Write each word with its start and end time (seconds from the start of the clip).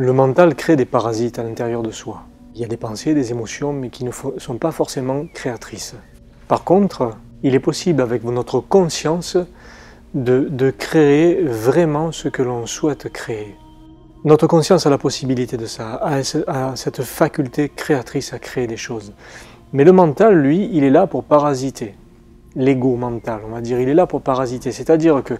Le 0.00 0.14
mental 0.14 0.54
crée 0.54 0.76
des 0.76 0.86
parasites 0.86 1.38
à 1.38 1.42
l'intérieur 1.42 1.82
de 1.82 1.90
soi. 1.90 2.22
Il 2.54 2.62
y 2.62 2.64
a 2.64 2.68
des 2.68 2.78
pensées, 2.78 3.12
des 3.12 3.32
émotions, 3.32 3.74
mais 3.74 3.90
qui 3.90 4.02
ne 4.06 4.12
sont 4.38 4.56
pas 4.56 4.72
forcément 4.72 5.26
créatrices. 5.34 5.94
Par 6.48 6.64
contre, 6.64 7.18
il 7.42 7.54
est 7.54 7.60
possible 7.60 8.00
avec 8.00 8.24
notre 8.24 8.60
conscience 8.60 9.36
de, 10.14 10.70
créer 10.70 11.42
vraiment 11.42 12.12
ce 12.12 12.28
que 12.28 12.40
l'on 12.40 12.64
souhaite 12.64 13.12
créer. 13.12 13.54
Notre 14.24 14.46
conscience 14.46 14.86
a 14.86 14.90
la 14.90 14.96
possibilité 14.96 15.58
de 15.58 15.66
ça, 15.66 15.96
a, 16.02 16.22
cette 16.76 17.02
faculté 17.02 17.68
créatrice 17.68 18.32
à 18.32 18.38
créer 18.38 18.66
des 18.66 18.78
choses. 18.78 19.12
Mais 19.74 19.84
le 19.84 19.92
mental, 19.92 20.34
lui, 20.34 20.70
il 20.72 20.82
est 20.82 20.88
là 20.88 21.06
pour 21.08 21.24
parasiter. 21.24 21.94
L'ego 22.56 22.96
mental, 22.96 23.42
on 23.46 23.50
va 23.50 23.60
dire, 23.60 23.78
il 23.78 23.88
est 23.90 23.94
là 23.94 24.06
pour 24.06 24.22
parasiter. 24.22 24.72
C'est-à-dire 24.72 25.22
que 25.22 25.34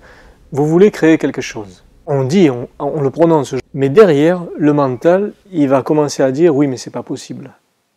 vous 0.53 0.67
voulez 0.67 0.91
créer 0.91 1.17
quelque 1.17 1.41
chose. 1.41 1.83
On 2.13 2.25
dit, 2.25 2.51
on, 2.51 3.01
le 3.01 3.11
prononce, 3.11 3.55
mais 3.73 3.89
derrière, 3.89 4.45
le 4.59 4.73
mental, 4.73 5.33
il 5.53 5.69
va 5.69 5.83
commencer 5.83 6.23
à 6.23 6.33
dire 6.33 6.55
oui, 6.55 6.67
mais 6.67 6.77
c'est 6.77 6.91
pas 6.91 7.05
possible. 7.05 7.53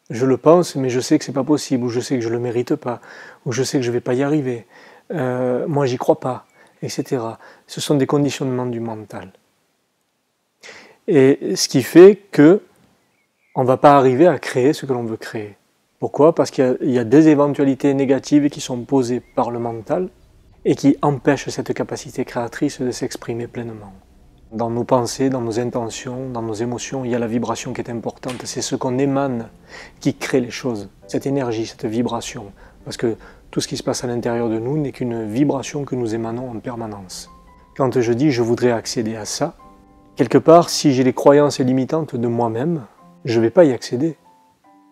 Je 0.09 0.26
le 0.26 0.38
pense, 0.38 0.76
mais 0.76 0.89
je 0.89 0.99
sais 0.99 1.17
que 1.17 1.26
c'est 1.26 1.34
pas 1.34 1.44
possible, 1.44 1.84
ou 1.84 1.89
je 1.89 1.99
sais 1.99 2.16
que 2.16 2.22
je 2.22 2.30
le 2.30 2.39
mérite 2.39 2.76
pas, 2.76 3.02
ou 3.45 3.52
je 3.52 3.63
sais 3.63 3.80
que 3.80 3.84
je 3.84 3.91
vais 3.91 4.02
pas 4.02 4.13
y 4.13 4.22
arriver. 4.22 4.67
Euh, 5.12 5.67
moi, 5.67 5.86
j'y 5.86 5.97
crois 5.97 6.19
pas 6.19 6.45
etc. 6.84 7.22
Ce 7.67 7.81
sont 7.81 7.95
des 7.95 8.06
conditionnements 8.06 8.66
du 8.66 8.80
mental. 8.80 9.31
Et 11.08 11.56
ce 11.56 11.67
qui 11.67 11.81
fait 11.81 12.19
que 12.31 12.61
on 13.56 13.64
va 13.64 13.78
pas 13.78 13.97
arriver 13.97 14.28
à 14.28 14.39
créer 14.39 14.73
ce 14.73 14.86
que 14.86 14.94
l'on 14.94 15.03
veut 15.03 15.17
créer. 15.17 15.56
Pourquoi? 16.00 16.34
Parce 16.34 16.50
qu'il 16.50 16.78
y, 16.81 16.97
a 16.97 17.03
des 17.03 17.28
éventualités 17.28 17.94
négatives 17.94 18.50
qui 18.50 18.59
sont 18.59 18.81
posées 18.81 19.19
par 19.19 19.52
le 19.52 19.59
mental 19.59 20.09
et 20.66 20.75
qui 20.75 20.97
empêchent 21.02 21.50
cette 21.50 21.73
capacité 21.73 22.25
créatrice 22.25 22.81
de 22.81 22.92
s'exprimer 22.92 23.47
pleinement. 23.47 23.94
Dans 24.52 24.69
nos 24.69 24.83
pensées, 24.83 25.30
dans 25.30 25.42
nos 25.42 25.59
intentions, 25.59 26.30
dans 26.30 26.42
nos 26.42 26.53
émotions, 26.53 27.03
il 27.03 27.11
y 27.11 27.16
a 27.16 27.19
la 27.19 27.28
vibration 27.28 27.73
qui 27.73 27.81
est 27.81 27.89
importante. 27.89 28.45
C'est 28.45 28.61
ce 28.61 28.75
qu'on 28.75 28.97
émane 28.97 29.50
qui 30.00 30.14
crée 30.14 30.41
les 30.41 30.52
choses, 30.52 30.89
cette 31.08 31.25
énergie, 31.25 31.66
cette 31.66 31.86
vibration. 31.86 32.45
Parce 32.86 32.97
que 32.97 33.16
tout 33.50 33.61
ce 33.61 33.67
qui 33.67 33.78
se 33.78 33.84
passe 33.84 34.03
à 34.03 34.08
l'intérieur 34.08 34.50
de 34.50 34.59
nous 34.59 34.78
n'est 34.78 34.91
qu'une 34.91 35.25
vibration 35.25 35.86
que 35.86 35.95
nous 35.95 36.14
émanons 36.14 36.52
en 36.52 36.59
permanence. 36.59 37.30
Quand 37.75 38.00
je 38.00 38.14
dis 38.14 38.31
je 38.31 38.44
voudrais 38.44 38.72
accéder 38.72 39.16
à 39.16 39.25
ça, 39.25 39.56
quelque 40.16 40.38
part, 40.38 40.69
si 40.69 40.94
j'ai 40.94 41.03
des 41.03 41.14
croyances 41.14 41.59
limitantes 41.59 42.16
de 42.16 42.28
moi-même, 42.28 42.84
je 43.25 43.39
ne 43.39 43.44
vais 43.45 43.50
pas 43.50 43.66
y 43.66 43.73
accéder. 43.73 44.17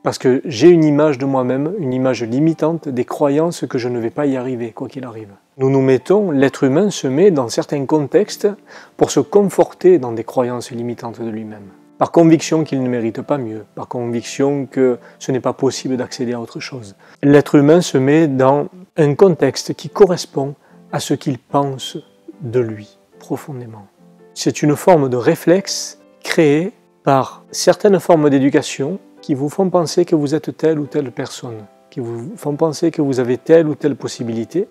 Parce 0.03 0.17
que 0.17 0.41
j'ai 0.45 0.69
une 0.69 0.83
image 0.83 1.19
de 1.19 1.25
moi-même, 1.25 1.75
une 1.77 1.93
image 1.93 2.23
limitante 2.23 2.89
des 2.89 3.05
croyances 3.05 3.67
que 3.67 3.77
je 3.77 3.87
ne 3.87 3.99
vais 3.99 4.09
pas 4.09 4.25
y 4.25 4.35
arriver, 4.35 4.71
quoi 4.71 4.87
qu'il 4.87 5.05
arrive. 5.05 5.29
Nous 5.57 5.69
nous 5.69 5.81
mettons, 5.81 6.31
l'être 6.31 6.63
humain 6.63 6.89
se 6.89 7.07
met 7.07 7.29
dans 7.29 7.49
certains 7.49 7.85
contextes 7.85 8.47
pour 8.95 9.11
se 9.11 9.19
conforter 9.19 9.99
dans 9.99 10.13
des 10.13 10.23
croyances 10.23 10.71
limitantes 10.71 11.21
de 11.21 11.29
lui-même 11.29 11.69
par 12.01 12.11
conviction 12.11 12.63
qu'il 12.63 12.81
ne 12.81 12.89
mérite 12.89 13.21
pas 13.21 13.37
mieux, 13.37 13.63
par 13.75 13.87
conviction 13.87 14.65
que 14.65 14.97
ce 15.19 15.31
n'est 15.31 15.39
pas 15.39 15.53
possible 15.53 15.97
d'accéder 15.97 16.33
à 16.33 16.41
autre 16.41 16.59
chose. 16.59 16.95
L'être 17.21 17.53
humain 17.53 17.81
se 17.81 17.99
met 17.99 18.27
dans 18.27 18.69
un 18.97 19.13
contexte 19.13 19.75
qui 19.75 19.87
correspond 19.87 20.55
à 20.91 20.99
ce 20.99 21.13
qu'il 21.13 21.37
pense 21.37 21.99
de 22.41 22.59
lui 22.59 22.97
profondément. 23.19 23.85
C'est 24.33 24.63
une 24.63 24.75
forme 24.75 25.09
de 25.09 25.15
réflexe 25.15 25.99
créée 26.23 26.73
par 27.03 27.43
certaines 27.51 27.99
formes 27.99 28.31
d'éducation 28.31 28.97
qui 29.21 29.35
vous 29.35 29.49
font 29.49 29.69
penser 29.69 30.03
que 30.03 30.15
vous 30.15 30.33
êtes 30.33 30.57
telle 30.57 30.79
ou 30.79 30.87
telle 30.87 31.11
personne, 31.11 31.65
qui 31.91 31.99
vous 31.99 32.35
font 32.35 32.55
penser 32.55 32.89
que 32.89 33.03
vous 33.03 33.19
avez 33.19 33.37
telle 33.37 33.67
ou 33.67 33.75
telle 33.75 33.95
possibilité, 33.95 34.67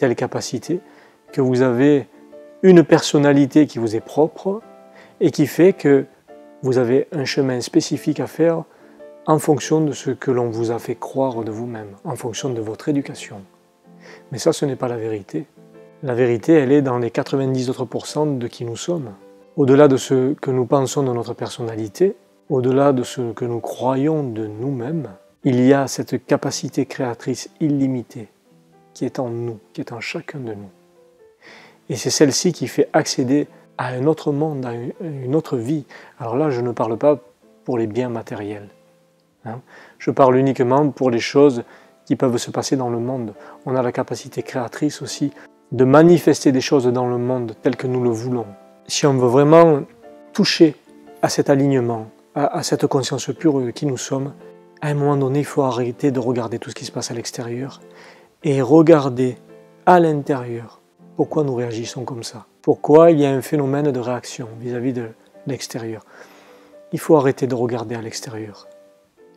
telle 0.00 0.16
capacité, 0.16 0.80
que 1.30 1.42
vous 1.42 1.60
avez 1.60 2.08
une 2.62 2.82
personnalité 2.82 3.66
qui 3.66 3.78
vous 3.78 3.94
est 3.94 4.00
propre 4.00 4.62
et 5.20 5.30
qui 5.30 5.46
fait 5.46 5.74
que 5.74 6.06
vous 6.62 6.78
avez 6.78 7.06
un 7.12 7.26
chemin 7.26 7.60
spécifique 7.60 8.18
à 8.18 8.26
faire 8.26 8.64
en 9.26 9.38
fonction 9.38 9.82
de 9.82 9.92
ce 9.92 10.10
que 10.10 10.30
l'on 10.30 10.48
vous 10.48 10.70
a 10.70 10.78
fait 10.78 10.94
croire 10.94 11.44
de 11.44 11.50
vous-même, 11.50 11.96
en 12.04 12.16
fonction 12.16 12.48
de 12.48 12.60
votre 12.62 12.88
éducation. 12.88 13.42
Mais 14.32 14.38
ça, 14.38 14.54
ce 14.54 14.64
n'est 14.64 14.76
pas 14.76 14.88
la 14.88 14.96
vérité. 14.96 15.46
La 16.02 16.14
vérité, 16.14 16.54
elle 16.54 16.72
est 16.72 16.82
dans 16.82 16.98
les 16.98 17.10
90 17.10 17.68
autres 17.68 17.86
de 18.38 18.46
qui 18.46 18.64
nous 18.64 18.76
sommes. 18.76 19.12
Au-delà 19.56 19.86
de 19.86 19.98
ce 19.98 20.32
que 20.32 20.50
nous 20.50 20.64
pensons 20.64 21.02
de 21.02 21.12
notre 21.12 21.34
personnalité, 21.34 22.16
au-delà 22.48 22.94
de 22.94 23.02
ce 23.02 23.32
que 23.32 23.44
nous 23.44 23.60
croyons 23.60 24.22
de 24.22 24.46
nous-mêmes, 24.46 25.10
il 25.44 25.60
y 25.60 25.74
a 25.74 25.86
cette 25.86 26.24
capacité 26.24 26.86
créatrice 26.86 27.50
illimitée 27.60 28.28
qui 29.00 29.06
est 29.06 29.18
en 29.18 29.30
nous, 29.30 29.58
qui 29.72 29.80
est 29.80 29.92
en 29.92 30.00
chacun 30.00 30.40
de 30.40 30.52
nous. 30.52 30.68
Et 31.88 31.96
c'est 31.96 32.10
celle-ci 32.10 32.52
qui 32.52 32.68
fait 32.68 32.90
accéder 32.92 33.46
à 33.78 33.86
un 33.86 34.04
autre 34.04 34.30
monde, 34.30 34.66
à 34.66 34.72
une 35.00 35.34
autre 35.34 35.56
vie. 35.56 35.86
Alors 36.18 36.36
là, 36.36 36.50
je 36.50 36.60
ne 36.60 36.70
parle 36.70 36.98
pas 36.98 37.18
pour 37.64 37.78
les 37.78 37.86
biens 37.86 38.10
matériels. 38.10 38.68
Hein. 39.46 39.62
Je 39.98 40.10
parle 40.10 40.36
uniquement 40.36 40.90
pour 40.90 41.10
les 41.10 41.18
choses 41.18 41.64
qui 42.04 42.14
peuvent 42.14 42.36
se 42.36 42.50
passer 42.50 42.76
dans 42.76 42.90
le 42.90 42.98
monde. 42.98 43.32
On 43.64 43.74
a 43.74 43.80
la 43.80 43.90
capacité 43.90 44.42
créatrice 44.42 45.00
aussi 45.00 45.32
de 45.72 45.84
manifester 45.86 46.52
des 46.52 46.60
choses 46.60 46.84
dans 46.84 47.08
le 47.08 47.16
monde 47.16 47.54
telles 47.62 47.76
que 47.76 47.86
nous 47.86 48.04
le 48.04 48.10
voulons. 48.10 48.48
Si 48.86 49.06
on 49.06 49.14
veut 49.14 49.28
vraiment 49.28 49.84
toucher 50.34 50.76
à 51.22 51.30
cet 51.30 51.48
alignement, 51.48 52.10
à, 52.34 52.58
à 52.58 52.62
cette 52.62 52.86
conscience 52.86 53.30
pure 53.32 53.72
qui 53.72 53.86
nous 53.86 53.96
sommes, 53.96 54.34
à 54.82 54.88
un 54.88 54.94
moment 54.94 55.16
donné, 55.16 55.38
il 55.38 55.46
faut 55.46 55.62
arrêter 55.62 56.10
de 56.10 56.20
regarder 56.20 56.58
tout 56.58 56.68
ce 56.68 56.74
qui 56.74 56.84
se 56.84 56.92
passe 56.92 57.10
à 57.10 57.14
l'extérieur 57.14 57.80
et 58.42 58.62
regarder 58.62 59.36
à 59.86 60.00
l'intérieur 60.00 60.80
pourquoi 61.16 61.44
nous 61.44 61.54
réagissons 61.54 62.04
comme 62.04 62.22
ça. 62.22 62.46
Pourquoi 62.62 63.10
il 63.10 63.20
y 63.20 63.26
a 63.26 63.30
un 63.30 63.42
phénomène 63.42 63.90
de 63.90 64.00
réaction 64.00 64.48
vis-à-vis 64.60 64.92
de 64.92 65.08
l'extérieur 65.46 66.04
Il 66.92 66.98
faut 66.98 67.16
arrêter 67.16 67.46
de 67.46 67.54
regarder 67.54 67.94
à 67.94 68.02
l'extérieur. 68.02 68.66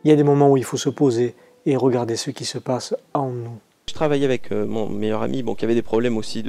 Il 0.04 0.10
y 0.10 0.12
a 0.12 0.16
des 0.16 0.22
moments 0.22 0.50
où 0.50 0.56
il 0.56 0.64
faut 0.64 0.76
se 0.76 0.88
poser 0.88 1.34
et 1.66 1.76
regarder 1.76 2.16
ce 2.16 2.30
qui 2.30 2.44
se 2.44 2.58
passe 2.58 2.94
en 3.12 3.28
nous. 3.28 3.58
Je 3.88 3.94
travaillais 3.94 4.24
avec 4.24 4.52
euh, 4.52 4.64
mon 4.66 4.88
meilleur 4.88 5.22
ami, 5.22 5.42
bon, 5.42 5.54
qui 5.54 5.64
avait 5.64 5.74
des 5.74 5.82
problèmes 5.82 6.16
aussi, 6.16 6.44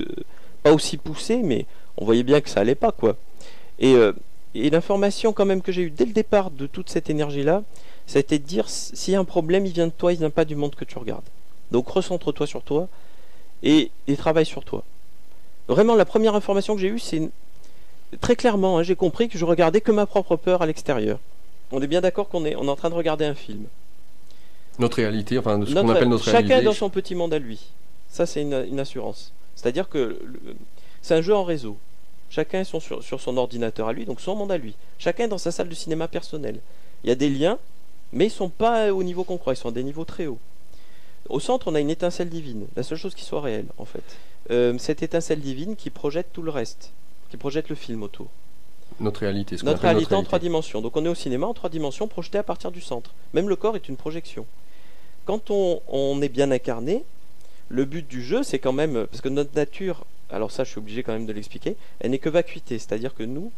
pas 0.63 0.71
aussi 0.71 0.97
poussés, 0.97 1.41
mais 1.43 1.65
on 1.97 2.05
voyait 2.05 2.23
bien 2.23 2.41
que 2.41 2.49
ça 2.49 2.61
allait 2.61 2.75
pas, 2.75 2.91
quoi. 2.91 3.17
Et, 3.79 3.95
euh, 3.95 4.13
et 4.53 4.69
l'information 4.69 5.33
quand 5.33 5.45
même 5.45 5.61
que 5.61 5.71
j'ai 5.71 5.83
eue 5.83 5.91
dès 5.91 6.05
le 6.05 6.13
départ 6.13 6.51
de 6.51 6.65
toute 6.65 6.89
cette 6.89 7.09
énergie-là, 7.09 7.63
ça 8.07 8.17
a 8.17 8.19
été 8.21 8.39
de 8.39 8.45
dire, 8.45 8.69
s'il 8.69 9.13
y 9.13 9.17
a 9.17 9.19
un 9.19 9.25
problème, 9.25 9.65
il 9.65 9.73
vient 9.73 9.87
de 9.87 9.91
toi, 9.91 10.13
il 10.13 10.19
vient 10.19 10.29
pas 10.29 10.45
du 10.45 10.55
monde 10.55 10.75
que 10.75 10.85
tu 10.85 10.97
regardes. 10.97 11.25
Donc 11.71 11.87
recentre-toi 11.89 12.47
sur 12.47 12.63
toi 12.63 12.87
et, 13.63 13.91
et 14.07 14.15
travaille 14.15 14.45
sur 14.45 14.63
toi. 14.63 14.83
Vraiment, 15.67 15.95
la 15.95 16.05
première 16.05 16.35
information 16.35 16.75
que 16.75 16.81
j'ai 16.81 16.89
eue, 16.89 16.99
c'est 16.99 17.29
très 18.21 18.35
clairement, 18.35 18.77
hein, 18.77 18.83
j'ai 18.83 18.95
compris 18.95 19.29
que 19.29 19.37
je 19.37 19.45
regardais 19.45 19.81
que 19.81 19.91
ma 19.91 20.05
propre 20.05 20.35
peur 20.35 20.61
à 20.61 20.65
l'extérieur. 20.65 21.19
On 21.71 21.81
est 21.81 21.87
bien 21.87 22.01
d'accord 22.01 22.29
qu'on 22.29 22.45
est, 22.45 22.55
on 22.55 22.65
est 22.65 22.69
en 22.69 22.75
train 22.75 22.89
de 22.89 22.95
regarder 22.95 23.25
un 23.25 23.33
film. 23.33 23.65
Notre 24.77 24.97
réalité, 24.97 25.37
enfin, 25.39 25.59
ce 25.65 25.73
qu'on 25.73 25.89
appelle 25.89 26.09
notre 26.09 26.25
réalité. 26.25 26.53
Chacun 26.53 26.63
dans 26.63 26.73
son 26.73 26.89
petit 26.89 27.15
monde 27.15 27.33
à 27.33 27.39
lui. 27.39 27.59
Ça, 28.09 28.25
c'est 28.25 28.41
une, 28.41 28.79
assurance. 28.79 29.33
C'est-à-dire 29.55 29.89
que 29.89 30.19
c'est 31.01 31.15
un 31.15 31.21
jeu 31.21 31.33
en 31.33 31.43
réseau. 31.43 31.77
Chacun 32.29 32.61
est 32.61 32.65
sur, 32.65 32.81
sur, 32.81 33.21
son 33.21 33.37
ordinateur 33.37 33.87
à 33.87 33.93
lui, 33.93 34.05
donc 34.05 34.21
son 34.21 34.35
monde 34.35 34.51
à 34.51 34.57
lui. 34.57 34.75
Chacun 34.99 35.27
dans 35.27 35.37
sa 35.37 35.51
salle 35.51 35.69
de 35.69 35.75
cinéma 35.75 36.07
personnelle. 36.07 36.59
Il 37.03 37.09
y 37.09 37.11
a 37.11 37.15
des 37.15 37.29
liens, 37.29 37.57
mais 38.11 38.27
ils 38.27 38.31
sont 38.31 38.49
pas 38.49 38.93
au 38.93 39.03
niveau 39.03 39.23
qu'on 39.23 39.37
croit, 39.37 39.53
ils 39.53 39.57
sont 39.57 39.69
à 39.69 39.71
des 39.71 39.83
niveaux 39.83 40.05
très 40.05 40.27
hauts. 40.27 40.39
Au 41.29 41.39
centre, 41.39 41.67
on 41.69 41.75
a 41.75 41.79
une 41.79 41.89
étincelle 41.89 42.29
divine, 42.29 42.67
la 42.75 42.83
seule 42.83 42.97
chose 42.97 43.15
qui 43.15 43.23
soit 43.23 43.41
réelle, 43.41 43.67
en 43.77 43.85
fait. 43.85 44.03
Euh, 44.51 44.77
cette 44.77 45.01
étincelle 45.01 45.39
divine 45.39 45.75
qui 45.75 45.89
projette 45.89 46.27
tout 46.31 46.43
le 46.43 46.51
reste, 46.51 46.91
qui 47.29 47.37
projette 47.37 47.69
le 47.69 47.75
film 47.75 48.03
autour. 48.03 48.27
Notre 48.99 49.21
réalité, 49.21 49.57
ce 49.57 49.65
notre, 49.65 49.81
réalité 49.81 50.11
notre 50.11 50.21
en 50.21 50.23
trois 50.23 50.39
dimensions. 50.39 50.81
Donc 50.81 50.95
on 50.95 51.03
est 51.03 51.09
au 51.09 51.15
cinéma 51.15 51.47
en 51.47 51.53
trois 51.53 51.69
dimensions, 51.69 52.07
projeté 52.07 52.37
à 52.37 52.43
partir 52.43 52.71
du 52.71 52.79
centre. 52.79 53.13
Même 53.33 53.49
le 53.49 53.55
corps 53.55 53.75
est 53.75 53.89
une 53.89 53.97
projection. 53.97 54.45
Quand 55.25 55.49
on, 55.49 56.21
est 56.21 56.29
bien 56.29 56.51
incarné, 56.51 57.03
le 57.69 57.85
but 57.85 58.07
du 58.07 58.23
jeu, 58.23 58.43
c'est 58.43 58.59
quand 58.59 58.73
même, 58.73 59.07
parce 59.07 59.21
que 59.21 59.29
notre 59.29 59.55
nature, 59.55 60.05
alors 60.29 60.51
ça 60.51 60.63
je 60.63 60.69
suis 60.69 60.77
obligé 60.77 61.01
quand 61.01 61.13
même 61.13 61.25
de 61.25 61.33
l'expliquer, 61.33 61.75
elle 61.99 62.11
n'est 62.11 62.19
que 62.19 62.29
vacuité, 62.29 62.77
c'est-à-dire 62.77 63.15
que 63.15 63.23
nous, 63.23 63.51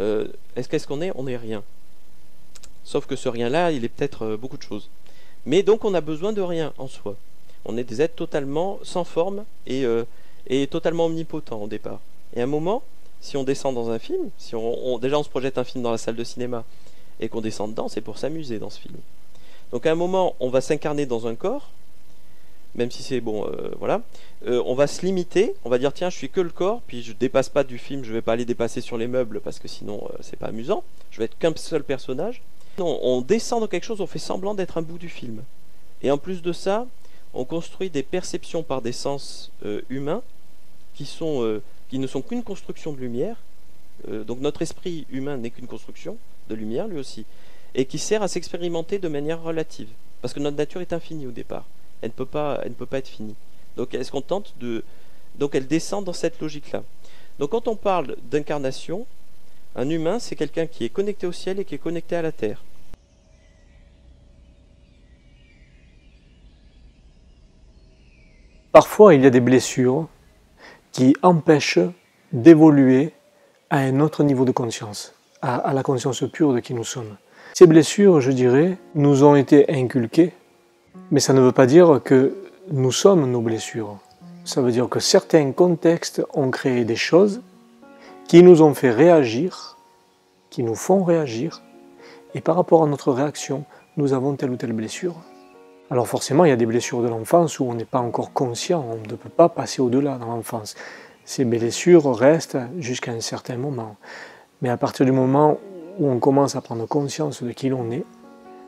euh, 0.00 0.28
est-ce 0.56 0.70
qu'est-ce 0.70 0.86
qu'on 0.86 1.02
est? 1.02 1.12
On 1.14 1.24
n'est 1.24 1.36
rien. 1.36 1.62
Sauf 2.84 3.06
que 3.06 3.14
ce 3.14 3.28
rien-là, 3.28 3.72
il 3.72 3.84
est 3.84 3.90
peut-être 3.90 4.24
euh, 4.24 4.36
beaucoup 4.38 4.56
de 4.56 4.62
choses. 4.62 4.88
Mais 5.46 5.62
donc 5.62 5.84
on 5.84 5.94
a 5.94 6.00
besoin 6.00 6.32
de 6.32 6.42
rien 6.42 6.72
en 6.76 6.88
soi. 6.88 7.16
On 7.64 7.76
est 7.76 7.84
des 7.84 8.02
êtres 8.02 8.16
totalement 8.16 8.78
sans 8.82 9.04
forme 9.04 9.44
et, 9.66 9.84
euh, 9.84 10.04
totalement 10.70 11.06
omnipotents 11.06 11.62
au 11.62 11.68
départ. 11.68 12.00
Et 12.34 12.40
à 12.40 12.44
un 12.44 12.48
moment, 12.48 12.82
si 13.20 13.36
on 13.36 13.44
descend 13.44 13.74
dans 13.74 13.90
un 13.90 13.98
film, 13.98 14.30
si 14.38 14.54
on, 14.54 14.98
déjà 14.98 15.18
on 15.18 15.22
se 15.22 15.28
projette 15.28 15.56
un 15.58 15.64
film 15.64 15.82
dans 15.82 15.92
la 15.92 15.98
salle 15.98 16.16
de 16.16 16.24
cinéma 16.24 16.64
et 17.20 17.28
qu'on 17.28 17.40
descend 17.40 17.70
dedans, 17.70 17.88
c'est 17.88 18.00
pour 18.00 18.18
s'amuser 18.18 18.58
dans 18.58 18.70
ce 18.70 18.80
film. 18.80 18.96
Donc 19.72 19.86
à 19.86 19.92
un 19.92 19.94
moment, 19.94 20.34
on 20.40 20.48
va 20.48 20.60
s'incarner 20.60 21.06
dans 21.06 21.26
un 21.26 21.34
corps, 21.34 21.70
même 22.74 22.90
si 22.90 23.02
c'est 23.02 23.20
bon, 23.20 23.46
euh, 23.46 23.70
voilà. 23.78 24.02
Euh, 24.46 24.62
on 24.66 24.74
va 24.74 24.86
se 24.86 25.04
limiter, 25.06 25.54
on 25.64 25.70
va 25.70 25.78
dire 25.78 25.92
tiens, 25.92 26.10
je 26.10 26.16
suis 26.16 26.28
que 26.28 26.40
le 26.40 26.50
corps, 26.50 26.82
puis 26.86 27.02
je 27.02 27.12
dépasse 27.12 27.48
pas 27.48 27.64
du 27.64 27.78
film, 27.78 28.04
je 28.04 28.12
vais 28.12 28.20
pas 28.20 28.32
aller 28.32 28.44
dépasser 28.44 28.80
sur 28.80 28.98
les 28.98 29.06
meubles 29.06 29.40
parce 29.40 29.58
que 29.58 29.68
sinon 29.68 30.08
c'est 30.20 30.38
pas 30.38 30.48
amusant. 30.48 30.82
Je 31.10 31.18
vais 31.18 31.24
être 31.24 31.38
qu'un 31.38 31.54
seul 31.56 31.84
personnage. 31.84 32.42
On 32.78 33.20
descend 33.20 33.60
dans 33.60 33.66
quelque 33.66 33.84
chose, 33.84 34.00
on 34.00 34.06
fait 34.06 34.18
semblant 34.18 34.54
d'être 34.54 34.78
un 34.78 34.82
bout 34.82 34.98
du 34.98 35.08
film. 35.08 35.42
Et 36.02 36.10
en 36.10 36.18
plus 36.18 36.42
de 36.42 36.52
ça, 36.52 36.86
on 37.34 37.44
construit 37.44 37.90
des 37.90 38.02
perceptions 38.02 38.62
par 38.62 38.82
des 38.82 38.92
sens 38.92 39.50
euh, 39.64 39.82
humains 39.88 40.22
euh, 41.20 41.60
qui 41.88 41.98
ne 41.98 42.06
sont 42.06 42.22
qu'une 42.22 42.42
construction 42.42 42.92
de 42.92 42.98
lumière 42.98 43.36
Euh, 44.08 44.24
donc 44.24 44.40
notre 44.40 44.62
esprit 44.62 45.06
humain 45.10 45.36
n'est 45.36 45.50
qu'une 45.50 45.66
construction 45.66 46.16
de 46.48 46.54
lumière 46.54 46.86
lui 46.86 46.98
aussi, 46.98 47.24
et 47.74 47.86
qui 47.86 47.98
sert 47.98 48.22
à 48.22 48.28
s'expérimenter 48.28 48.98
de 48.98 49.08
manière 49.08 49.42
relative, 49.42 49.88
parce 50.22 50.34
que 50.34 50.40
notre 50.40 50.56
nature 50.56 50.80
est 50.80 50.92
infinie 50.92 51.26
au 51.26 51.30
départ. 51.30 51.64
Elle 52.02 52.10
ne 52.10 52.14
peut 52.14 52.26
pas, 52.26 52.60
elle 52.62 52.70
ne 52.70 52.74
peut 52.74 52.86
pas 52.86 52.98
être 52.98 53.08
finie. 53.08 53.34
Donc 53.76 53.94
est-ce 53.94 54.10
qu'on 54.10 54.22
tente 54.22 54.54
de, 54.60 54.84
donc 55.38 55.54
elle 55.54 55.66
descend 55.66 56.04
dans 56.04 56.12
cette 56.12 56.40
logique-là. 56.40 56.82
Donc 57.38 57.50
quand 57.50 57.68
on 57.68 57.76
parle 57.76 58.16
d'incarnation, 58.30 59.06
un 59.76 59.88
humain 59.90 60.18
c'est 60.18 60.34
quelqu'un 60.34 60.66
qui 60.66 60.84
est 60.84 60.88
connecté 60.88 61.26
au 61.26 61.32
ciel 61.32 61.60
et 61.60 61.64
qui 61.64 61.74
est 61.74 61.78
connecté 61.78 62.16
à 62.16 62.22
la 62.22 62.32
terre. 62.32 62.62
Parfois, 68.72 69.14
il 69.14 69.22
y 69.22 69.26
a 69.26 69.30
des 69.30 69.40
blessures 69.40 70.06
qui 70.92 71.16
empêchent 71.22 71.78
d'évoluer 72.32 73.12
à 73.70 73.78
un 73.78 74.00
autre 74.00 74.22
niveau 74.22 74.44
de 74.44 74.50
conscience, 74.50 75.14
à, 75.40 75.72
la 75.72 75.82
conscience 75.82 76.22
pure 76.30 76.52
de 76.52 76.60
qui 76.60 76.74
nous 76.74 76.84
sommes. 76.84 77.16
Ces 77.54 77.66
blessures, 77.66 78.20
je 78.20 78.30
dirais, 78.32 78.76
nous 78.94 79.24
ont 79.24 79.34
été 79.34 79.70
inculquées, 79.70 80.32
mais 81.10 81.20
ça 81.20 81.32
ne 81.32 81.40
veut 81.40 81.52
pas 81.52 81.66
dire 81.66 82.02
que 82.04 82.36
nous 82.70 82.92
sommes 82.92 83.30
nos 83.30 83.40
blessures. 83.40 83.96
Ça 84.44 84.60
veut 84.60 84.72
dire 84.72 84.90
que 84.90 85.00
certains 85.00 85.52
contextes 85.52 86.22
ont 86.34 86.50
créé 86.50 86.84
des 86.84 86.96
choses 86.96 87.40
qui 88.28 88.42
nous 88.42 88.62
ont 88.62 88.74
fait 88.74 88.90
réagir, 88.90 89.76
qui 90.50 90.62
nous 90.62 90.74
font 90.74 91.04
réagir, 91.04 91.62
et 92.34 92.40
par 92.40 92.56
rapport 92.56 92.82
à 92.82 92.86
notre 92.86 93.12
réaction, 93.12 93.64
nous 93.96 94.12
avons 94.12 94.34
telle 94.34 94.50
ou 94.50 94.56
telle 94.56 94.72
blessure. 94.72 95.14
Alors 95.90 96.08
forcément, 96.08 96.44
il 96.44 96.48
y 96.48 96.52
a 96.52 96.56
des 96.56 96.66
blessures 96.66 97.02
de 97.02 97.08
l'enfance 97.08 97.60
où 97.60 97.64
on 97.64 97.74
n'est 97.74 97.84
pas 97.84 98.00
encore 98.00 98.32
conscient, 98.32 98.84
on 98.90 98.96
ne 98.96 99.16
peut 99.16 99.28
pas 99.28 99.48
passer 99.48 99.80
au-delà 99.80 100.18
dans 100.18 100.26
l'enfance. 100.26 100.74
Ces 101.24 101.44
blessures 101.44 102.12
restent 102.14 102.58
jusqu'à 102.78 103.12
un 103.12 103.20
certain 103.20 103.56
moment. 103.56 103.96
Mais 104.60 104.70
à 104.70 104.76
partir 104.76 105.06
du 105.06 105.12
moment 105.12 105.58
où 105.98 106.08
on 106.08 106.18
commence 106.18 106.56
à 106.56 106.60
prendre 106.60 106.86
conscience 106.86 107.42
de 107.42 107.52
qui 107.52 107.68
l'on 107.68 107.90
est, 107.92 108.04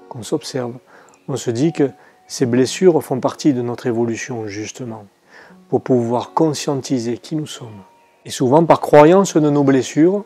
qu'on 0.08 0.22
s'observe, 0.22 0.75
on 1.26 1.37
se 1.37 1.50
dit 1.50 1.72
que 1.72 1.90
ces 2.28 2.46
blessures 2.46 3.02
font 3.02 3.20
partie 3.20 3.52
de 3.52 3.62
notre 3.62 3.87
évolution 3.87 4.46
justement, 4.46 5.05
pour 5.69 5.82
pouvoir 5.82 6.32
conscientiser 6.32 7.19
qui 7.19 7.34
nous 7.34 7.46
sommes. 7.46 7.82
Et 8.29 8.31
souvent, 8.31 8.63
par 8.63 8.83
croyance 8.83 9.39
de 9.39 9.49
nos 9.49 9.65
blessures, 9.65 10.23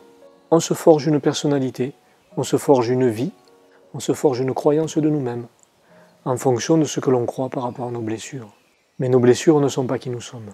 on 0.51 0.59
se 0.59 0.73
forge 0.73 1.07
une 1.07 1.21
personnalité, 1.21 1.93
on 2.35 2.43
se 2.43 2.57
forge 2.57 2.89
une 2.89 3.07
vie, 3.07 3.31
on 3.93 4.01
se 4.01 4.11
forge 4.11 4.41
une 4.41 4.53
croyance 4.53 4.97
de 4.97 5.09
nous-mêmes 5.09 5.45
en 6.25 6.35
fonction 6.35 6.77
de 6.77 6.83
ce 6.83 6.99
que 6.99 7.09
l'on 7.09 7.25
croit 7.25 7.47
par 7.47 7.63
rapport 7.63 7.87
à 7.87 7.91
nos 7.91 8.01
blessures. 8.01 8.49
Mais 8.99 9.07
nos 9.07 9.21
blessures 9.21 9.61
ne 9.61 9.69
sont 9.69 9.85
pas 9.85 9.99
qui 9.99 10.09
nous 10.09 10.19
sommes. 10.19 10.51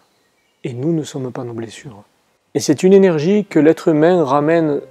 Et 0.64 0.74
nous 0.74 0.94
ne 0.94 1.02
sommes 1.02 1.32
pas 1.32 1.44
nos 1.44 1.54
blessures. 1.54 2.04
Et 2.54 2.60
c'est 2.60 2.84
une 2.84 2.94
énergie 2.94 3.46
que 3.46 3.58
l'être 3.58 3.88
humain 3.88 4.24
ramène 4.24 4.82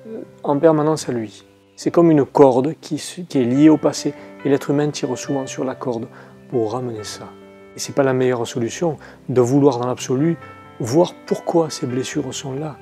en 0.42 0.58
permanence 0.58 1.08
à 1.08 1.12
lui. 1.12 1.44
C'est 1.76 1.92
comme 1.92 2.10
une 2.10 2.24
corde 2.24 2.74
qui, 2.80 2.96
est 2.96 3.44
liée 3.44 3.68
au 3.68 3.76
passé. 3.76 4.14
Et 4.44 4.48
l'être 4.48 4.70
humain 4.70 4.90
tire 4.90 5.16
souvent 5.16 5.46
sur 5.46 5.62
la 5.62 5.76
corde 5.76 6.08
pour 6.50 6.72
ramener 6.72 7.04
ça. 7.04 7.28
Et 7.76 7.78
ce 7.78 7.90
n'est 7.90 7.94
pas 7.94 8.02
la 8.02 8.14
meilleure 8.14 8.48
solution 8.48 8.96
de 9.28 9.40
vouloir 9.40 9.78
dans 9.78 9.86
l'absolu 9.86 10.38
voir 10.80 11.14
pourquoi 11.26 11.70
ces 11.70 11.86
blessures 11.86 12.32
sont 12.34 12.52
là. 12.52 12.76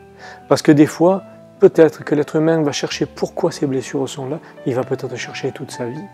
Parce 0.48 0.62
que 0.62 0.72
des 0.72 0.86
fois, 0.86 1.22
peut-être 1.60 2.04
que 2.04 2.14
l'être 2.14 2.36
humain 2.36 2.62
va 2.62 2.72
chercher 2.72 3.06
pourquoi 3.06 3.52
ces 3.52 3.66
blessures 3.66 4.08
sont 4.08 4.28
là, 4.28 4.40
il 4.66 4.74
va 4.74 4.84
peut-être 4.84 5.16
chercher 5.16 5.52
toute 5.52 5.70
sa 5.70 5.86
vie 5.86 6.04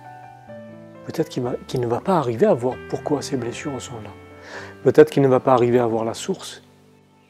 peut-être 1.06 1.29
qu'il 1.29 1.81
ne 1.81 1.87
va 1.87 2.00
pas 2.00 2.17
arriver 2.17 2.46
à 2.46 2.55
voir 2.55 2.76
pourquoi 2.88 3.23
ces 3.23 3.37
blessures 3.37 3.81
sont 3.81 4.00
là. 4.05 4.11
Peut-être 4.82 5.11
qu'il 5.11 5.23
ne 5.23 5.29
va 5.29 5.40
pas 5.40 5.52
arriver 5.52 5.79
à 5.79 5.87
voir 5.87 6.05
la 6.05 6.14
source. 6.14 6.62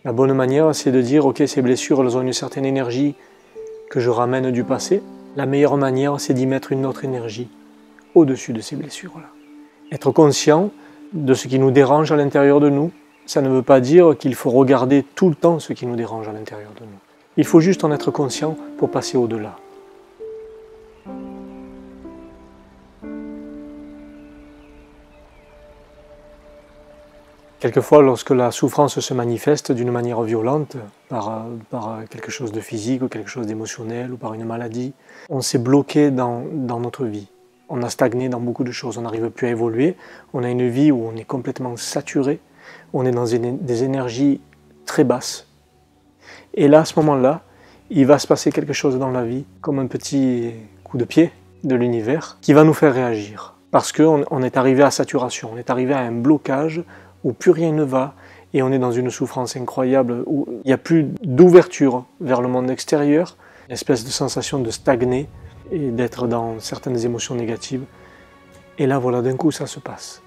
La 0.05 0.13
bonne 0.13 0.33
manière, 0.33 0.75
c'est 0.75 0.93
de 0.93 1.01
dire, 1.01 1.27
ok, 1.27 1.43
ces 1.47 1.63
blessures, 1.63 2.03
elles 2.03 2.17
ont 2.17 2.23
une 2.23 2.33
certaine 2.33 2.65
énergie 2.65 3.15
que 3.91 4.01
je 4.01 4.11
ramène 4.11 4.51
du 4.51 4.65
passé. 4.65 5.03
La 5.37 5.47
meilleure 5.47 5.77
manière, 5.77 6.21
c'est 6.21 6.35
d'y 6.35 6.47
mettre 6.47 6.73
une 6.73 6.87
autre 6.87 7.05
énergie 7.05 7.49
au-dessus 8.15 8.53
de 8.53 8.61
ces 8.61 8.77
blessures-là. 8.77 9.29
Être 9.91 10.11
conscient 10.11 10.71
de 11.13 11.35
ce 11.35 11.49
qui 11.49 11.59
nous 11.59 11.71
dérange 11.71 12.11
à 12.11 12.17
l'intérieur 12.17 12.61
de 12.61 12.69
nous, 12.69 12.91
ça 13.27 13.41
ne 13.41 13.49
veut 13.49 13.63
pas 13.63 13.81
dire 13.81 14.17
qu'il 14.19 14.35
faut 14.35 14.51
regarder 14.51 15.03
tout 15.03 15.29
le 15.29 15.35
temps 15.35 15.59
ce 15.59 15.73
qui 15.73 15.87
nous 15.87 15.97
dérange 15.97 16.29
à 16.29 16.33
l'intérieur 16.33 16.73
de 16.79 16.85
nous. 16.85 16.99
Il 17.37 17.45
faut 17.45 17.61
juste 17.61 17.85
en 17.85 17.93
être 17.93 18.11
conscient 18.11 18.57
pour 18.79 18.91
passer 18.91 19.17
au-delà. 19.17 19.57
Quelquefois, 27.63 28.03
lorsque 28.03 28.31
la 28.31 28.51
souffrance 28.51 28.99
se 28.99 29.15
manifeste 29.15 29.71
d'une 29.71 29.93
manière 29.93 30.21
violente, 30.23 30.77
par, 31.09 31.47
quelque 32.11 32.33
chose 32.33 32.51
de 32.51 32.59
physique 32.59 33.03
ou 33.03 33.09
quelque 33.09 33.31
chose 33.31 33.47
d'émotionnel 33.47 34.13
ou 34.13 34.17
par 34.17 34.35
une 34.35 34.45
maladie, 34.45 34.95
on 35.31 35.41
s'est 35.41 35.61
bloqué 35.61 36.11
dans, 36.11 36.43
dans, 36.53 36.81
notre 36.81 37.05
vie. 37.05 37.29
On 37.69 37.85
a 37.85 37.89
stagné 37.89 38.29
dans 38.29 38.41
beaucoup 38.41 38.65
de 38.65 38.73
choses, 38.73 38.99
on 38.99 39.03
n'arrive 39.03 39.31
plus 39.31 39.47
à 39.47 39.51
évoluer, 39.51 39.95
on 40.35 40.43
a 40.43 40.51
une 40.51 40.69
vie 40.69 40.91
où 40.91 41.07
on 41.07 41.15
est 41.15 41.25
complètement 41.25 41.77
saturé, 41.77 42.41
on 42.93 43.07
est 43.07 43.11
dans 43.11 43.25
des 43.25 43.85
énergies 43.85 44.41
très 44.87 45.05
basses. 45.05 45.47
Et 46.55 46.69
là, 46.69 46.81
à 46.81 46.85
ce 46.85 46.99
moment-là, 47.01 47.43
il 47.91 48.07
va 48.07 48.19
se 48.19 48.27
passer 48.27 48.53
quelque 48.53 48.73
chose 48.73 48.99
dans 48.99 49.11
la 49.11 49.25
vie, 49.25 49.45
comme 49.61 49.79
un 49.79 49.87
petit 49.87 50.53
coup 50.85 50.99
de 50.99 51.05
pied 51.05 51.31
de 51.65 51.75
l'univers, 51.75 52.39
qui 52.41 52.53
va 52.53 52.65
nous 52.65 52.75
faire 52.75 52.95
réagir. 52.95 53.55
Parce 53.71 53.93
qu'on 53.93 54.25
on 54.31 54.43
est 54.43 54.57
arrivé 54.57 54.83
à 54.83 54.91
saturation, 54.91 55.51
on 55.55 55.57
est 55.57 55.71
arrivé 55.71 55.95
à 55.95 56.01
un 56.01 56.13
blocage 56.13 56.83
où 57.25 57.33
plus 57.33 57.51
rien 57.51 57.73
ne 57.73 57.85
va 57.85 58.15
et 58.55 58.63
on 58.63 58.71
est 58.71 58.79
dans 58.79 58.93
une 58.93 59.11
souffrance 59.11 59.57
incroyable, 59.57 60.25
où 60.27 60.47
il 60.65 60.67
n'y 60.67 60.73
a 60.73 60.79
plus 60.79 61.05
d'ouverture 61.23 62.05
vers 62.21 62.43
le 62.43 62.49
monde 62.49 62.71
extérieur, 62.71 63.37
une 63.69 63.73
espèce 63.73 64.05
de 64.05 64.11
sensation 64.11 64.59
de 64.59 64.71
stagner 64.71 65.29
et 65.71 65.91
d'être 65.91 66.27
dans 66.27 66.61
certaines 66.61 67.03
émotions 67.05 67.35
négatives. 67.35 67.85
Et 68.79 68.87
là, 68.87 68.99
voilà, 68.99 69.23
d'un 69.23 69.37
coup, 69.37 69.51
ça 69.51 69.67
se 69.67 69.81
passe. 69.81 70.23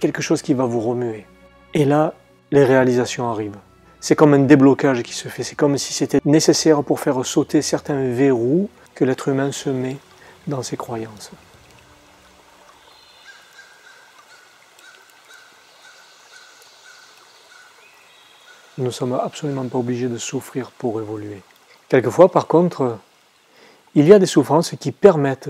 Quelque 0.00 0.22
chose 0.22 0.40
qui 0.40 0.54
va 0.54 0.64
vous 0.64 0.80
remuer. 0.80 1.26
Et 1.74 1.84
là, 1.84 2.14
les 2.50 2.64
réalisations 2.64 3.30
arrivent. 3.30 3.58
C'est 4.00 4.14
comme 4.14 4.34
un 4.34 4.40
déblocage 4.40 5.02
qui 5.02 5.12
se 5.12 5.28
fait. 5.28 5.42
C'est 5.42 5.56
comme 5.56 5.78
si 5.78 5.92
c'était 5.92 6.20
nécessaire 6.24 6.82
pour 6.82 7.00
faire 7.00 7.24
sauter 7.24 7.62
certains 7.62 8.12
verrous 8.12 8.70
que 8.94 9.04
l'être 9.04 9.28
humain 9.28 9.52
se 9.52 9.70
met 9.70 9.96
dans 10.46 10.62
ses 10.62 10.76
croyances. 10.76 11.32
Nous 18.78 18.84
ne 18.84 18.90
sommes 18.90 19.14
absolument 19.14 19.66
pas 19.66 19.78
obligés 19.78 20.08
de 20.08 20.18
souffrir 20.18 20.70
pour 20.70 21.00
évoluer. 21.00 21.42
Quelquefois, 21.88 22.30
par 22.30 22.46
contre, 22.46 22.98
il 23.94 24.06
y 24.06 24.12
a 24.12 24.18
des 24.18 24.26
souffrances 24.26 24.74
qui 24.78 24.92
permettent 24.92 25.48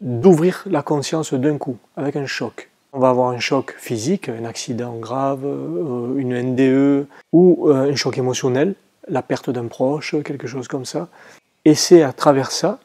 d'ouvrir 0.00 0.62
la 0.66 0.82
conscience 0.82 1.34
d'un 1.34 1.58
coup, 1.58 1.76
avec 1.96 2.16
un 2.16 2.26
choc. 2.26 2.69
On 2.92 2.98
va 2.98 3.10
avoir 3.10 3.30
un 3.30 3.38
choc 3.38 3.76
physique, 3.78 4.28
un 4.28 4.44
accident 4.44 4.96
grave, 4.96 5.44
euh, 5.44 6.16
une 6.16 6.34
NDE, 6.34 7.06
ou 7.32 7.68
euh, 7.68 7.92
un 7.92 7.94
choc 7.94 8.18
émotionnel, 8.18 8.74
la 9.06 9.22
perte 9.22 9.48
d'un 9.48 9.66
proche, 9.66 10.16
quelque 10.24 10.48
chose 10.48 10.66
comme 10.66 10.84
ça. 10.84 11.08
Et 11.64 11.76
c'est 11.76 12.02
à 12.02 12.12
travers 12.12 12.50
ça, 12.50 12.80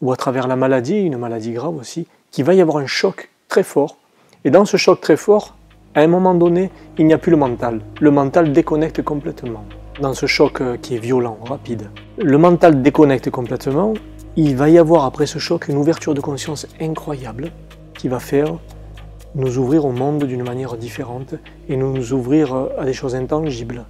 ou 0.00 0.10
à 0.12 0.16
travers 0.16 0.48
la 0.48 0.56
maladie, 0.56 0.96
une 0.96 1.18
maladie 1.18 1.52
grave 1.52 1.76
aussi, 1.76 2.08
qu'il 2.32 2.44
va 2.44 2.54
y 2.54 2.60
avoir 2.60 2.78
un 2.78 2.86
choc 2.86 3.30
très 3.48 3.62
fort. 3.62 3.96
Et 4.44 4.50
dans 4.50 4.64
ce 4.64 4.76
choc 4.76 5.00
très 5.00 5.16
fort, 5.16 5.54
à 5.94 6.00
un 6.00 6.08
moment 6.08 6.34
donné, 6.34 6.72
il 6.98 7.06
n'y 7.06 7.14
a 7.14 7.18
plus 7.18 7.30
le 7.30 7.36
mental. 7.36 7.80
Le 8.00 8.10
mental 8.10 8.52
déconnecte 8.52 9.02
complètement. 9.02 9.64
Dans 10.00 10.14
ce 10.14 10.26
choc 10.26 10.60
euh, 10.60 10.76
qui 10.76 10.96
est 10.96 10.98
violent, 10.98 11.38
rapide, 11.44 11.90
le 12.18 12.38
mental 12.38 12.82
déconnecte 12.82 13.30
complètement. 13.30 13.94
Il 14.36 14.56
va 14.56 14.68
y 14.68 14.78
avoir 14.78 15.04
après 15.04 15.26
ce 15.26 15.38
choc 15.38 15.68
une 15.68 15.76
ouverture 15.76 16.12
de 16.12 16.20
conscience 16.20 16.66
incroyable 16.80 17.52
qui 17.96 18.08
va 18.08 18.18
faire 18.18 18.58
nous 19.34 19.58
ouvrir 19.58 19.84
au 19.84 19.92
monde 19.92 20.24
d'une 20.24 20.44
manière 20.44 20.76
différente 20.76 21.34
et 21.68 21.76
nous 21.76 22.12
ouvrir 22.12 22.54
euh, 22.54 22.68
à 22.78 22.84
des 22.84 22.92
choses 22.92 23.14
intangibles, 23.14 23.84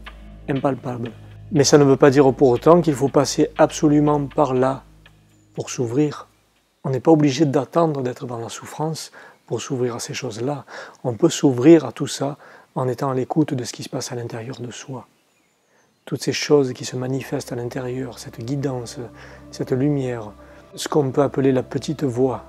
impalpables. 0.49 1.11
Mais 1.53 1.65
ça 1.65 1.79
ne 1.79 1.85
veut 1.85 1.97
pas 1.97 2.11
dire 2.11 2.33
pour 2.33 2.49
autant 2.49 2.81
qu'il 2.81 2.95
faut 2.95 3.09
passer 3.09 3.51
absolument 3.59 4.27
par 4.27 4.55
là 4.55 4.85
pour 5.55 5.71
s'ouvrir. 5.71 6.29
On 6.83 6.91
n'est 6.91 7.01
pas 7.01 7.13
obligé 7.13 7.45
d'attendre 7.45 8.03
d'être 8.03 8.27
dans 8.27 8.39
la 8.39 8.49
souffrance 8.49 9.13
pour 9.47 9.61
s'ouvrir 9.61 9.97
à 9.97 10.01
ces 10.01 10.15
choses-là. 10.15 10.65
On 11.05 11.15
peut 11.15 11.29
s'ouvrir 11.29 11.85
à 11.85 11.93
tout 11.93 12.07
ça 12.07 12.39
en 12.75 12.89
étant 12.89 13.11
à 13.11 13.15
l'écoute 13.15 13.55
de 13.55 13.65
ce 13.65 13.73
qui 13.73 13.83
se 13.83 13.89
passe 13.89 14.13
à 14.13 14.15
l'intérieur 14.15 14.61
de 14.61 14.71
soi. 14.71 15.07
Toutes 16.07 16.23
ces 16.23 16.33
choses 16.33 16.73
qui 16.73 16.85
se 16.85 16.97
manifestent 16.97 17.53
à 17.53 17.57
l'intérieur, 17.57 18.19
cette 18.19 18.41
guidance, 18.41 18.99
cette 19.51 19.73
lumière, 19.73 20.33
ce 20.75 20.89
qu'on 20.89 21.11
peut 21.11 21.23
appeler 21.23 21.53
la 21.53 21.63
petite 21.63 22.05
voix, 22.05 22.45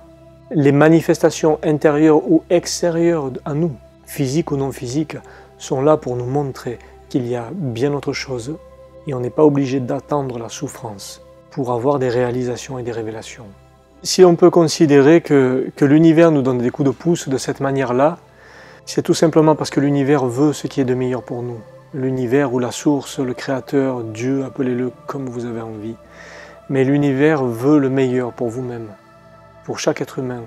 les 0.50 0.72
manifestations 0.72 1.58
intérieures 1.64 2.30
ou 2.30 2.42
extérieures 2.50 3.32
à 3.44 3.54
nous, 3.54 3.72
physiques 4.04 4.52
ou 4.52 4.56
non 4.56 4.70
physiques, 4.70 5.16
sont 5.58 5.80
là 5.80 5.96
pour 5.96 6.16
nous 6.16 6.26
montrer 6.26 6.78
qu'il 7.08 7.26
y 7.26 7.34
a 7.34 7.48
bien 7.52 7.92
autre 7.92 8.12
chose 8.12 8.56
et 9.06 9.14
on 9.14 9.20
n'est 9.20 9.30
pas 9.30 9.44
obligé 9.44 9.80
d'attendre 9.80 10.38
la 10.38 10.48
souffrance 10.48 11.20
pour 11.50 11.72
avoir 11.72 11.98
des 11.98 12.08
réalisations 12.08 12.78
et 12.78 12.82
des 12.82 12.92
révélations. 12.92 13.46
Si 14.02 14.24
on 14.24 14.36
peut 14.36 14.50
considérer 14.50 15.20
que, 15.20 15.72
l'univers 15.80 16.30
nous 16.30 16.42
donne 16.42 16.58
des 16.58 16.70
coups 16.70 16.86
de 16.86 16.94
pouce 16.94 17.28
de 17.28 17.38
cette 17.38 17.60
manière-là, 17.60 18.18
c'est 18.84 19.02
tout 19.02 19.14
simplement 19.14 19.56
parce 19.56 19.70
que 19.70 19.80
l'univers 19.80 20.26
veut 20.26 20.52
ce 20.52 20.66
qui 20.68 20.80
est 20.80 20.84
de 20.84 20.94
meilleur 20.94 21.22
pour 21.22 21.42
nous. 21.42 21.58
l'univers 21.94 22.52
ou 22.52 22.58
la 22.58 22.72
source, 22.72 23.20
le 23.20 23.32
créateur, 23.32 24.02
Dieu, 24.02 24.44
appelez-le 24.44 24.92
comme 25.06 25.26
vous 25.28 25.46
avez 25.46 25.62
envie. 25.62 25.96
Mais 26.68 26.84
l'univers 26.84 27.42
veut 27.44 27.78
le 27.78 27.88
meilleur 27.88 28.32
pour 28.32 28.48
vous-même, 28.48 28.88
pour 29.66 29.80
chaque 29.80 30.00
être 30.00 30.20
humain. 30.20 30.42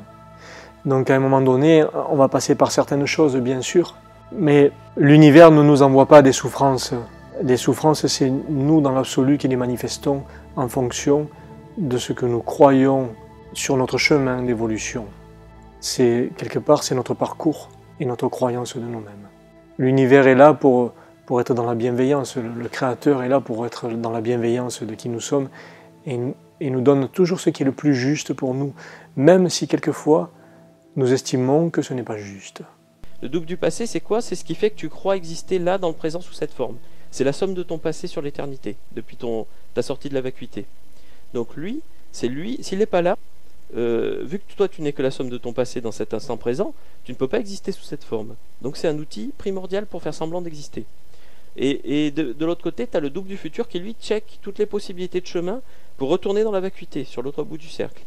Donc 0.86 1.10
à 1.10 1.16
un 1.16 1.20
moment 1.20 1.42
donné, 1.42 1.84
on 2.10 2.16
va 2.16 2.30
passer 2.30 2.56
par 2.56 2.72
certaines 2.72 3.06
choses, 3.06 3.36
bien 3.36 3.60
sûr, 3.62 3.96
mais 4.32 4.72
l'univers 4.96 5.52
ne 5.52 5.62
nous 5.62 5.82
envoie 5.82 6.06
pas 6.06 6.22
des 6.22 6.32
souffrances. 6.32 6.94
Les 7.44 7.58
souffrances, 7.58 8.08
c'est 8.08 8.30
nous 8.30 8.80
dans 8.80 8.94
l'absolu 8.94 9.38
qui 9.38 9.50
les 9.50 9.58
manifestons 9.58 10.24
en 10.56 10.70
fonction 10.70 11.28
de 11.78 11.98
ce 11.98 12.14
que 12.14 12.26
nous 12.26 12.40
croyons 12.40 13.10
sur 13.52 13.76
notre 13.76 13.98
chemin 13.98 14.42
d'évolution. 14.42 15.04
C'est 15.82 16.30
quelque 16.38 16.60
part, 16.60 16.84
c'est 16.84 16.96
notre 16.96 17.14
parcours 17.14 17.68
et 18.00 18.06
notre 18.06 18.30
croyance 18.30 18.78
de 18.78 18.82
nous-mêmes. 18.82 19.28
L'univers 19.78 20.28
est 20.28 20.36
là 20.36 20.54
pour, 20.54 20.94
pour 21.26 21.42
être 21.42 21.54
dans 21.54 21.66
la 21.66 21.76
bienveillance, 21.76 22.38
le, 22.38 22.70
Créateur 22.70 23.22
est 23.22 23.30
là 23.30 23.42
pour 23.42 23.66
être 23.66 23.90
dans 23.90 24.12
la 24.12 24.22
bienveillance 24.22 24.82
de 24.82 24.96
qui 24.96 25.10
nous 25.10 25.20
sommes 25.20 25.50
et, 26.06 26.18
et 26.60 26.70
nous 26.70 26.82
donne 26.82 27.08
toujours 27.08 27.40
ce 27.40 27.50
qui 27.50 27.64
est 27.64 27.66
le 27.66 27.72
plus 27.72 27.96
juste 27.96 28.34
pour 28.34 28.54
nous, 28.54 28.74
même 29.16 29.50
si 29.50 29.68
quelquefois 29.68 30.32
nous 30.96 31.14
estimons 31.14 31.70
que 31.70 31.82
ce 31.82 31.94
n'est 31.94 32.04
pas 32.04 32.18
juste. 32.18 32.62
Le 33.22 33.30
double 33.30 33.46
du 33.46 33.58
passé, 33.58 33.86
c'est 33.86 34.00
quoi? 34.00 34.22
C'est 34.22 34.36
ce 34.36 34.46
qui 34.46 34.56
fait 34.56 34.70
que 34.70 34.78
tu 34.78 34.90
crois 34.90 35.18
exister 35.18 35.60
là 35.60 35.78
dans 35.78 35.90
le 35.90 35.94
présent 35.94 36.22
sous 36.22 36.34
cette 36.34 36.54
forme. 36.54 36.78
C'est 37.12 37.24
la 37.24 37.34
somme 37.34 37.54
de 37.54 37.64
ton 37.64 37.78
passé 37.78 38.08
sur 38.08 38.22
l'éternité, 38.22 38.76
depuis 38.94 39.18
ton, 39.18 39.46
ta 39.74 39.82
sortie 39.82 40.10
de 40.10 40.14
la 40.14 40.22
vacuité. 40.22 40.66
Donc 41.34 41.56
lui, 41.56 41.82
c'est 42.12 42.28
lui, 42.28 42.58
s'il 42.62 42.80
n'est 42.80 42.86
pas 42.86 43.02
là, 43.02 43.18
euh, 43.76 44.24
vu 44.24 44.40
que 44.40 44.54
toi 44.56 44.68
tu 44.68 44.82
n'es 44.82 44.94
que 44.94 45.02
la 45.02 45.12
somme 45.12 45.30
de 45.30 45.38
ton 45.38 45.54
passé 45.54 45.80
dans 45.80 45.92
cet 45.92 46.14
instant 46.14 46.38
présent, 46.38 46.74
tu 47.04 47.12
ne 47.12 47.18
peux 47.18 47.28
pas 47.28 47.40
exister 47.40 47.72
sous 47.72 47.84
cette 47.84 48.04
forme. 48.04 48.36
Donc 48.62 48.78
c'est 48.78 48.88
un 48.88 48.98
outil 48.98 49.32
primordial 49.38 49.86
pour 49.86 50.02
faire 50.02 50.14
semblant 50.14 50.42
d'exister. 50.42 50.86
Et, 51.58 52.12
de, 52.12 52.46
l'autre 52.46 52.64
côté, 52.64 52.88
tu 52.88 52.96
as 52.96 53.02
le 53.02 53.10
double 53.10 53.28
du 53.28 53.36
futur 53.36 53.68
qui 53.68 53.80
lui 53.80 53.96
check 54.00 54.40
toutes 54.42 54.60
les 54.60 54.66
possibilités 54.66 55.20
de 55.20 55.28
chemin 55.28 55.62
pour 56.00 56.10
retourner 56.10 56.44
dans 56.44 56.52
la 56.52 56.62
vacuité, 56.62 57.04
sur 57.04 57.22
l'autre 57.22 57.44
bout 57.44 57.58
du 57.58 57.68
cercle. 57.68 58.02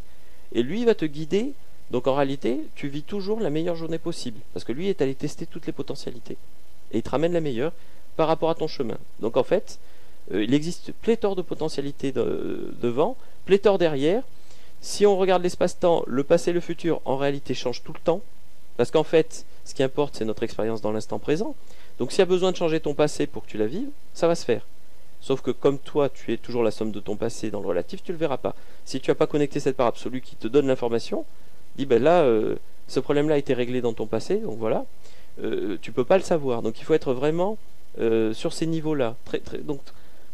Et 0.54 0.62
lui 0.62 0.84
va 0.84 0.94
te 0.94 1.04
guider. 1.04 1.52
Donc 1.90 2.06
en 2.06 2.14
réalité, 2.14 2.60
tu 2.74 2.88
vis 2.88 3.02
toujours 3.02 3.38
la 3.38 3.50
meilleure 3.50 3.76
journée 3.76 3.98
possible. 3.98 4.40
Parce 4.54 4.64
que 4.64 4.72
lui 4.72 4.88
est 4.88 5.02
allé 5.02 5.14
tester 5.14 5.44
toutes 5.44 5.66
les 5.66 5.72
potentialités. 5.72 6.38
Et 6.90 6.98
il 6.98 7.02
te 7.02 7.10
ramène 7.10 7.34
la 7.34 7.40
meilleure 7.40 7.72
par 8.16 8.28
rapport 8.28 8.48
à 8.48 8.54
ton 8.54 8.66
chemin. 8.66 8.96
Donc 9.20 9.36
en 9.36 9.42
fait, 9.42 9.78
euh, 10.32 10.42
il 10.42 10.54
existe 10.54 10.92
pléthore 10.92 11.36
de 11.36 11.42
potentialités 11.42 12.12
devant, 12.12 13.16
pléthore 13.44 13.76
derrière. 13.76 14.22
Si 14.80 15.04
on 15.04 15.18
regarde 15.18 15.42
l'espace-temps, 15.42 16.02
le 16.06 16.24
passé 16.24 16.50
et 16.50 16.54
le 16.54 16.60
futur, 16.60 17.02
en 17.04 17.18
réalité, 17.18 17.52
changent 17.52 17.82
tout 17.82 17.92
le 17.92 18.00
temps. 18.00 18.22
Parce 18.78 18.90
qu'en 18.90 19.04
fait, 19.04 19.44
ce 19.66 19.74
qui 19.74 19.82
importe, 19.82 20.16
c'est 20.16 20.24
notre 20.24 20.42
expérience 20.42 20.80
dans 20.80 20.92
l'instant 20.92 21.18
présent. 21.18 21.54
Donc 21.98 22.10
s'il 22.10 22.20
y 22.20 22.22
a 22.22 22.26
besoin 22.26 22.52
de 22.52 22.56
changer 22.56 22.80
ton 22.80 22.94
passé 22.94 23.26
pour 23.26 23.44
que 23.44 23.50
tu 23.50 23.58
la 23.58 23.66
vives, 23.66 23.90
ça 24.14 24.26
va 24.26 24.34
se 24.34 24.46
faire. 24.46 24.66
Sauf 25.22 25.40
que 25.40 25.52
comme 25.52 25.78
toi, 25.78 26.08
tu 26.08 26.32
es 26.32 26.36
toujours 26.36 26.64
la 26.64 26.72
somme 26.72 26.90
de 26.90 26.98
ton 26.98 27.14
passé 27.14 27.52
dans 27.52 27.60
le 27.60 27.68
relatif, 27.68 28.02
tu 28.02 28.10
ne 28.10 28.16
le 28.16 28.18
verras 28.18 28.38
pas. 28.38 28.56
Si 28.84 29.00
tu 29.00 29.08
n'as 29.08 29.14
pas 29.14 29.28
connecté 29.28 29.60
cette 29.60 29.76
part 29.76 29.86
absolue 29.86 30.20
qui 30.20 30.34
te 30.34 30.48
donne 30.48 30.66
l'information, 30.66 31.24
dis 31.76 31.86
ben 31.86 32.02
là, 32.02 32.22
euh, 32.22 32.56
ce 32.88 32.98
problème-là 32.98 33.36
a 33.36 33.38
été 33.38 33.54
réglé 33.54 33.80
dans 33.80 33.92
ton 33.92 34.06
passé, 34.06 34.38
donc 34.38 34.58
voilà, 34.58 34.84
euh, 35.40 35.78
tu 35.80 35.92
peux 35.92 36.04
pas 36.04 36.18
le 36.18 36.24
savoir. 36.24 36.60
Donc 36.60 36.80
il 36.80 36.84
faut 36.84 36.92
être 36.92 37.14
vraiment 37.14 37.56
euh, 38.00 38.34
sur 38.34 38.52
ces 38.52 38.66
niveaux-là. 38.66 39.14
Donc 39.62 39.80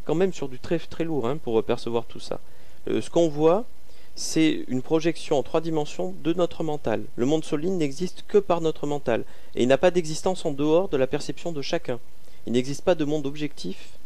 quand 0.06 0.14
même 0.14 0.32
sur 0.32 0.48
du 0.48 0.58
très, 0.58 0.78
très 0.78 1.04
lourd 1.04 1.28
hein, 1.28 1.36
pour 1.36 1.62
percevoir 1.62 2.06
tout 2.06 2.20
ça. 2.20 2.40
ce 2.86 3.10
qu'on 3.10 3.28
voit, 3.28 3.66
c'est 4.14 4.64
une 4.68 4.80
projection 4.80 5.38
en 5.38 5.42
trois 5.42 5.60
dimensions 5.60 6.14
de 6.24 6.32
notre 6.32 6.64
mental. 6.64 7.04
Le 7.16 7.26
monde 7.26 7.44
solide 7.44 7.72
n'existe 7.72 8.24
que 8.26 8.38
par 8.38 8.62
notre 8.62 8.86
mental, 8.86 9.24
et 9.54 9.64
il 9.64 9.68
n'a 9.68 9.76
pas 9.76 9.90
d'existence 9.90 10.46
en 10.46 10.52
dehors 10.52 10.88
de 10.88 10.96
la 10.96 11.06
perception 11.06 11.52
de 11.52 11.60
chacun. 11.60 12.00
Il 12.46 12.54
n'existe 12.54 12.82
pas 12.82 12.94
de 12.94 13.04
monde 13.04 13.26
objectif 13.26 13.76
euh, 13.76 13.97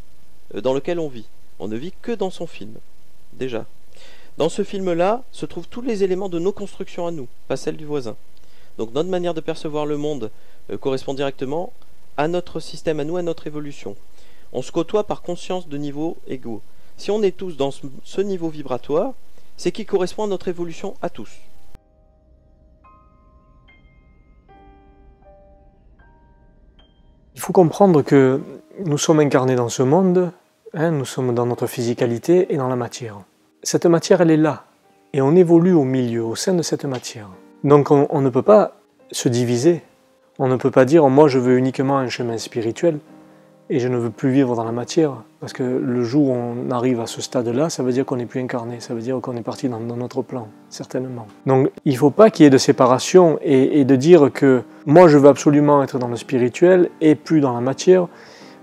dans 0.60 0.74
lequel 0.74 0.98
on 0.98 1.08
vit. 1.08 1.26
On 1.58 1.68
ne 1.68 1.76
vit 1.76 1.92
que 2.02 2.12
dans 2.12 2.30
son 2.30 2.46
film, 2.46 2.74
déjà. 3.32 3.66
Dans 4.38 4.48
ce 4.48 4.64
film-là 4.64 5.22
se 5.30 5.46
trouvent 5.46 5.68
tous 5.68 5.82
les 5.82 6.04
éléments 6.04 6.28
de 6.28 6.38
nos 6.38 6.52
constructions 6.52 7.06
à 7.06 7.10
nous, 7.10 7.28
pas 7.48 7.56
celles 7.56 7.76
du 7.76 7.84
voisin. 7.84 8.16
Donc 8.78 8.92
notre 8.94 9.10
manière 9.10 9.34
de 9.34 9.40
percevoir 9.40 9.86
le 9.86 9.96
monde 9.96 10.30
euh, 10.70 10.78
correspond 10.78 11.14
directement 11.14 11.72
à 12.16 12.28
notre 12.28 12.60
système, 12.60 13.00
à 13.00 13.04
nous, 13.04 13.16
à 13.16 13.22
notre 13.22 13.46
évolution. 13.46 13.96
On 14.52 14.62
se 14.62 14.72
côtoie 14.72 15.04
par 15.04 15.22
conscience 15.22 15.68
de 15.68 15.76
niveaux 15.76 16.16
égaux. 16.26 16.62
Si 16.96 17.10
on 17.10 17.22
est 17.22 17.36
tous 17.36 17.56
dans 17.56 17.70
ce 17.70 18.20
niveau 18.20 18.48
vibratoire, 18.48 19.12
c'est 19.56 19.72
qui 19.72 19.86
correspond 19.86 20.24
à 20.24 20.26
notre 20.26 20.48
évolution 20.48 20.94
à 21.02 21.10
tous. 21.10 21.30
Il 27.34 27.40
faut 27.40 27.52
comprendre 27.52 28.02
que 28.02 28.40
nous 28.84 28.98
sommes 28.98 29.20
incarnés 29.20 29.56
dans 29.56 29.68
ce 29.68 29.82
monde, 29.82 30.32
hein, 30.74 30.90
nous 30.90 31.04
sommes 31.04 31.34
dans 31.34 31.46
notre 31.46 31.66
physicalité 31.66 32.52
et 32.52 32.56
dans 32.56 32.68
la 32.68 32.76
matière. 32.76 33.18
Cette 33.62 33.86
matière, 33.86 34.20
elle 34.20 34.30
est 34.30 34.36
là, 34.36 34.64
et 35.12 35.20
on 35.20 35.34
évolue 35.36 35.72
au 35.72 35.84
milieu, 35.84 36.24
au 36.24 36.34
sein 36.34 36.54
de 36.54 36.62
cette 36.62 36.84
matière. 36.84 37.28
Donc 37.64 37.90
on 37.90 38.20
ne 38.20 38.28
peut 38.28 38.42
pas 38.42 38.76
se 39.12 39.28
diviser, 39.28 39.82
on 40.38 40.48
ne 40.48 40.56
peut 40.56 40.70
pas 40.70 40.84
dire 40.84 41.08
moi 41.08 41.28
je 41.28 41.38
veux 41.38 41.56
uniquement 41.56 41.98
un 41.98 42.08
chemin 42.08 42.38
spirituel, 42.38 42.98
et 43.72 43.78
je 43.78 43.88
ne 43.88 43.96
veux 43.96 44.10
plus 44.10 44.30
vivre 44.30 44.54
dans 44.54 44.64
la 44.64 44.72
matière. 44.72 45.22
Parce 45.40 45.54
que 45.54 45.62
le 45.62 46.04
jour 46.04 46.28
où 46.28 46.34
on 46.34 46.70
arrive 46.70 47.00
à 47.00 47.06
ce 47.06 47.22
stade-là, 47.22 47.70
ça 47.70 47.82
veut 47.82 47.92
dire 47.92 48.04
qu'on 48.04 48.16
n'est 48.16 48.26
plus 48.26 48.40
incarné, 48.40 48.80
ça 48.80 48.92
veut 48.92 49.00
dire 49.00 49.18
qu'on 49.20 49.34
est 49.34 49.42
parti 49.42 49.68
dans, 49.68 49.80
notre 49.80 50.20
plan, 50.20 50.48
certainement. 50.68 51.26
Donc 51.46 51.70
il 51.86 51.94
ne 51.94 51.98
faut 51.98 52.10
pas 52.10 52.30
qu'il 52.30 52.44
y 52.44 52.46
ait 52.46 52.50
de 52.50 52.58
séparation 52.58 53.38
et, 53.40 53.84
de 53.84 53.96
dire 53.96 54.30
que 54.32 54.62
moi 54.84 55.08
je 55.08 55.16
veux 55.16 55.28
absolument 55.28 55.82
être 55.82 55.98
dans 55.98 56.08
le 56.08 56.16
spirituel 56.16 56.90
et 57.00 57.14
plus 57.14 57.40
dans 57.40 57.54
la 57.54 57.60
matière, 57.60 58.08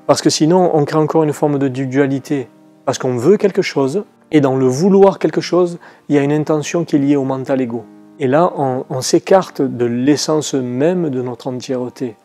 parce 0.10 0.24
que 0.24 0.32
sinon 0.32 0.72
on 0.74 0.86
crée 0.86 0.98
encore 0.98 1.22
une 1.22 1.34
forme 1.34 1.60
de 1.60 1.68
dualité. 1.68 2.48
Parce 2.84 2.98
qu'on 2.98 3.18
veut 3.18 3.38
quelque 3.38 3.62
chose, 3.62 4.06
et 4.32 4.42
dans 4.42 4.56
le 4.56 4.66
vouloir 4.66 5.20
quelque 5.20 5.40
chose, 5.40 5.78
il 6.08 6.16
y 6.16 6.18
a 6.18 6.24
une 6.24 6.32
intention 6.32 6.84
qui 6.84 6.96
est 6.96 7.00
liée 7.00 7.16
au 7.16 7.26
mental 7.26 7.62
ego. 7.62 7.86
Et 8.18 8.26
là, 8.26 8.52
on 8.58 9.02
s'écarte 9.02 9.62
de 9.62 9.86
l'essence 9.86 10.56
même 10.56 11.12
de 11.12 11.22
notre 11.22 11.46
entièreté, 11.46 12.16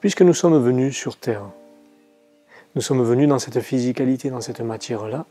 puisque 0.00 0.22
nous 0.22 0.34
sommes 0.34 0.60
venus 0.60 0.96
sur 0.96 1.16
Terre. 1.16 1.44
Nous 2.74 2.82
sommes 2.82 3.04
venus 3.04 3.28
dans 3.28 3.38
cette 3.38 3.60
physicalité, 3.60 4.28
dans 4.30 4.40
cette 4.40 4.60
matière-là. 4.60 5.26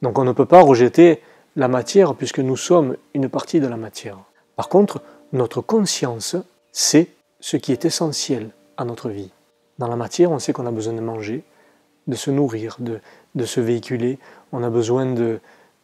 Donc 0.00 0.18
on 0.18 0.24
ne 0.24 0.32
peut 0.32 0.46
pas 0.46 0.62
rejeter 0.62 1.20
la 1.54 1.68
matière 1.68 2.14
puisque 2.14 2.40
nous 2.40 2.56
sommes 2.56 2.96
une 3.12 3.28
partie 3.28 3.60
de 3.60 3.66
la 3.66 3.76
matière. 3.76 4.16
Par 4.56 4.70
contre, 4.70 5.02
notre 5.34 5.60
conscience, 5.60 6.36
c'est 6.72 7.08
ce 7.40 7.58
qui 7.58 7.72
est 7.72 7.84
essentiel 7.84 8.48
à 8.78 8.86
notre 8.86 9.10
vie. 9.10 9.30
Dans 9.80 9.88
la 9.88 9.96
matière, 9.96 10.30
on 10.30 10.38
sait 10.38 10.52
qu'on 10.52 10.66
a 10.66 10.70
besoin 10.70 10.92
de 10.92 11.00
manger, 11.00 11.42
de 12.06 12.14
se 12.14 12.30
nourrir, 12.30 12.76
de, 12.80 13.44
se 13.46 13.60
véhiculer, 13.60 14.18
on 14.52 14.62
a 14.62 14.68
besoin 14.68 15.06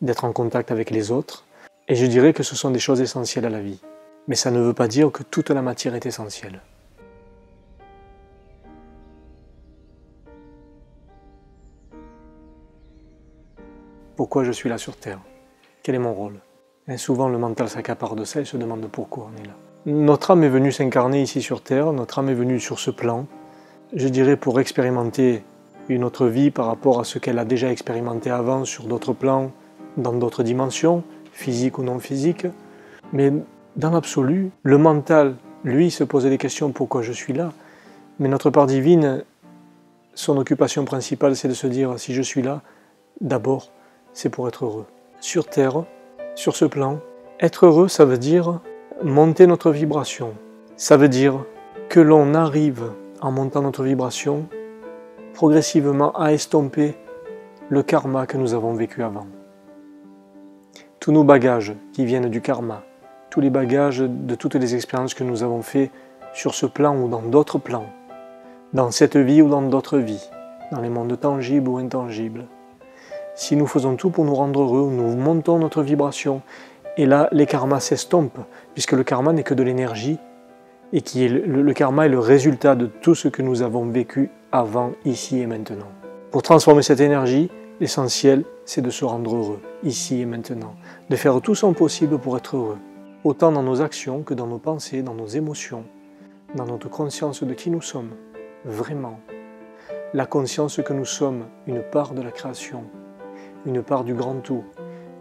d'être 0.02 0.26
en 0.26 0.32
contact 0.32 0.70
avec 0.70 0.90
les 0.90 1.10
autres. 1.10 1.46
Et 1.88 1.94
je 1.94 2.04
dirais 2.04 2.34
que 2.34 2.42
ce 2.42 2.54
sont 2.54 2.70
des 2.70 2.78
choses 2.78 3.00
essentielles 3.00 3.46
à 3.46 3.48
la 3.48 3.62
vie. 3.62 3.80
Mais 4.28 4.34
ça 4.34 4.50
ne 4.50 4.60
veut 4.60 4.74
pas 4.74 4.86
dire 4.86 5.10
que 5.10 5.22
toute 5.22 5.48
la 5.48 5.62
matière 5.62 5.94
est 5.94 6.04
essentielle. 6.04 6.60
pourquoi 14.14 14.44
je 14.44 14.52
suis 14.52 14.68
là 14.68 14.76
sur 14.76 14.96
Terre? 14.96 15.20
Quel 15.82 15.94
est 15.94 15.98
mon 15.98 16.12
rôle? 16.12 16.40
Et 16.88 16.98
souvent 16.98 17.28
le 17.28 17.38
mental 17.38 17.68
s'accapare 17.68 18.14
de 18.14 18.24
ça 18.24 18.40
et 18.40 18.44
se 18.44 18.58
demande 18.58 18.86
pourquoi 18.88 19.30
on 19.30 19.42
est 19.42 19.46
là. 19.46 19.54
Notre 19.86 20.32
âme 20.32 20.42
est 20.44 20.48
venue 20.48 20.72
s'incarner 20.72 21.22
ici 21.22 21.40
sur 21.40 21.62
Terre, 21.62 21.92
notre 21.92 22.18
âme 22.18 22.28
est 22.28 22.34
venue 22.34 22.60
sur 22.60 22.78
ce 22.78 22.90
plan, 22.90 23.26
je 23.94 24.08
dirais 24.08 24.36
pour 24.36 24.60
expérimenter 24.60 25.42
une 25.88 26.04
autre 26.04 26.26
vie 26.26 26.50
par 26.50 26.66
rapport 26.66 27.00
à 27.00 27.04
ce 27.04 27.18
qu'elle 27.18 27.38
a 27.38 27.44
déjà 27.44 27.70
expérimenté 27.70 28.30
avant 28.30 28.64
sur 28.64 28.84
d'autres 28.84 29.12
plans, 29.12 29.52
dans 29.96 30.12
d'autres 30.12 30.42
dimensions, 30.42 31.04
physiques 31.32 31.78
ou 31.78 31.82
non 31.82 31.98
physiques. 31.98 32.46
Mais 33.12 33.32
dans 33.76 33.90
l'absolu, 33.90 34.50
le 34.62 34.78
mental, 34.78 35.36
lui, 35.64 35.90
se 35.90 36.04
posait 36.04 36.30
des 36.30 36.38
questions 36.38 36.72
pourquoi 36.72 37.02
je 37.02 37.12
suis 37.12 37.32
là? 37.32 37.52
Mais 38.18 38.28
notre 38.28 38.50
part 38.50 38.66
divine, 38.66 39.24
son 40.14 40.38
occupation 40.38 40.84
principale, 40.84 41.36
c'est 41.36 41.48
de 41.48 41.54
se 41.54 41.66
dire 41.66 41.98
si 41.98 42.14
je 42.14 42.22
suis 42.22 42.42
là, 42.42 42.62
d'abord, 43.20 43.70
c'est 44.12 44.30
pour 44.30 44.48
être 44.48 44.64
heureux. 44.64 44.86
Sur 45.20 45.46
Terre, 45.46 45.84
sur 46.34 46.56
ce 46.56 46.64
plan, 46.64 47.00
être 47.38 47.66
heureux, 47.66 47.88
ça 47.88 48.04
veut 48.04 48.18
dire 48.18 48.60
monter 49.02 49.46
notre 49.46 49.70
vibration. 49.70 50.32
Ça 50.76 50.96
veut 50.96 51.08
dire 51.08 51.44
que 51.88 52.00
l'on 52.00 52.34
arrive, 52.34 52.90
en 53.26 53.32
montant 53.32 53.60
notre 53.60 53.82
vibration, 53.82 54.46
progressivement 55.34 56.16
à 56.16 56.32
estomper 56.32 56.94
le 57.68 57.82
karma 57.82 58.24
que 58.24 58.36
nous 58.36 58.54
avons 58.54 58.74
vécu 58.74 59.02
avant. 59.02 59.26
Tous 61.00 61.10
nos 61.10 61.24
bagages 61.24 61.74
qui 61.92 62.04
viennent 62.04 62.28
du 62.28 62.40
karma, 62.40 62.84
tous 63.30 63.40
les 63.40 63.50
bagages 63.50 63.98
de 63.98 64.34
toutes 64.36 64.54
les 64.54 64.76
expériences 64.76 65.12
que 65.12 65.24
nous 65.24 65.42
avons 65.42 65.62
fait 65.62 65.90
sur 66.34 66.54
ce 66.54 66.66
plan 66.66 66.96
ou 66.96 67.08
dans 67.08 67.22
d'autres 67.22 67.58
plans, 67.58 67.86
dans 68.72 68.92
cette 68.92 69.16
vie 69.16 69.42
ou 69.42 69.48
dans 69.48 69.62
d'autres 69.62 69.98
vies, 69.98 70.30
dans 70.70 70.80
les 70.80 70.88
mondes 70.88 71.18
tangibles 71.18 71.68
ou 71.68 71.78
intangibles, 71.78 72.44
si 73.34 73.56
nous 73.56 73.66
faisons 73.66 73.96
tout 73.96 74.10
pour 74.10 74.24
nous 74.24 74.36
rendre 74.36 74.60
heureux, 74.60 74.88
nous 74.88 75.16
montons 75.16 75.58
notre 75.58 75.82
vibration, 75.82 76.42
et 76.96 77.06
là, 77.06 77.28
les 77.32 77.46
karmas 77.46 77.80
s'estompent, 77.80 78.38
puisque 78.72 78.92
le 78.92 79.02
karma 79.02 79.32
n'est 79.32 79.42
que 79.42 79.52
de 79.52 79.64
l'énergie, 79.64 80.20
et 80.92 81.00
qui 81.00 81.24
est 81.24 81.28
le, 81.28 81.72
karma 81.72 82.06
est 82.06 82.10
le 82.10 82.18
résultat 82.18 82.74
de 82.74 82.86
tout 82.86 83.14
ce 83.14 83.28
que 83.28 83.42
nous 83.42 83.62
avons 83.62 83.86
vécu 83.86 84.30
avant, 84.52 84.92
ici 85.04 85.40
et 85.40 85.46
maintenant. 85.46 85.88
Pour 86.30 86.42
transformer 86.42 86.82
cette 86.82 87.00
énergie, 87.00 87.50
l'essentiel, 87.80 88.44
c'est 88.64 88.82
de 88.82 88.90
se 88.90 89.04
rendre 89.04 89.34
heureux, 89.34 89.60
ici 89.82 90.20
et 90.20 90.26
maintenant, 90.26 90.74
de 91.10 91.16
faire 91.16 91.40
tout 91.40 91.54
son 91.54 91.72
possible 91.72 92.18
pour 92.18 92.36
être 92.36 92.56
heureux, 92.56 92.78
autant 93.24 93.52
dans 93.52 93.62
nos 93.62 93.80
actions 93.80 94.22
que 94.22 94.34
dans 94.34 94.46
nos 94.46 94.58
pensées, 94.58 95.02
dans 95.02 95.14
nos 95.14 95.26
émotions, 95.26 95.84
dans 96.54 96.66
notre 96.66 96.88
conscience 96.88 97.42
de 97.42 97.54
qui 97.54 97.70
nous 97.70 97.82
sommes, 97.82 98.10
vraiment. 98.64 99.20
La 100.14 100.26
conscience 100.26 100.80
que 100.82 100.92
nous 100.92 101.04
sommes 101.04 101.46
une 101.66 101.82
part 101.82 102.14
de 102.14 102.22
la 102.22 102.30
création, 102.30 102.84
une 103.66 103.82
part 103.82 104.04
du 104.04 104.14
grand 104.14 104.36
tout, 104.36 104.64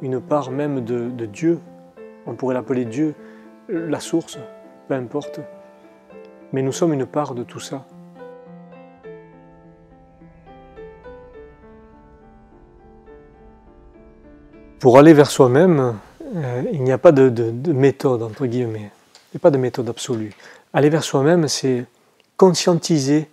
une 0.01 0.21
part 0.21 0.51
même 0.51 0.81
de, 0.81 1.09
de 1.09 1.25
Dieu. 1.25 1.59
On 2.25 2.35
pourrait 2.35 2.53
l'appeler 2.53 2.85
Dieu, 2.85 3.15
la 3.67 3.99
source, 3.99 4.37
peu 4.87 4.93
importe. 4.93 5.41
Mais 6.55 6.61
nous 6.61 6.71
sommes 6.71 6.93
une 6.93 7.05
part 7.05 7.35
de 7.35 7.43
tout 7.43 7.59
ça. 7.59 7.85
Pour 14.79 14.97
aller 14.97 15.13
vers 15.13 15.29
soi-même, 15.29 15.99
euh, 16.33 16.63
il 16.71 16.81
n'y 16.81 16.93
a 16.93 16.97
pas 16.97 17.11
de, 17.11 17.27
de, 17.27 17.73
méthode, 17.73 18.23
entre 18.23 18.45
guillemets. 18.45 18.89
Il 19.33 19.35
n'y 19.35 19.37
a 19.37 19.39
pas 19.39 19.51
de 19.51 19.57
méthode 19.57 19.89
absolue. 19.89 20.31
Aller 20.71 20.87
vers 20.87 21.03
soi-même, 21.03 21.49
c'est 21.49 21.83
conscientiser 22.37 23.29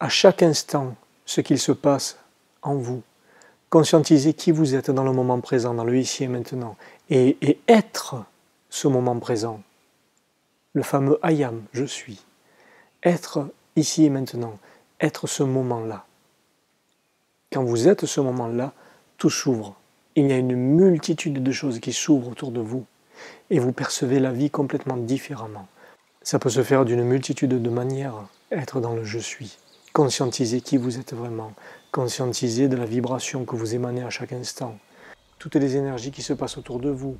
à 0.00 0.08
chaque 0.08 0.42
instant 0.42 0.94
ce 1.26 1.42
qu'il 1.42 1.58
se 1.58 1.72
passe 1.72 2.18
en 2.62 2.76
vous. 2.76 3.02
Conscientiser 3.68 4.32
qui 4.32 4.50
vous 4.50 4.74
êtes 4.74 4.90
dans 4.90 5.04
le 5.04 5.12
moment 5.12 5.42
présent, 5.42 5.74
dans 5.74 5.84
le 5.84 5.98
ici 5.98 6.24
et 6.24 6.28
maintenant. 6.28 6.74
Et, 7.10 7.36
et 7.42 7.60
être 7.68 8.24
ce 8.70 8.88
moment 8.88 9.18
présent. 9.18 9.60
Le 10.72 10.82
fameux 10.82 11.18
I 11.22 11.44
am, 11.44 11.60
je 11.74 11.84
suis. 11.84 12.25
Être 13.02 13.48
ici 13.76 14.04
et 14.04 14.10
maintenant. 14.10 14.58
Être 15.00 15.26
ce 15.26 15.42
moment-là. 15.42 16.06
Quand 17.52 17.64
vous 17.64 17.88
êtes 17.88 18.06
ce 18.06 18.20
moment-là, 18.20 18.72
tout 19.18 19.30
s'ouvre 19.30 19.76
il 20.18 20.28
y 20.28 20.32
a 20.32 20.38
une 20.38 20.56
multitude 20.56 21.42
de 21.42 21.52
choses 21.52 21.78
qui 21.78 21.92
s'ouvrent 21.92 22.30
autour 22.30 22.50
de 22.50 22.60
vous 22.60 22.86
et 23.50 23.58
vous 23.58 23.72
percevez 23.72 24.18
la 24.18 24.32
vie 24.32 24.50
complètement 24.50 24.96
différemment. 24.96 25.68
Ça 26.22 26.38
peut 26.38 26.48
se 26.48 26.62
faire 26.62 26.86
d'une 26.86 27.04
multitude 27.04 27.62
de 27.62 27.70
manières, 27.70 28.26
être 28.50 28.80
dans 28.80 28.94
le 28.94 29.04
je 29.04 29.18
suis, 29.18 29.58
conscientiser 29.92 30.62
qui 30.62 30.78
vous 30.78 30.98
êtes 30.98 31.12
vraiment, 31.12 31.52
conscientiser 31.92 32.66
de 32.68 32.76
la 32.76 32.86
vibration 32.86 33.44
que 33.44 33.56
vous 33.56 33.74
émanez 33.74 34.02
à 34.02 34.10
chaque 34.10 34.32
instant, 34.32 34.78
toutes 35.38 35.56
les 35.56 35.76
énergies 35.76 36.12
qui 36.12 36.22
se 36.22 36.32
passent 36.32 36.56
autour 36.56 36.80
de 36.80 36.88
vous, 36.90 37.18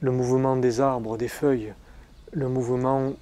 le 0.00 0.12
mouvement 0.12 0.56
des 0.56 0.80
arbres, 0.80 1.18
des 1.18 1.28
feuilles, 1.28 1.74
le 2.30 2.48
mouvement 2.48 3.14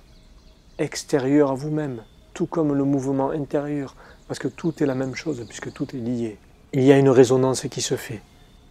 extérieur 0.81 1.51
à 1.51 1.55
vous-même, 1.55 2.03
tout 2.35 2.47
comme 2.47 2.75
le 2.75 2.85
mouvement 2.85 3.31
intérieur, 3.31 3.95
parce 4.27 4.41
que 4.41 4.49
tout 4.49 4.83
est 4.83 4.87
la 4.87 4.95
même 4.95 5.15
chose 5.15 5.45
puisque 5.47 5.73
tout 5.73 5.87
est 5.95 6.01
lié. 6.01 6.39
Il 6.73 6.83
y 6.83 6.93
a 6.93 6.99
une 6.99 7.11
résonance 7.11 7.63
qui 7.71 7.83
se 7.83 7.97
fait. 7.97 8.23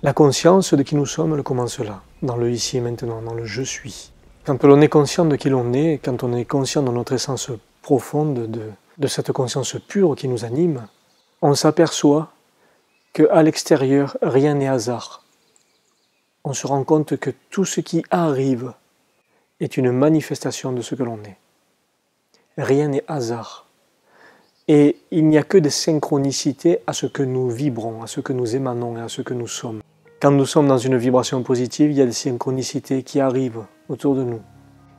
La 0.01 0.13
conscience 0.13 0.73
de 0.73 0.83
qui 0.83 0.95
nous 0.95 1.05
sommes, 1.05 1.35
elle 1.35 1.43
commence 1.43 1.79
là, 1.79 2.01
dans 2.21 2.37
le 2.37 2.49
ici 2.51 2.77
et 2.77 2.81
maintenant, 2.81 3.21
dans 3.21 3.33
le 3.33 3.45
je 3.45 3.61
suis. 3.61 4.11
Quand 4.45 4.63
l'on 4.63 4.81
est 4.81 4.89
conscient 4.89 5.25
de 5.25 5.35
qui 5.35 5.49
l'on 5.49 5.73
est, 5.73 5.99
quand 6.03 6.23
on 6.23 6.33
est 6.33 6.45
conscient 6.45 6.81
de 6.81 6.91
notre 6.91 7.13
essence 7.13 7.51
profonde, 7.81 8.49
de, 8.49 8.71
de 8.97 9.07
cette 9.07 9.31
conscience 9.31 9.75
pure 9.87 10.15
qui 10.15 10.27
nous 10.27 10.45
anime, 10.45 10.87
on 11.41 11.53
s'aperçoit 11.53 12.31
qu'à 13.13 13.43
l'extérieur, 13.43 14.17
rien 14.21 14.55
n'est 14.55 14.67
hasard. 14.67 15.25
On 16.43 16.53
se 16.53 16.65
rend 16.65 16.83
compte 16.83 17.17
que 17.17 17.31
tout 17.49 17.65
ce 17.65 17.81
qui 17.81 18.03
arrive 18.09 18.73
est 19.59 19.77
une 19.77 19.91
manifestation 19.91 20.71
de 20.71 20.81
ce 20.81 20.95
que 20.95 21.03
l'on 21.03 21.19
est. 21.23 21.37
Rien 22.59 22.89
n'est 22.89 23.05
hasard. 23.07 23.67
Et 24.67 24.97
il 25.11 25.27
n'y 25.27 25.37
a 25.37 25.43
que 25.43 25.57
des 25.57 25.69
synchronicités 25.69 26.79
à 26.87 26.91
ce 26.91 27.05
que 27.05 27.23
nous 27.23 27.49
vibrons, 27.49 28.03
à 28.03 28.07
ce 28.07 28.19
que 28.19 28.33
nous 28.33 28.53
émanons 28.53 28.97
et 28.97 29.01
à 29.01 29.07
ce 29.07 29.21
que 29.21 29.33
nous 29.33 29.47
sommes. 29.47 29.81
Quand 30.21 30.31
nous 30.31 30.45
sommes 30.45 30.67
dans 30.67 30.77
une 30.77 30.97
vibration 30.97 31.41
positive, 31.41 31.89
il 31.89 31.97
y 31.97 32.01
a 32.01 32.05
des 32.05 32.11
synchronicités 32.11 33.03
qui 33.03 33.21
arrivent 33.21 33.63
autour 33.87 34.13
de 34.13 34.23
nous 34.23 34.41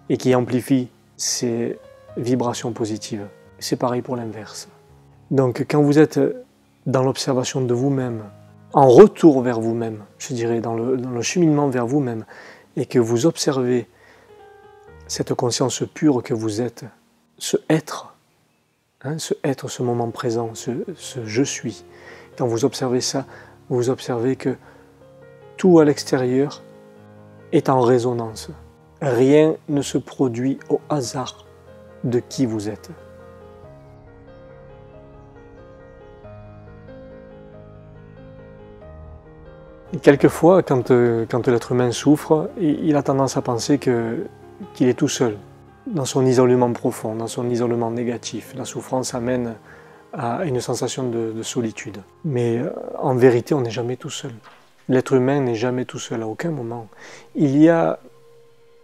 et 0.09 0.17
qui 0.17 0.35
amplifient 0.35 0.89
ces 1.19 1.79
vibrations 2.17 2.73
positives. 2.73 3.27
C'est 3.59 3.77
pareil 3.77 4.01
pour 4.01 4.17
l'inverse. 4.17 4.71
Donc 5.31 5.67
quand 5.69 5.83
vous 5.83 5.99
êtes 5.99 6.19
dans 6.87 7.03
l'observation 7.03 7.61
de 7.61 7.75
vous-même, 7.75 8.23
en 8.73 8.89
retour 8.89 9.43
vers 9.43 9.61
vous-même, 9.61 10.05
je 10.17 10.33
dirais, 10.33 10.63
dans 10.63 10.75
le, 10.75 10.97
dans 10.97 11.11
le 11.11 11.21
cheminement 11.21 11.69
vers 11.69 11.87
vous-même, 11.87 12.25
et 12.77 12.87
que 12.87 12.99
vous 12.99 13.27
observez 13.27 13.87
cette 15.09 15.35
conscience 15.35 15.83
pure 15.93 16.23
que 16.23 16.33
vous 16.33 16.63
êtes, 16.63 16.87
ce 17.41 17.57
être, 17.69 18.15
hein, 19.03 19.19
ce 19.19 19.35
être, 19.43 19.69
ce 19.69 19.83
moment 19.83 20.11
présent, 20.11 20.51
ce, 20.55 20.71
je 21.25 21.43
suis, 21.43 21.85
quand 22.37 22.47
vous 22.47 22.65
observez 22.65 23.01
ça, 23.01 23.25
vous 23.71 23.89
observez 23.89 24.37
que 24.37 24.57
tout 25.57 25.81
à 25.81 25.85
l'extérieur 25.85 26.63
est 27.53 27.69
en 27.69 27.81
résonance. 27.81 28.51
Rien 29.01 29.57
ne 29.69 29.83
se 29.83 29.99
produit 29.99 30.59
au 30.69 30.81
hasard 30.89 31.47
de 32.05 32.21
qui 32.21 32.47
vous 32.47 32.69
êtes. 32.69 32.91
quelquefois, 40.03 40.63
quand, 40.63 40.93
euh, 40.93 41.27
quand 41.29 41.47
l'être 41.49 41.73
humain 41.73 41.91
souffre, 41.91 42.49
il 42.59 42.97
a 42.97 43.03
tendance 43.03 43.37
à 43.37 43.43
penser 43.43 43.79
qu'il 43.79 44.89
est 44.89 44.95
tout 44.95 45.09
seul, 45.09 45.37
dans 45.87 46.05
son 46.05 46.27
isolement 46.27 46.73
profond, 46.73 47.15
dans 47.15 47.27
son 47.27 47.49
isolement 47.51 47.91
négatif. 47.91 48.55
La 48.57 48.65
souffrance 48.65 49.15
amène 49.15 49.55
à 50.13 50.45
une 50.45 50.61
sensation 50.61 51.09
de, 51.09 51.33
de 51.33 51.43
solitude. 51.43 51.99
Mais 52.25 52.59
euh, 52.59 52.71
en 52.99 53.15
vérité, 53.15 53.55
on 53.55 53.61
n'est 53.61 53.71
jamais 53.71 53.97
tout 53.97 54.11
seul. 54.11 54.33
L'être 54.89 55.13
humain 55.15 55.41
n'est 55.41 55.55
jamais 55.55 55.85
tout 55.85 55.99
seul 55.99 56.23
à 56.23 56.27
aucun 56.27 56.51
moment. 56.51 56.89
Il 57.35 57.57
y 57.57 57.69
a 57.69 58.01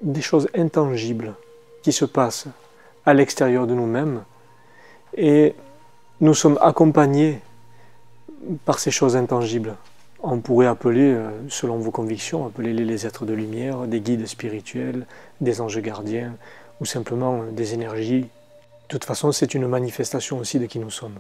des 0.03 0.21
choses 0.21 0.49
intangibles 0.55 1.35
qui 1.83 1.93
se 1.93 2.05
passent 2.05 2.47
à 3.05 3.15
l'extérieur 3.15 3.67
de 3.67 3.75
nous-mêmes 3.75 4.23
et 5.17 5.55
nous 6.21 6.35
sommes 6.35 6.59
accompagnés 6.61 7.41
par 8.65 8.79
ces 8.79 8.91
choses 8.91 9.17
intangibles. 9.17 9.75
On 10.23 10.41
pourrait 10.41 10.67
appeler, 10.67 11.13
euh, 11.13 11.31
selon 11.49 11.77
vos 11.77 11.91
convictions, 11.91 12.47
appeler 12.47 12.73
les 12.73 13.07
êtres 13.07 13.27
de 13.27 13.35
lumière, 13.35 13.87
des 13.87 14.01
guides 14.01 14.27
spirituels, 14.27 15.07
des 15.41 15.61
anges 15.61 15.81
gardiens 15.81 16.35
ou 16.81 16.85
simplement 16.85 17.43
euh, 17.43 17.51
des 17.51 17.75
énergies. 17.75 18.23
De 18.23 18.89
toute 18.89 19.05
façon, 19.05 19.33
c'est 19.33 19.55
une 19.55 19.67
manifestation 19.67 20.39
aussi 20.39 20.59
de 20.59 20.67
qui 20.67 20.79
nous 20.79 20.91
sommes. 20.91 21.19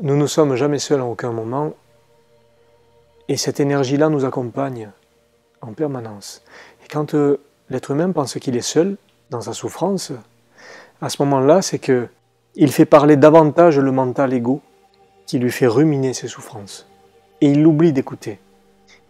Nous 0.00 0.16
ne 0.16 0.26
sommes 0.26 0.56
jamais 0.56 0.78
seuls 0.78 1.00
à 1.00 1.04
aucun 1.04 1.32
moment 1.32 1.74
et 3.28 3.36
cette 3.36 3.60
énergie-là 3.60 4.08
nous 4.08 4.24
accompagne 4.24 4.90
en 5.62 5.72
permanence. 5.72 6.42
Et 6.84 6.88
quand 6.88 7.14
euh, 7.14 7.40
l'être 7.70 7.90
humain 7.90 8.12
pense 8.12 8.34
qu'il 8.38 8.56
est 8.56 8.60
seul 8.60 8.96
dans 9.30 9.40
sa 9.40 9.52
souffrance, 9.52 10.12
à 11.00 11.08
ce 11.08 11.22
moment-là, 11.22 11.62
c'est 11.62 11.78
que 11.78 12.08
il 12.54 12.72
fait 12.72 12.86
parler 12.86 13.16
davantage 13.16 13.78
le 13.78 13.92
mental 13.92 14.32
égo 14.32 14.62
qui 15.26 15.38
lui 15.38 15.50
fait 15.50 15.66
ruminer 15.66 16.14
ses 16.14 16.28
souffrances. 16.28 16.86
Et 17.40 17.50
il 17.50 17.66
oublie 17.66 17.92
d'écouter. 17.92 18.38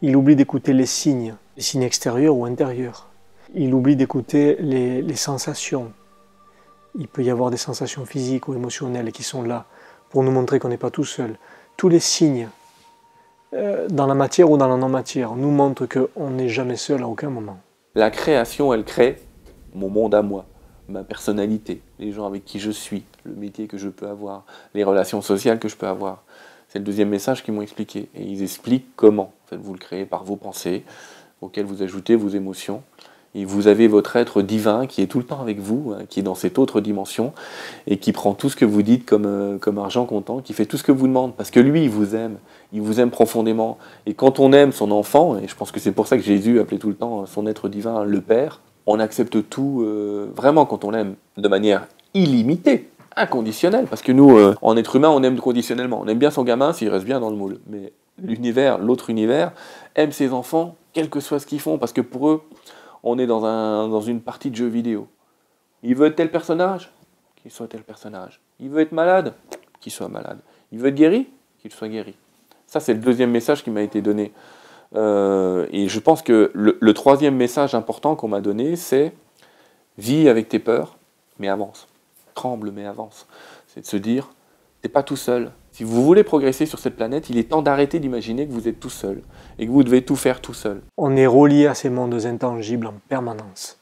Il 0.02 0.16
oublie 0.16 0.34
d'écouter 0.34 0.72
les 0.72 0.86
signes, 0.86 1.36
les 1.56 1.62
signes 1.62 1.82
extérieurs 1.82 2.34
ou 2.34 2.44
intérieurs. 2.44 3.06
Il 3.58 3.72
oublie 3.72 3.96
d'écouter 3.96 4.56
les, 4.60 5.16
sensations. 5.16 5.90
Il 6.94 7.08
peut 7.08 7.24
y 7.24 7.30
avoir 7.30 7.50
des 7.50 7.56
sensations 7.56 8.04
physiques 8.04 8.48
ou 8.48 8.54
émotionnelles 8.54 9.10
qui 9.12 9.22
sont 9.22 9.42
là 9.42 9.64
pour 10.10 10.22
nous 10.22 10.30
montrer 10.30 10.58
qu'on 10.58 10.68
n'est 10.68 10.76
pas 10.76 10.90
tout 10.90 11.06
seul. 11.06 11.36
Tous 11.78 11.88
les 11.88 11.98
signes 11.98 12.50
euh, 13.54 13.88
dans 13.88 14.06
la 14.06 14.14
matière 14.14 14.50
ou 14.50 14.58
dans 14.58 14.68
la 14.68 14.76
non-matière, 14.76 15.36
nous 15.36 15.50
montre 15.50 15.86
qu'on 15.86 16.30
n'est 16.30 16.50
jamais 16.50 16.76
seul 16.76 17.02
à 17.02 17.08
aucun 17.08 17.30
moment. 17.30 17.58
La 17.94 18.10
création, 18.10 18.74
elle 18.74 18.84
crée 18.84 19.22
mon 19.74 19.88
monde 19.88 20.14
à 20.14 20.20
moi, 20.20 20.44
ma 20.90 21.02
personnalité, 21.02 21.80
les 21.98 22.12
gens 22.12 22.26
avec 22.26 22.44
qui 22.44 22.60
je 22.60 22.70
suis, 22.70 23.04
le 23.24 23.34
métier 23.34 23.68
que 23.68 23.78
je 23.78 23.88
peux 23.88 24.06
avoir, 24.06 24.44
les 24.74 24.84
relations 24.84 25.22
sociales 25.22 25.58
que 25.58 25.68
je 25.68 25.76
peux 25.76 25.86
avoir. 25.86 26.24
C'est 26.68 26.78
le 26.78 26.84
deuxième 26.84 27.08
message 27.08 27.42
qu'ils 27.42 27.54
m'ont 27.54 27.62
expliqué. 27.62 28.10
Et 28.14 28.22
ils 28.22 28.42
expliquent 28.42 28.94
comment. 28.96 29.32
vous 29.50 29.72
le 29.72 29.78
créez 29.78 30.04
par 30.04 30.24
vos 30.24 30.36
pensées, 30.36 30.84
auxquelles 31.40 31.66
vous 31.66 31.82
ajoutez 31.82 32.16
vos 32.16 32.28
émotions. 32.28 32.82
Et 33.36 33.44
vous 33.44 33.66
avez 33.68 33.86
votre 33.86 34.16
être 34.16 34.40
divin 34.40 34.86
qui 34.86 35.02
est 35.02 35.06
tout 35.06 35.18
le 35.18 35.24
temps 35.24 35.42
avec 35.42 35.60
vous, 35.60 35.92
hein, 35.94 36.04
qui 36.08 36.20
est 36.20 36.22
dans 36.22 36.34
cette 36.34 36.58
autre 36.58 36.80
dimension, 36.80 37.34
et 37.86 37.98
qui 37.98 38.12
prend 38.12 38.32
tout 38.32 38.48
ce 38.48 38.56
que 38.56 38.64
vous 38.64 38.80
dites 38.80 39.04
comme, 39.04 39.26
euh, 39.26 39.58
comme 39.58 39.76
argent 39.76 40.06
comptant, 40.06 40.40
qui 40.40 40.54
fait 40.54 40.64
tout 40.64 40.78
ce 40.78 40.82
que 40.82 40.90
vous 40.90 41.06
demande, 41.06 41.34
parce 41.34 41.50
que 41.50 41.60
lui, 41.60 41.84
il 41.84 41.90
vous 41.90 42.14
aime, 42.14 42.38
il 42.72 42.80
vous 42.80 42.98
aime 42.98 43.10
profondément. 43.10 43.76
Et 44.06 44.14
quand 44.14 44.40
on 44.40 44.54
aime 44.54 44.72
son 44.72 44.90
enfant, 44.90 45.36
et 45.38 45.48
je 45.48 45.54
pense 45.54 45.70
que 45.70 45.78
c'est 45.80 45.92
pour 45.92 46.06
ça 46.06 46.16
que 46.16 46.22
Jésus 46.22 46.58
appelait 46.60 46.78
tout 46.78 46.88
le 46.88 46.94
temps 46.94 47.26
son 47.26 47.46
être 47.46 47.68
divin 47.68 48.04
le 48.04 48.22
Père, 48.22 48.62
on 48.86 48.98
accepte 49.00 49.50
tout 49.50 49.82
euh, 49.84 50.28
vraiment 50.34 50.64
quand 50.64 50.84
on 50.84 50.90
l'aime 50.90 51.16
de 51.36 51.48
manière 51.48 51.86
illimitée, 52.14 52.88
inconditionnelle, 53.16 53.84
parce 53.84 54.00
que 54.00 54.12
nous, 54.12 54.34
euh, 54.38 54.54
en 54.62 54.78
être 54.78 54.96
humain, 54.96 55.10
on 55.10 55.22
aime 55.22 55.38
conditionnellement. 55.38 56.00
On 56.02 56.08
aime 56.08 56.18
bien 56.18 56.30
son 56.30 56.42
gamin 56.42 56.72
s'il 56.72 56.88
reste 56.88 57.04
bien 57.04 57.20
dans 57.20 57.28
le 57.28 57.36
moule. 57.36 57.58
Mais 57.68 57.92
l'univers, 58.22 58.78
l'autre 58.78 59.10
univers, 59.10 59.52
aime 59.94 60.12
ses 60.12 60.32
enfants, 60.32 60.76
quel 60.94 61.10
que 61.10 61.20
soit 61.20 61.38
ce 61.38 61.46
qu'ils 61.46 61.60
font, 61.60 61.76
parce 61.76 61.92
que 61.92 62.00
pour 62.00 62.30
eux, 62.30 62.42
on 63.08 63.18
est 63.18 63.26
dans, 63.26 63.44
un, 63.44 63.88
dans 63.88 64.00
une 64.00 64.20
partie 64.20 64.50
de 64.50 64.56
jeu 64.56 64.66
vidéo. 64.66 65.06
Il 65.84 65.94
veut 65.94 66.08
être 66.08 66.16
tel 66.16 66.30
personnage 66.30 66.90
Qu'il 67.36 67.52
soit 67.52 67.68
tel 67.68 67.82
personnage. 67.82 68.40
Il 68.58 68.68
veut 68.68 68.80
être 68.80 68.92
malade 68.92 69.34
qu'il 69.80 69.92
soit 69.92 70.08
malade. 70.08 70.40
Il 70.72 70.80
veut 70.80 70.88
être 70.88 70.96
guéri, 70.96 71.28
qu'il 71.60 71.72
soit 71.72 71.88
guéri. 71.88 72.14
Ça, 72.66 72.80
c'est 72.80 72.94
le 72.94 72.98
deuxième 72.98 73.30
message 73.30 73.62
qui 73.62 73.70
m'a 73.70 73.82
été 73.82 74.02
donné. 74.02 74.32
Euh, 74.96 75.66
et 75.70 75.88
je 75.88 76.00
pense 76.00 76.22
que 76.22 76.50
le, 76.52 76.94
troisième 76.94 77.36
message 77.36 77.76
important 77.76 78.16
qu'on 78.16 78.26
m'a 78.26 78.40
donné, 78.40 78.74
c'est 78.74 79.12
vis 79.98 80.28
avec 80.28 80.48
tes 80.48 80.58
peurs, 80.58 80.96
mais 81.38 81.48
avance. 81.48 81.86
Tremble, 82.34 82.72
mais 82.72 82.86
avance. 82.86 83.28
C'est 83.68 83.82
de 83.82 83.86
se 83.86 83.96
dire, 83.96 84.30
t'es 84.82 84.88
pas 84.88 85.04
tout 85.04 85.16
seul. 85.16 85.52
Si 85.76 85.84
vous 85.84 86.02
voulez 86.02 86.24
progresser 86.24 86.64
sur 86.64 86.78
cette 86.78 86.96
planète, 86.96 87.28
il 87.28 87.36
est 87.36 87.50
temps 87.50 87.60
d'arrêter 87.60 87.98
d'imaginer 87.98 88.46
que 88.46 88.52
vous 88.52 88.66
êtes 88.66 88.80
tout 88.80 88.88
seul 88.88 89.20
et 89.58 89.66
que 89.66 89.70
vous 89.70 89.82
devez 89.82 90.00
tout 90.00 90.16
faire 90.16 90.40
tout 90.40 90.54
seul. 90.54 90.80
On 90.96 91.14
est 91.16 91.26
relié 91.26 91.66
à 91.66 91.74
ces 91.74 91.90
mondes 91.90 92.18
intangibles 92.24 92.86
en 92.86 92.94
permanence. 93.10 93.78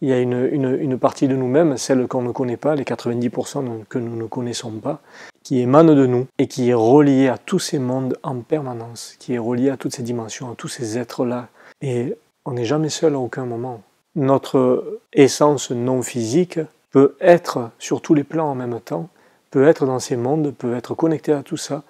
Il 0.00 0.08
y 0.08 0.14
a 0.14 0.18
une, 0.18 0.48
une 0.54 0.98
partie 0.98 1.28
de 1.28 1.36
nous-mêmes, 1.36 1.76
celle 1.76 2.06
qu'on 2.06 2.22
ne 2.22 2.32
connaît 2.32 2.56
pas, 2.56 2.74
les 2.74 2.84
90% 2.84 3.84
que 3.86 3.98
nous 3.98 4.16
ne 4.16 4.24
connaissons 4.24 4.70
pas, 4.70 5.02
qui 5.42 5.60
émane 5.60 5.94
de 5.94 6.06
nous 6.06 6.26
et 6.38 6.46
qui 6.46 6.70
est 6.70 6.74
relié 6.74 7.28
à 7.28 7.36
tous 7.36 7.58
ces 7.58 7.78
mondes 7.78 8.16
en 8.22 8.40
permanence, 8.40 9.14
qui 9.18 9.34
est 9.34 9.38
relié 9.38 9.68
à 9.68 9.76
toutes 9.76 9.94
ces 9.94 10.02
dimensions, 10.02 10.50
à 10.50 10.54
tous 10.54 10.68
ces 10.68 10.96
êtres-là. 10.96 11.48
Et 11.82 12.14
on 12.46 12.52
n'est 12.52 12.64
jamais 12.64 12.88
seul 12.88 13.14
à 13.14 13.18
aucun 13.18 13.44
moment. 13.44 13.82
Notre 14.16 15.00
essence 15.12 15.70
non 15.70 16.00
physique 16.00 16.60
peut 16.92 17.14
être 17.20 17.72
sur 17.78 18.00
tous 18.00 18.14
les 18.14 18.24
plans 18.24 18.50
en 18.50 18.54
même 18.54 18.80
temps, 18.80 19.10
peut 19.50 19.66
être 19.66 19.86
dans 19.86 19.98
ces 19.98 20.16
mondes, 20.16 20.54
peut 20.54 20.74
être 20.74 20.94
connecté 20.94 21.32
à 21.32 21.42
tout 21.42 21.56
ça, 21.56 21.82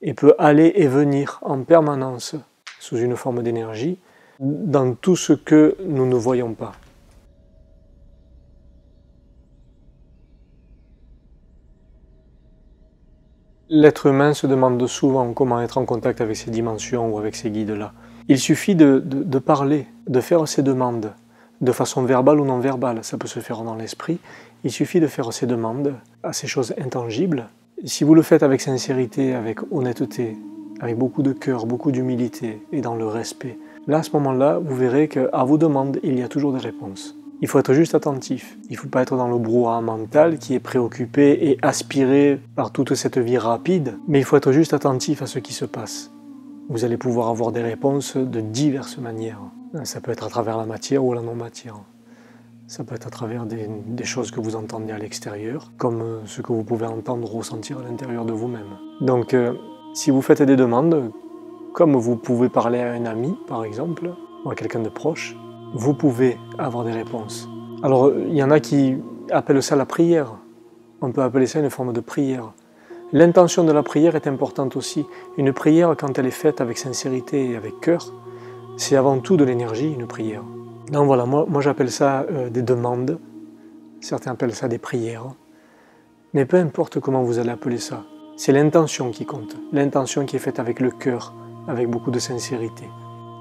et 0.00 0.14
peut 0.14 0.34
aller 0.38 0.72
et 0.76 0.86
venir 0.86 1.38
en 1.42 1.62
permanence 1.62 2.36
sous 2.78 2.98
une 2.98 3.16
forme 3.16 3.42
d'énergie 3.42 3.98
dans 4.40 4.94
tout 4.94 5.16
ce 5.16 5.32
que 5.32 5.76
nous 5.84 6.06
ne 6.06 6.14
voyons 6.14 6.54
pas. 6.54 6.72
L'être 13.70 14.06
humain 14.06 14.32
se 14.32 14.46
demande 14.46 14.86
souvent 14.86 15.34
comment 15.34 15.60
être 15.60 15.76
en 15.76 15.84
contact 15.84 16.22
avec 16.22 16.36
ces 16.36 16.50
dimensions 16.50 17.12
ou 17.12 17.18
avec 17.18 17.36
ces 17.36 17.50
guides-là. 17.50 17.92
Il 18.28 18.38
suffit 18.38 18.74
de, 18.74 19.38
parler, 19.38 19.86
de 20.06 20.20
faire 20.20 20.48
ces 20.48 20.62
demandes, 20.62 21.12
de 21.60 21.72
façon 21.72 22.04
verbale 22.04 22.40
ou 22.40 22.46
non 22.46 22.60
verbale, 22.60 23.04
ça 23.04 23.18
peut 23.18 23.26
se 23.26 23.40
faire 23.40 23.64
dans 23.64 23.74
l'esprit. 23.74 24.20
Il 24.64 24.72
suffit 24.72 25.00
de 25.00 25.06
faire 25.06 25.32
ces 25.32 25.46
demandes 25.46 25.94
à 26.22 26.32
ces 26.32 26.46
choses 26.46 26.74
intangibles. 26.78 27.48
Si 27.84 28.02
vous 28.02 28.14
le 28.14 28.22
faites 28.22 28.42
avec 28.42 28.60
sincérité, 28.60 29.34
avec 29.34 29.60
honnêteté, 29.70 30.36
avec 30.80 30.98
beaucoup 30.98 31.22
de 31.22 31.32
cœur, 31.32 31.64
beaucoup 31.64 31.92
d'humilité 31.92 32.60
et 32.72 32.80
dans 32.80 32.96
le 32.96 33.06
respect, 33.06 33.56
là 33.86 33.98
à 33.98 34.02
ce 34.02 34.10
moment-là, 34.14 34.58
vous 34.58 34.74
verrez 34.74 35.06
qu'à 35.08 35.44
vos 35.44 35.58
demandes, 35.58 36.00
il 36.02 36.18
y 36.18 36.22
a 36.22 36.28
toujours 36.28 36.52
des 36.52 36.58
réponses. 36.58 37.14
Il 37.40 37.46
faut 37.46 37.60
être 37.60 37.72
juste 37.72 37.94
attentif. 37.94 38.58
Il 38.68 38.72
ne 38.72 38.78
faut 38.78 38.88
pas 38.88 39.02
être 39.02 39.16
dans 39.16 39.28
le 39.28 39.38
brouhaha 39.38 39.80
mental 39.80 40.38
qui 40.38 40.54
est 40.54 40.60
préoccupé 40.60 41.50
et 41.50 41.58
aspiré 41.62 42.40
par 42.56 42.72
toute 42.72 42.96
cette 42.96 43.18
vie 43.18 43.38
rapide, 43.38 43.96
mais 44.08 44.18
il 44.18 44.24
faut 44.24 44.36
être 44.36 44.50
juste 44.50 44.74
attentif 44.74 45.22
à 45.22 45.26
ce 45.26 45.38
qui 45.38 45.52
se 45.52 45.64
passe. 45.64 46.10
Vous 46.68 46.84
allez 46.84 46.96
pouvoir 46.96 47.28
avoir 47.28 47.52
des 47.52 47.62
réponses 47.62 48.16
de 48.16 48.40
diverses 48.40 48.98
manières. 48.98 49.40
Ça 49.84 50.00
peut 50.00 50.10
être 50.10 50.26
à 50.26 50.28
travers 50.28 50.56
la 50.56 50.66
matière 50.66 51.04
ou 51.04 51.14
la 51.14 51.22
non-matière. 51.22 51.76
Ça 52.68 52.84
peut 52.84 52.94
être 52.94 53.06
à 53.06 53.10
travers 53.10 53.46
des, 53.46 54.04
choses 54.04 54.30
que 54.30 54.40
vous 54.40 54.54
entendez 54.54 54.92
à 54.92 54.98
l'extérieur, 54.98 55.72
comme 55.78 56.02
euh, 56.02 56.26
ce 56.26 56.42
que 56.42 56.52
vous 56.52 56.64
pouvez 56.64 56.84
entendre 56.84 57.34
ou 57.34 57.38
ressentir 57.38 57.78
à 57.78 57.82
l'intérieur 57.82 58.26
de 58.26 58.34
vous-même. 58.34 58.76
Donc, 59.00 59.32
euh, 59.32 59.54
si 59.94 60.10
vous 60.10 60.20
faites 60.20 60.42
des 60.42 60.54
demandes, 60.54 61.10
comme 61.72 61.96
vous 61.96 62.16
pouvez 62.16 62.50
parler 62.50 62.80
à 62.80 62.92
un 62.92 63.06
ami, 63.06 63.34
par 63.46 63.64
exemple, 63.64 64.10
ou 64.44 64.50
à 64.50 64.54
quelqu'un 64.54 64.80
de 64.80 64.90
proche, 64.90 65.34
vous 65.72 65.94
pouvez 65.94 66.36
avoir 66.58 66.84
des 66.84 66.92
réponses. 66.92 67.48
Alors, 67.82 68.12
il 68.14 68.34
y 68.34 68.42
en 68.42 68.50
a 68.50 68.60
qui 68.60 68.98
appellent 69.30 69.62
ça 69.62 69.74
la 69.74 69.86
prière. 69.86 70.34
On 71.00 71.10
peut 71.10 71.22
appeler 71.22 71.46
ça 71.46 71.60
une 71.60 71.70
forme 71.70 71.94
de 71.94 72.00
prière. 72.00 72.52
L'intention 73.14 73.64
de 73.64 73.72
la 73.72 73.82
prière 73.82 74.14
est 74.14 74.26
importante 74.26 74.76
aussi. 74.76 75.06
Une 75.38 75.54
prière, 75.54 75.96
quand 75.98 76.18
elle 76.18 76.26
est 76.26 76.30
faite 76.30 76.60
avec 76.60 76.76
sincérité 76.76 77.52
et 77.52 77.56
avec 77.56 77.80
cœur, 77.80 78.12
c'est 78.76 78.94
avant 78.94 79.20
tout 79.20 79.38
de 79.38 79.44
l'énergie, 79.44 79.90
une 79.90 80.06
prière. 80.06 80.42
Donc 80.90 81.06
voilà, 81.06 81.26
moi, 81.26 81.60
j'appelle 81.60 81.90
ça 81.90 82.26
euh, 82.30 82.50
des 82.50 82.62
demandes. 82.62 83.18
Certains 84.00 84.32
appellent 84.32 84.54
ça 84.54 84.68
des 84.68 84.78
prières. 84.78 85.26
Mais 86.34 86.44
peu 86.44 86.56
importe 86.56 87.00
comment 87.00 87.22
vous 87.22 87.38
allez 87.38 87.50
appeler 87.50 87.78
ça, 87.78 88.04
c'est 88.36 88.52
l'intention 88.52 89.10
qui 89.10 89.26
compte. 89.26 89.56
L'intention 89.72 90.24
qui 90.24 90.36
est 90.36 90.38
faite 90.38 90.58
avec 90.60 90.80
le 90.80 90.90
cœur, 90.90 91.34
avec 91.66 91.88
beaucoup 91.88 92.10
de 92.10 92.18
sincérité. 92.18 92.84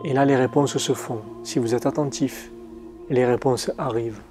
Et 0.03 0.13
là, 0.13 0.25
les 0.25 0.35
réponses 0.35 0.77
se 0.77 0.93
font. 0.93 1.21
Si 1.43 1.59
vous 1.59 1.75
êtes 1.75 1.85
attentif, 1.85 2.51
les 3.09 3.25
réponses 3.25 3.71
arrivent. 3.77 4.21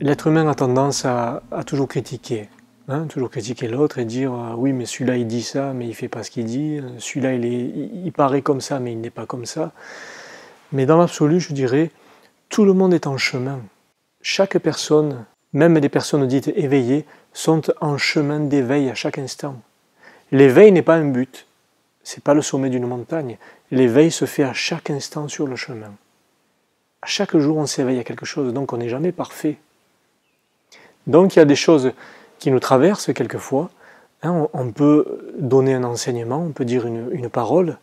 L'être 0.00 0.28
humain 0.28 0.46
a 0.48 0.54
tendance 0.54 1.04
à, 1.04 1.42
toujours 1.66 1.88
critiquer, 1.88 2.48
hein, 2.88 3.06
toujours 3.06 3.30
critiquer 3.30 3.68
l'autre 3.68 3.98
et 3.98 4.04
dire 4.04 4.32
ah 4.32 4.54
oui 4.56 4.72
mais 4.72 4.86
celui-là 4.86 5.16
il 5.16 5.26
dit 5.26 5.42
ça 5.42 5.72
mais 5.72 5.86
il 5.86 5.94
fait 5.94 6.08
pas 6.08 6.22
ce 6.22 6.30
qu'il 6.30 6.46
dit, 6.46 6.80
celui-là 6.98 7.34
il, 7.34 7.44
il 8.06 8.12
paraît 8.12 8.42
comme 8.42 8.60
ça 8.60 8.80
mais 8.80 8.92
il 8.92 9.00
n'est 9.00 9.10
pas 9.10 9.26
comme 9.26 9.46
ça. 9.46 9.72
Mais 10.72 10.86
dans 10.86 10.98
l'absolu 10.98 11.40
je 11.40 11.52
dirais 11.52 11.90
tout 12.48 12.64
le 12.64 12.72
monde 12.72 12.94
est 12.94 13.06
en 13.06 13.18
chemin. 13.18 13.60
Chaque 14.22 14.58
personne, 14.58 15.24
même 15.52 15.78
des 15.80 15.88
personnes 15.88 16.26
dites 16.26 16.48
éveillées, 16.48 17.04
sont 17.32 17.62
en 17.80 17.98
chemin 17.98 18.40
d'éveil 18.40 18.90
à 18.90 18.94
chaque 18.94 19.18
instant. 19.18 19.60
L'éveil 20.32 20.72
n'est 20.72 20.82
pas 20.82 20.96
un 20.96 21.04
but, 21.04 21.46
c'est 22.02 22.22
pas 22.22 22.34
le 22.34 22.42
sommet 22.42 22.70
d'une 22.70 22.86
montagne. 22.86 23.38
L'éveil 23.70 24.10
se 24.10 24.24
fait 24.24 24.42
à 24.42 24.52
chaque 24.52 24.90
instant 24.90 25.28
sur 25.28 25.46
le 25.46 25.56
chemin. 25.56 25.92
À 27.02 27.06
chaque 27.06 27.36
jour, 27.36 27.58
on 27.58 27.66
s'éveille 27.66 27.98
à 27.98 28.04
quelque 28.04 28.26
chose, 28.26 28.52
donc 28.52 28.72
on 28.72 28.78
n'est 28.78 28.88
jamais 28.88 29.12
parfait. 29.12 29.58
Donc 31.06 31.36
il 31.36 31.38
y 31.38 31.42
a 31.42 31.44
des 31.44 31.56
choses 31.56 31.92
qui 32.38 32.50
nous 32.50 32.60
traversent 32.60 33.12
quelquefois. 33.12 33.70
Hein, 34.22 34.48
on 34.52 34.72
peut 34.72 35.34
donner 35.38 35.74
un 35.74 35.84
enseignement, 35.84 36.42
on 36.42 36.50
peut 36.50 36.64
dire 36.64 36.86
une, 36.86 37.08
une 37.12 37.28
parole, 37.28 37.78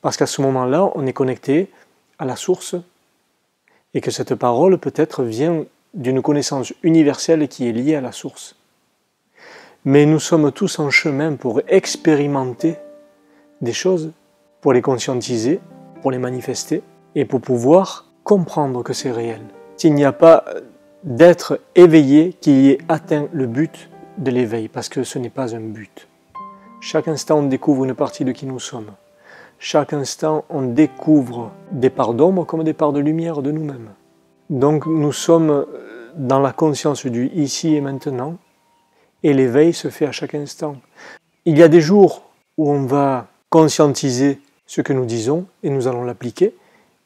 parce 0.00 0.16
qu'à 0.16 0.26
ce 0.26 0.40
moment-là, 0.42 0.90
on 0.94 1.06
est 1.06 1.12
connecté 1.12 1.70
à 2.18 2.24
la 2.24 2.36
source, 2.36 2.76
et 3.94 4.00
que 4.00 4.10
cette 4.10 4.34
parole 4.34 4.78
peut-être 4.78 5.24
vient 5.24 5.64
d'une 5.94 6.22
connaissance 6.22 6.72
universelle 6.82 7.48
qui 7.48 7.68
est 7.68 7.72
liée 7.72 7.96
à 7.96 8.00
la 8.00 8.12
source 8.12 8.56
mais 9.84 10.06
nous 10.06 10.20
sommes 10.20 10.52
tous 10.52 10.78
en 10.78 10.90
chemin 10.90 11.34
pour 11.34 11.60
expérimenter 11.68 12.76
des 13.60 13.72
choses, 13.72 14.12
pour 14.60 14.72
les 14.72 14.82
conscientiser, 14.82 15.60
pour 16.02 16.10
les 16.10 16.18
manifester 16.18 16.82
et 17.14 17.24
pour 17.24 17.40
pouvoir 17.40 18.06
comprendre 18.22 18.82
que 18.82 18.92
c'est 18.92 19.10
réel. 19.10 19.40
S'il 19.76 19.94
n'y 19.94 20.04
a 20.04 20.12
pas 20.12 20.44
d'être 21.02 21.58
éveillé 21.74 22.32
qui 22.40 22.70
ait 22.70 22.78
atteint 22.88 23.26
le 23.32 23.46
but 23.46 23.90
de 24.18 24.30
l'éveil, 24.30 24.68
parce 24.68 24.88
que 24.88 25.04
ce 25.04 25.18
n'est 25.18 25.30
pas 25.30 25.54
un 25.54 25.60
but. 25.60 26.08
Chaque 26.80 27.08
instant, 27.08 27.38
on 27.38 27.44
découvre 27.44 27.84
une 27.84 27.94
partie 27.94 28.24
de 28.24 28.32
qui 28.32 28.46
nous 28.46 28.58
sommes. 28.58 28.90
Chaque 29.58 29.92
instant, 29.92 30.44
on 30.50 30.62
découvre 30.62 31.52
des 31.70 31.90
parts 31.90 32.14
d'ombre 32.14 32.44
comme 32.44 32.64
des 32.64 32.72
parts 32.72 32.92
de 32.92 33.00
lumière 33.00 33.42
de 33.42 33.52
nous-mêmes. 33.52 33.90
Donc 34.50 34.86
nous 34.86 35.12
sommes 35.12 35.64
dans 36.16 36.40
la 36.40 36.52
conscience 36.52 37.06
du 37.06 37.28
ici 37.28 37.74
et 37.74 37.80
maintenant, 37.80 38.36
et 39.22 39.32
l'éveil 39.32 39.72
se 39.72 39.88
fait 39.88 40.06
à 40.06 40.12
chaque 40.12 40.34
instant. 40.34 40.76
Il 41.44 41.56
y 41.56 41.62
a 41.62 41.68
des 41.68 41.80
jours 41.80 42.22
où 42.58 42.70
on 42.70 42.84
va 42.84 43.28
conscientiser 43.50 44.40
ce 44.66 44.80
que 44.80 44.92
nous 44.92 45.04
disons 45.04 45.46
et 45.62 45.70
nous 45.70 45.86
allons 45.86 46.04
l'appliquer, 46.04 46.54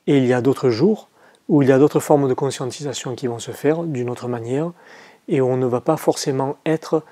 et 0.07 0.17
il 0.17 0.27
y 0.27 0.33
a 0.33 0.41
d'autres 0.41 0.71
jours 0.71 1.09
où 1.49 1.63
il 1.63 1.69
y 1.69 1.73
a 1.73 1.79
d'autres 1.79 2.01
formes 2.01 2.29
de 2.29 2.35
conscientisation 2.35 3.15
qui 3.15 3.27
vont 3.27 3.39
se 3.39 3.53
faire 3.53 3.83
d'une 3.83 4.11
autre 4.11 4.29
manière, 4.29 4.73
et 5.29 5.41
on 5.41 5.57
ne 5.57 5.67
va 5.67 5.81
pas 5.81 5.97
forcément 5.97 6.57
être 6.65 7.03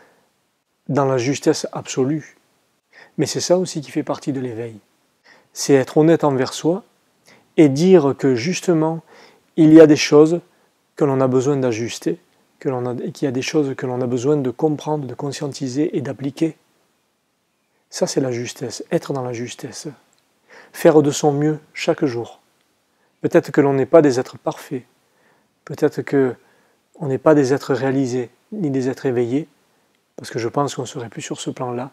dans 0.88 1.04
la 1.04 1.18
justesse 1.18 1.66
absolue. 1.72 2.36
Mais 3.18 3.26
c'est 3.26 3.40
ça 3.40 3.58
aussi 3.58 3.80
qui 3.80 3.90
fait 3.90 4.02
partie 4.02 4.32
de 4.32 4.40
l'éveil. 4.40 4.76
C'est 5.52 5.74
être 5.74 5.98
honnête 5.98 6.24
envers 6.24 6.52
soi 6.52 6.84
et 7.56 7.68
dire 7.68 8.14
que 8.18 8.34
justement, 8.34 9.02
il 9.56 9.72
y 9.72 9.80
a 9.80 9.86
des 9.86 9.96
choses 9.96 10.40
que 10.96 11.04
l'on 11.04 11.20
a 11.20 11.28
besoin 11.28 11.56
d'ajuster 11.56 12.18
qu'il 13.12 13.24
y 13.24 13.26
a 13.26 13.30
des 13.30 13.42
choses 13.42 13.74
que 13.76 13.86
l'on 13.86 14.00
a 14.00 14.06
besoin 14.06 14.36
de 14.36 14.50
comprendre, 14.50 15.06
de 15.06 15.14
conscientiser 15.14 15.96
et 15.96 16.00
d'appliquer. 16.00 16.56
Ça, 17.90 18.06
c'est 18.06 18.20
la 18.20 18.32
justesse, 18.32 18.84
être 18.90 19.12
dans 19.12 19.22
la 19.22 19.32
justesse. 19.32 19.88
Faire 20.72 21.02
de 21.02 21.10
son 21.10 21.32
mieux 21.32 21.58
chaque 21.74 22.04
jour. 22.04 22.40
Peut-être 23.20 23.52
que 23.52 23.60
l'on 23.60 23.74
n'est 23.74 23.86
pas 23.86 24.02
des 24.02 24.18
êtres 24.18 24.38
parfaits. 24.38 24.82
Peut-être 25.64 26.02
que 26.02 26.34
on 26.98 27.08
n'est 27.08 27.18
pas 27.18 27.34
des 27.34 27.52
êtres 27.52 27.74
réalisés, 27.74 28.30
ni 28.52 28.70
des 28.70 28.88
êtres 28.88 29.06
éveillés, 29.06 29.48
parce 30.16 30.30
que 30.30 30.38
je 30.38 30.48
pense 30.48 30.74
qu'on 30.74 30.86
serait 30.86 31.08
plus 31.08 31.22
sur 31.22 31.40
ce 31.40 31.50
plan-là. 31.50 31.90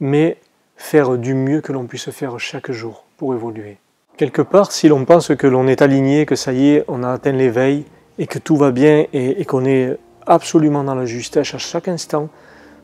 Mais 0.00 0.38
faire 0.76 1.18
du 1.18 1.34
mieux 1.34 1.60
que 1.60 1.72
l'on 1.72 1.86
puisse 1.86 2.10
faire 2.10 2.38
chaque 2.38 2.70
jour 2.70 3.04
pour 3.16 3.34
évoluer. 3.34 3.78
Quelque 4.16 4.42
part, 4.42 4.72
si 4.72 4.88
l'on 4.88 5.04
pense 5.04 5.34
que 5.34 5.46
l'on 5.46 5.66
est 5.66 5.82
aligné, 5.82 6.26
que 6.26 6.36
ça 6.36 6.52
y 6.52 6.68
est, 6.68 6.84
on 6.88 7.02
a 7.02 7.10
atteint 7.10 7.32
l'éveil, 7.32 7.84
et 8.18 8.26
que 8.26 8.38
tout 8.38 8.56
va 8.56 8.70
bien 8.70 9.06
et, 9.12 9.44
qu'on 9.46 9.64
est 9.64 9.98
absolument 10.26 10.84
dans 10.84 10.94
la 10.94 11.06
justesse 11.06 11.54
à 11.54 11.58
chaque 11.58 11.88
instant, 11.88 12.28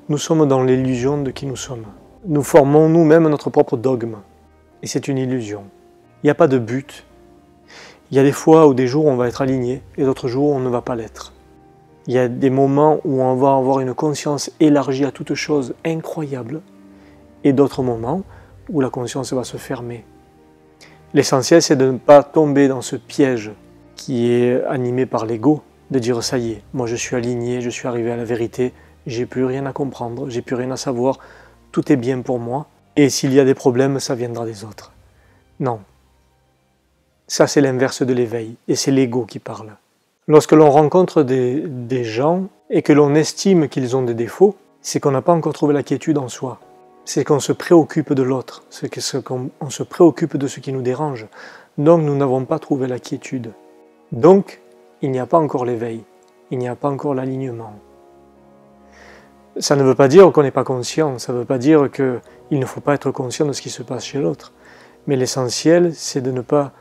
nous 0.08 0.18
sommes 0.18 0.48
dans 0.48 0.62
l'illusion 0.62 1.20
de 1.22 1.30
qui 1.30 1.46
nous 1.46 1.56
sommes. 1.56 1.84
Nous 2.24 2.42
formons 2.42 2.88
nous-mêmes 2.88 3.28
notre 3.28 3.50
propre 3.50 3.76
dogme. 3.76 4.16
Et 4.82 4.86
c'est 4.86 5.08
une 5.08 5.18
illusion. 5.18 5.64
Il 6.22 6.26
n'y 6.26 6.30
a 6.30 6.34
pas 6.34 6.48
de 6.48 6.58
but. 6.58 7.05
Il 8.10 8.16
y 8.16 8.20
a 8.20 8.22
des 8.22 8.32
fois 8.32 8.68
ou 8.68 8.74
des 8.74 8.86
jours 8.86 9.06
où 9.06 9.10
on 9.10 9.16
va 9.16 9.26
être 9.28 9.42
aligné 9.42 9.82
et 9.96 10.04
d'autres 10.04 10.28
jours 10.28 10.50
où 10.50 10.54
on 10.54 10.60
ne 10.60 10.68
va 10.68 10.80
pas 10.80 10.94
l'être. 10.94 11.32
Il 12.06 12.14
y 12.14 12.18
a 12.18 12.28
des 12.28 12.50
moments 12.50 13.00
où 13.04 13.20
on 13.20 13.34
va 13.34 13.56
avoir 13.56 13.80
une 13.80 13.94
conscience 13.94 14.52
élargie 14.60 15.04
à 15.04 15.10
toute 15.10 15.34
chose 15.34 15.74
incroyable 15.84 16.60
et 17.42 17.52
d'autres 17.52 17.82
moments 17.82 18.22
où 18.68 18.80
la 18.80 18.90
conscience 18.90 19.32
va 19.32 19.42
se 19.42 19.56
fermer. 19.56 20.04
L'essentiel, 21.14 21.62
c'est 21.62 21.76
de 21.76 21.90
ne 21.90 21.98
pas 21.98 22.22
tomber 22.22 22.68
dans 22.68 22.82
ce 22.82 22.94
piège 22.94 23.52
qui 23.96 24.30
est 24.30 24.62
animé 24.64 25.06
par 25.06 25.26
l'ego, 25.26 25.62
de 25.90 25.98
dire 25.98 26.22
ça 26.22 26.38
y 26.38 26.52
est, 26.52 26.62
moi 26.74 26.86
je 26.86 26.96
suis 26.96 27.16
aligné, 27.16 27.60
je 27.60 27.70
suis 27.70 27.88
arrivé 27.88 28.12
à 28.12 28.16
la 28.16 28.24
vérité, 28.24 28.72
j'ai 29.06 29.26
plus 29.26 29.44
rien 29.44 29.66
à 29.66 29.72
comprendre, 29.72 30.28
j'ai 30.28 30.42
plus 30.42 30.56
rien 30.56 30.70
à 30.70 30.76
savoir, 30.76 31.18
tout 31.72 31.90
est 31.90 31.96
bien 31.96 32.20
pour 32.20 32.38
moi, 32.38 32.66
et 32.96 33.08
s'il 33.08 33.32
y 33.32 33.40
a 33.40 33.44
des 33.44 33.54
problèmes, 33.54 33.98
ça 34.00 34.14
viendra 34.14 34.44
des 34.44 34.64
autres. 34.64 34.92
Non. 35.60 35.80
Ça, 37.28 37.48
c'est 37.48 37.60
l'inverse 37.60 38.02
de 38.02 38.12
l'éveil, 38.12 38.56
et 38.68 38.76
c'est 38.76 38.92
l'ego 38.92 39.24
qui 39.24 39.40
parle. 39.40 39.72
Lorsque 40.28 40.52
l'on 40.52 40.70
rencontre 40.70 41.22
des, 41.22 42.04
gens 42.04 42.44
et 42.70 42.82
que 42.82 42.92
l'on 42.92 43.14
estime 43.14 43.68
qu'ils 43.68 43.96
ont 43.96 44.02
des 44.02 44.14
défauts, 44.14 44.56
c'est 44.80 45.00
qu'on 45.00 45.10
n'a 45.10 45.22
pas 45.22 45.32
encore 45.32 45.52
trouvé 45.52 45.74
la 45.74 45.82
quiétude 45.82 46.18
en 46.18 46.28
soi. 46.28 46.60
C'est 47.04 47.24
qu'on 47.24 47.40
se 47.40 47.52
préoccupe 47.52 48.12
de 48.12 48.22
l'autre, 48.22 48.62
c'est 48.70 48.88
qu'on 49.22 49.70
se 49.70 49.82
préoccupe 49.82 50.36
de 50.36 50.46
ce 50.46 50.60
qui 50.60 50.72
nous 50.72 50.82
dérange. 50.82 51.26
Donc 51.78 52.02
nous 52.02 52.16
n'avons 52.16 52.44
pas 52.44 52.58
trouvé 52.58 52.86
la 52.86 52.98
quiétude. 52.98 53.52
Donc, 54.12 54.60
il 55.02 55.10
n'y 55.10 55.18
a 55.18 55.26
pas 55.26 55.38
encore 55.38 55.64
l'éveil, 55.64 56.02
il 56.50 56.58
n'y 56.58 56.68
a 56.68 56.76
pas 56.76 56.88
encore 56.88 57.14
l'alignement. 57.14 57.74
Ça 59.58 59.74
ne 59.74 59.82
veut 59.82 59.94
pas 59.94 60.08
dire 60.08 60.30
qu'on 60.32 60.42
n'est 60.42 60.50
pas 60.50 60.64
conscient, 60.64 61.18
ça 61.18 61.32
ne 61.32 61.38
veut 61.38 61.44
pas 61.44 61.58
dire 61.58 61.90
qu'il 61.90 62.58
ne 62.58 62.66
faut 62.66 62.80
pas 62.80 62.94
être 62.94 63.10
conscient 63.10 63.46
de 63.46 63.52
ce 63.52 63.62
qui 63.62 63.70
se 63.70 63.82
passe 63.82 64.04
chez 64.04 64.18
l'autre. 64.18 64.52
Mais 65.06 65.16
l'essentiel, 65.16 65.92
c'est 65.94 66.20
de 66.20 66.30
ne 66.30 66.40
pas 66.40 66.72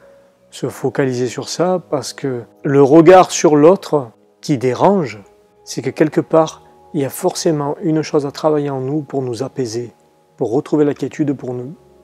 se 0.55 0.69
focaliser 0.69 1.27
sur 1.27 1.49
ça 1.49 1.81
parce 1.89 2.13
que 2.13 2.43
le 2.63 2.81
regard 2.81 3.29
sur 3.29 3.57
l'autre 3.57 4.11
qui 4.39 4.57
dérange, 4.57 5.21
c'est 5.65 5.81
que 5.81 5.89
quelque 5.89 6.21
part, 6.21 6.63
il 6.93 7.01
y 7.01 7.03
a 7.03 7.09
forcément 7.09 7.75
une 7.83 8.01
chose 8.03 8.25
à 8.25 8.31
travailler 8.31 8.69
en 8.69 8.79
nous 8.79 9.01
pour 9.01 9.21
nous 9.21 9.43
apaiser, 9.43 9.93
pour 10.37 10.53
retrouver 10.53 10.85
la 10.85 10.93
quiétude, 10.93 11.33
pour, 11.33 11.53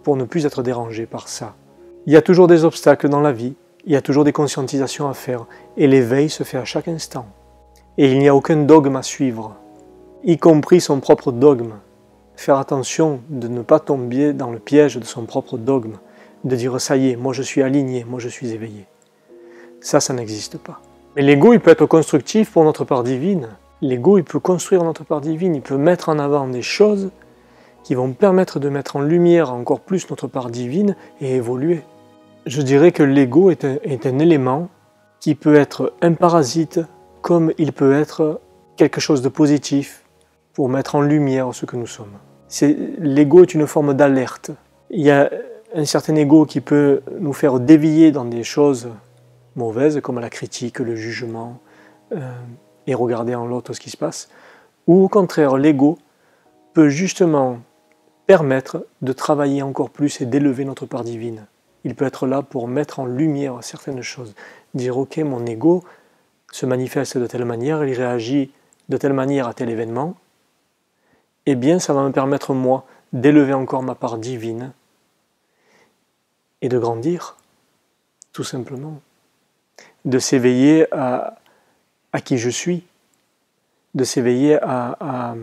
pour 0.03 0.17
ne 0.17 0.25
plus 0.25 0.45
être 0.45 0.63
dérangé 0.63 1.05
par 1.05 1.29
ça. 1.29 1.55
Il 2.05 2.11
y 2.11 2.17
a 2.17 2.21
toujours 2.21 2.47
des 2.47 2.65
obstacles 2.65 3.07
dans 3.07 3.21
la 3.21 3.31
vie, 3.31 3.55
il 3.85 3.93
y 3.93 3.95
a 3.95 4.01
toujours 4.01 4.25
des 4.25 4.33
conscientisations 4.33 5.07
à 5.07 5.13
faire, 5.13 5.45
et 5.77 5.87
l'éveil 5.87 6.29
se 6.29 6.43
fait 6.43 6.57
à 6.57 6.65
chaque 6.65 6.89
instant. 6.89 7.27
Et 7.97 8.11
il 8.11 8.19
n'y 8.19 8.27
a 8.27 8.35
aucun 8.35 8.57
dogme 8.57 8.97
à 8.97 9.01
suivre, 9.01 9.55
y 10.25 10.37
compris 10.37 10.81
son 10.81 10.99
propre 10.99 11.31
dogme. 11.31 11.75
Faire 12.35 12.57
attention 12.57 13.21
de 13.29 13.47
ne 13.47 13.61
pas 13.61 13.79
tomber 13.79 14.33
dans 14.33 14.51
le 14.51 14.59
piège 14.59 14.97
de 14.97 15.05
son 15.05 15.23
propre 15.23 15.57
dogme 15.57 15.99
de 16.43 16.55
dire 16.55 16.79
ça 16.79 16.97
y 16.97 17.11
est, 17.11 17.15
moi 17.15 17.33
je 17.33 17.41
suis 17.41 17.61
aligné, 17.61 18.05
moi 18.07 18.19
je 18.19 18.29
suis 18.29 18.51
éveillé. 18.51 18.85
Ça, 19.79 19.99
ça 19.99 20.13
n'existe 20.13 20.57
pas. 20.57 20.79
Mais 21.15 21.21
l'ego, 21.21 21.53
il 21.53 21.59
peut 21.59 21.71
être 21.71 21.85
constructif 21.85 22.51
pour 22.51 22.63
notre 22.63 22.85
part 22.85 23.03
divine. 23.03 23.49
L'ego, 23.81 24.17
il 24.17 24.23
peut 24.23 24.39
construire 24.39 24.83
notre 24.83 25.03
part 25.03 25.21
divine, 25.21 25.55
il 25.55 25.61
peut 25.61 25.77
mettre 25.77 26.09
en 26.09 26.19
avant 26.19 26.47
des 26.47 26.61
choses 26.61 27.09
qui 27.83 27.95
vont 27.95 28.13
permettre 28.13 28.59
de 28.59 28.69
mettre 28.69 28.95
en 28.95 29.01
lumière 29.01 29.51
encore 29.51 29.79
plus 29.79 30.09
notre 30.09 30.27
part 30.27 30.49
divine 30.49 30.95
et 31.19 31.35
évoluer. 31.35 31.81
Je 32.45 32.61
dirais 32.61 32.91
que 32.91 33.03
l'ego 33.03 33.49
est, 33.49 33.63
est 33.63 34.05
un, 34.05 34.19
élément 34.19 34.69
qui 35.19 35.35
peut 35.35 35.55
être 35.55 35.93
un 36.01 36.13
parasite 36.13 36.79
comme 37.21 37.53
il 37.57 37.73
peut 37.73 37.93
être 37.93 38.39
quelque 38.77 39.01
chose 39.01 39.21
de 39.21 39.29
positif 39.29 40.03
pour 40.53 40.69
mettre 40.69 40.95
en 40.95 41.01
lumière 41.01 41.53
ce 41.53 41.65
que 41.65 41.75
nous 41.75 41.87
sommes. 41.87 42.17
L'ego 42.99 43.43
est 43.43 43.53
une 43.53 43.67
forme 43.67 43.93
d'alerte. 43.93 44.51
Il 44.89 45.01
y 45.01 45.11
a 45.11 45.29
un 45.73 45.85
certain 45.85 46.15
ego 46.15 46.45
qui 46.45 46.61
peut 46.61 47.01
nous 47.19 47.33
faire 47.33 47.59
dévier 47.59 48.11
dans 48.11 48.25
des 48.25 48.43
choses 48.43 48.89
mauvaises, 49.55 49.99
comme 50.01 50.19
la 50.19 50.29
critique, 50.29 50.79
le 50.79 50.95
jugement, 50.95 51.59
euh, 52.13 52.31
et 52.87 52.93
regarder 52.93 53.35
en 53.35 53.45
l'autre 53.45 53.73
ce 53.73 53.79
qui 53.79 53.89
se 53.89 53.97
passe, 53.97 54.29
ou 54.87 55.03
au 55.03 55.07
contraire, 55.07 55.57
l'ego 55.57 55.97
peut 56.73 56.89
justement 56.89 57.59
permettre 58.25 58.85
de 59.01 59.13
travailler 59.13 59.61
encore 59.61 59.89
plus 59.89 60.21
et 60.21 60.25
d'élever 60.25 60.65
notre 60.65 60.85
part 60.85 61.03
divine. 61.03 61.45
Il 61.83 61.95
peut 61.95 62.05
être 62.05 62.27
là 62.27 62.41
pour 62.41 62.67
mettre 62.67 62.99
en 62.99 63.05
lumière 63.05 63.57
certaines 63.61 64.01
choses, 64.01 64.35
dire 64.73 64.97
ok, 64.97 65.17
mon 65.17 65.45
ego 65.45 65.83
se 66.51 66.65
manifeste 66.65 67.17
de 67.17 67.27
telle 67.27 67.45
manière, 67.45 67.83
il 67.85 67.93
réagit 67.93 68.51
de 68.89 68.97
telle 68.97 69.13
manière 69.13 69.47
à 69.47 69.53
tel 69.53 69.69
événement, 69.69 70.15
eh 71.45 71.55
bien 71.55 71.79
ça 71.79 71.93
va 71.93 72.03
me 72.03 72.11
permettre 72.11 72.53
moi 72.53 72.85
d'élever 73.13 73.53
encore 73.53 73.83
ma 73.83 73.95
part 73.95 74.17
divine 74.17 74.73
et 76.61 76.69
de 76.69 76.77
grandir, 76.77 77.37
tout 78.33 78.43
simplement. 78.43 79.01
De 80.05 80.19
s'éveiller 80.19 80.87
à, 80.93 81.37
à, 82.13 82.21
qui 82.21 82.37
je 82.37 82.49
suis, 82.49 82.83
de 83.93 84.03
s'éveiller 84.03 84.57
à, 84.61 85.35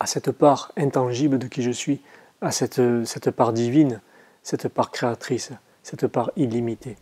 à, 0.00 0.06
cette 0.06 0.30
part 0.30 0.72
intangible 0.76 1.38
de 1.38 1.46
qui 1.46 1.62
je 1.62 1.70
suis, 1.70 2.00
à 2.40 2.50
cette, 2.50 2.80
cette 3.04 3.30
part 3.30 3.52
divine, 3.52 4.00
cette 4.42 4.68
part 4.68 4.90
créatrice, 4.90 5.52
cette 5.82 6.06
part 6.06 6.30
illimitée. 6.36 6.96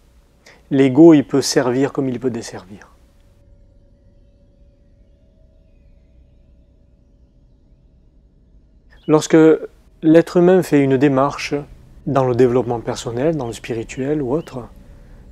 L'ego, 0.71 1.15
il 1.15 1.27
peut 1.27 1.43
servir 1.43 1.93
comme 1.93 2.09
il 2.09 2.19
peut 2.19 2.31
desservir. 2.31 2.93
Lorsque 9.09 9.37
l'être 10.03 10.37
humain 10.37 10.63
fait 10.63 10.81
une 10.81 10.97
démarche 10.97 11.55
dans 12.07 12.25
le 12.25 12.35
développement 12.35 12.81
personnel, 12.81 13.37
dans 13.37 13.47
le 13.47 13.53
spirituel 13.53 14.23
ou 14.23 14.33
autre, 14.33 14.67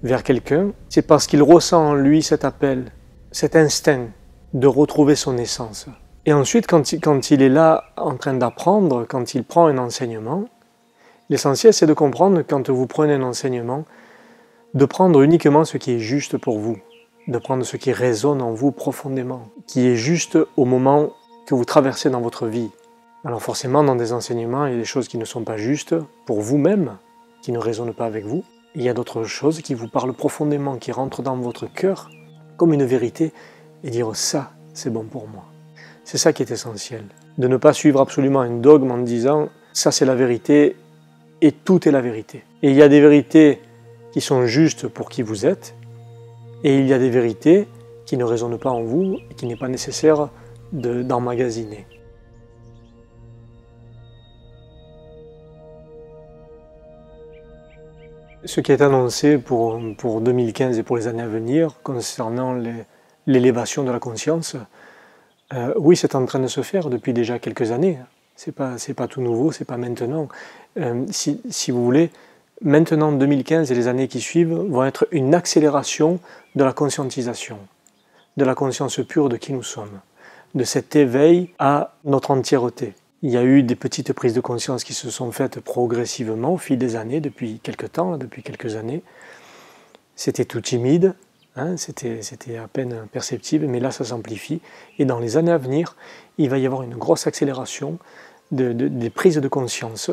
vers 0.03 0.23
quelqu'un, 0.23 0.73
c'est 0.89 1.03
parce 1.03 1.27
qu'il 1.27 1.43
ressent 1.43 1.91
en 1.91 1.95
lui 1.95 2.23
cet 2.23 2.45
appel, 2.45 2.93
cet 3.33 3.57
instinct 3.57 4.07
de 4.55 4.67
retrouver 4.67 5.15
son 5.15 5.37
essence. 5.37 5.87
Et 6.27 6.33
ensuite, 6.33 6.67
quand 6.67 6.93
il, 6.93 7.01
quand 7.01 7.31
il 7.31 7.43
est 7.43 7.49
là 7.49 7.85
en 7.97 8.17
train 8.17 8.35
d'apprendre, 8.35 9.07
quand 9.09 9.35
il 9.35 9.45
prend 9.45 9.67
un 9.67 9.79
enseignement, 9.79 10.45
l'essentiel 11.29 11.73
c'est 11.73 11.87
de 11.87 11.95
comprendre 11.95 12.43
quand 12.43 12.69
vous 12.71 12.87
prenez 12.87 13.15
un 13.15 13.23
enseignement, 13.23 13.85
de 14.75 14.85
prendre 14.85 15.23
uniquement 15.23 15.65
ce 15.65 15.77
qui 15.77 15.93
est 15.93 15.99
juste 15.99 16.37
pour 16.39 16.59
vous, 16.59 16.79
de 17.29 17.39
prendre 17.39 17.65
ce 17.65 17.77
qui 17.77 17.93
résonne 17.93 18.43
en 18.43 18.53
vous 18.53 18.71
profondément, 18.71 19.43
qui 19.67 19.87
est 19.87 19.97
juste 19.97 20.39
au 20.57 20.65
moment 20.65 21.11
que 21.47 21.55
vous 21.55 21.65
traversez 21.65 22.11
dans 22.11 22.21
votre 22.21 22.47
vie, 22.47 22.71
alors 23.25 23.43
forcément, 23.43 23.85
dans 23.85 23.97
des 23.97 24.13
enseignements, 24.15 24.67
il 24.67 24.73
y 24.73 24.77
a 24.77 24.79
des 24.79 24.85
choses 24.85 25.07
qui 25.07 25.19
ne 25.19 25.27
sont 25.27 25.45
pas 25.45 25.59
justes 25.59 25.95
pour 26.25 26.41
vous-même, 26.41 26.97
qui 27.43 27.53
ne 27.53 27.59
résonnent 27.59 27.93
pas 27.93 28.07
avec 28.07 28.25
vous. 28.25 28.45
Il 28.75 28.83
y 28.83 28.89
a 28.89 28.95
d'autres 28.95 29.25
choses 29.25 29.61
qui 29.61 29.75
vous 29.75 29.89
parlent 29.89 30.15
profondément, 30.15 30.77
qui 30.77 30.91
rentrent 30.91 31.23
dans 31.23 31.37
votre 31.37 31.67
cœur 31.67 32.09
comme 32.57 32.73
une 32.73 32.85
vérité, 32.85 33.33
et 33.85 33.91
dire 33.91 34.15
ça, 34.17 34.53
c'est 34.73 34.91
bon 34.91 35.05
pour 35.05 35.29
moi. 35.29 35.45
C'est 36.05 36.19
ça 36.19 36.33
qui 36.33 36.43
est 36.43 36.51
essentiel. 36.51 37.05
De 37.37 37.47
ne 37.47 37.57
pas 37.57 37.73
suivre 37.73 38.01
absolument 38.01 38.41
un 38.41 38.57
dogme 38.57 38.91
en 38.91 38.99
disant 38.99 39.49
ça 39.73 39.93
c'est 39.93 40.05
la 40.05 40.15
vérité 40.15 40.77
et 41.41 41.53
tout 41.53 41.87
est 41.89 41.93
la 41.93 42.01
vérité. 42.01 42.45
Et 42.63 42.71
il 42.71 42.77
y 42.77 42.83
a 42.83 42.89
des 42.89 43.01
vérités 43.01 43.61
qui 44.13 44.21
sont 44.21 44.47
justes 44.47 44.89
pour 44.89 45.09
qui 45.09 45.23
vous 45.23 45.47
êtes, 45.47 45.75
et 46.65 46.79
il 46.79 46.87
y 46.87 46.93
a 46.93 46.99
des 46.99 47.11
vérités 47.11 47.69
qui 48.07 48.17
ne 48.17 48.25
résonnent 48.25 48.59
pas 48.59 48.71
en 48.71 48.83
vous 48.83 49.19
et 49.31 49.35
qui 49.35 49.47
n'est 49.47 49.57
pas 49.57 49.69
nécessaire 49.69 50.31
d'emmagasiner. 50.73 51.87
Ce 58.47 58.63
qui 58.63 58.73
est 58.73 58.81
annoncé 58.81 59.37
pour, 59.37 59.79
pour 59.99 60.23
2015 60.23 60.79
et 60.79 60.83
pour 60.83 60.97
les 60.97 61.07
années 61.07 61.23
à 61.23 61.29
venir 61.29 61.75
concernant 61.83 62.59
l'élévation 63.27 63.85
de 63.85 63.91
la 63.91 63.99
conscience, 63.99 64.57
euh, 65.53 65.75
oui, 65.77 65.95
c'est 65.95 66.15
en 66.15 66.25
train 66.25 66.39
de 66.39 66.47
se 66.47 66.63
faire 66.63 66.89
depuis 66.89 67.13
déjà 67.13 67.39
quelques 67.39 67.71
années. 67.71 67.99
C'est 68.37 68.53
pas, 68.53 68.77
pas 68.97 69.09
tout 69.09 69.21
nouveau, 69.21 69.53
c'est 69.53 69.67
pas 69.67 69.77
maintenant. 69.77 70.29
Euh, 70.79 71.05
si, 71.11 71.43
si, 71.51 71.71
vous 71.71 71.85
voulez, 71.85 72.11
maintenant 72.63 73.13
2015 73.13 73.71
et 73.71 73.75
les 73.75 73.89
années 73.89 74.09
qui 74.09 74.21
suivent 74.21 74.55
vont 74.55 74.85
être 74.85 75.07
une 75.11 75.35
accélération 75.35 76.19
de 76.55 76.65
la 76.65 76.73
conscientisation, 76.73 77.59
de 78.39 78.45
la 78.47 78.55
conscience 78.55 79.01
pure 79.07 79.29
de 79.29 79.37
qui 79.37 79.53
nous 79.53 79.63
sommes, 79.63 80.01
de 80.55 80.65
cet 80.65 80.97
éveil 80.97 81.53
à 81.59 81.95
notre 82.07 82.31
entièreté. 82.31 82.95
Il 83.23 83.31
y 83.31 83.37
a 83.37 83.45
eu 83.45 83.63
des 83.63 83.77
petites 83.77 84.15
prises 84.15 84.33
de 84.33 84.41
conscience 84.41 84.83
qui 84.83 84.95
se 84.95 85.11
sont 85.11 85.31
faites 85.31 85.61
progressivement 85.61 86.55
au 86.55 86.57
fil 86.57 86.79
des 86.79 86.97
années, 86.97 87.21
depuis 87.21 87.61
quelques 87.63 87.93
temps, 87.93 88.17
depuis 88.17 88.43
quelques 88.43 88.77
années. 88.77 89.03
C'était 90.17 90.47
tout 90.47 90.63
timide, 90.63 91.15
hein, 91.55 91.77
c'était 91.77 92.57
à 92.57 92.67
peine 92.67 93.07
perceptible, 93.13 93.67
mais 93.67 93.79
là 93.79 93.91
ça 93.91 94.05
s'amplifie. 94.05 94.63
Et 94.99 95.05
dans 95.05 95.19
les 95.19 95.37
années 95.37 95.53
à 95.53 95.59
venir, 95.59 95.97
il 96.39 96.49
va 96.49 96.57
y 96.57 96.65
avoir 96.65 96.83
une 96.83 96.97
grosse 96.97 97.27
accélération 97.27 97.99
des 98.53 99.11
prises 99.11 99.37
de 99.37 99.49
conscience. 99.49 100.11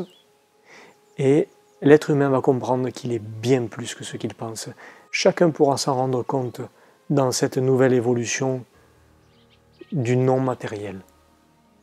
Et 1.17 1.48
l'être 1.82 2.10
humain 2.10 2.30
va 2.30 2.41
comprendre 2.41 2.89
qu'il 2.89 3.13
est 3.13 3.24
bien 3.24 3.67
plus 3.67 3.96
que 3.96 4.04
ce 4.04 4.17
qu'il 4.17 4.34
pense. 4.34 4.67
Chacun 5.12 5.50
pourra 5.50 5.78
s'en 5.78 5.96
rendre 5.96 6.24
compte 6.24 6.60
dans 7.10 7.32
cette 7.32 7.58
nouvelle 7.58 7.93
évolution 7.93 8.65
du 9.93 10.17
non 10.17 10.41
matériel. 10.41 11.00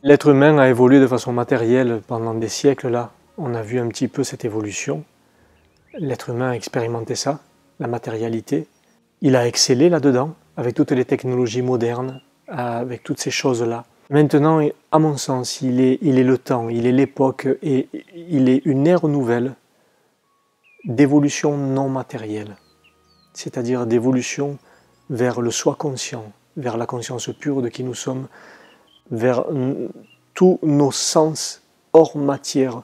L'être 0.07 0.27
humain 0.27 0.59
a 0.59 0.69
évolué 0.69 0.99
de 0.99 1.07
façon 1.07 1.33
matérielle 1.33 1.99
pendant 2.05 2.35
des 2.35 2.47
siècles 2.47 2.89
là. 2.89 3.09
On 3.39 3.55
a 3.55 3.63
vu 3.63 3.79
un 3.79 3.87
petit 3.87 4.07
peu 4.07 4.23
cette 4.23 4.45
évolution. 4.45 5.03
L'être 5.97 6.29
humain 6.29 6.51
a 6.51 6.53
expérimenté 6.53 7.15
ça. 7.15 7.39
la 7.79 7.87
matérialité. 7.87 8.67
Il 9.21 9.35
a 9.35 9.47
excellé 9.47 9.89
là-dedans, 9.89 10.35
avec 10.57 10.75
toutes 10.75 10.91
les 10.91 11.05
technologies 11.05 11.63
modernes, 11.63 12.21
avec 12.47 13.01
toutes 13.01 13.19
ces 13.19 13.31
choses-là. 13.31 13.85
Maintenant, 14.11 14.61
à 14.91 14.99
mon 14.99 15.17
sens, 15.17 15.63
il 15.63 15.81
est, 15.81 15.97
le 16.03 16.37
temps, 16.37 16.69
il 16.69 16.85
est 16.85 16.91
l'époque 16.91 17.47
et 17.63 17.89
il 18.13 18.47
est 18.47 18.61
une 18.63 18.85
ère 18.85 19.07
nouvelle 19.07 19.55
d'évolution 20.83 21.57
non 21.57 21.89
matérielle, 21.89 22.57
c'est-à-dire 23.33 23.87
d'évolution 23.87 24.59
vers 25.09 25.41
le 25.41 25.49
soi 25.49 25.73
conscient, 25.73 26.31
vers 26.57 26.77
la 26.77 26.85
conscience 26.85 27.31
pure 27.39 27.63
de 27.63 27.69
qui 27.69 27.83
nous 27.83 27.95
sommes, 27.95 28.27
vers 29.11 29.45
tous 30.33 30.59
nos 30.63 30.91
sens 30.91 31.61
hors 31.93 32.17
matière 32.17 32.81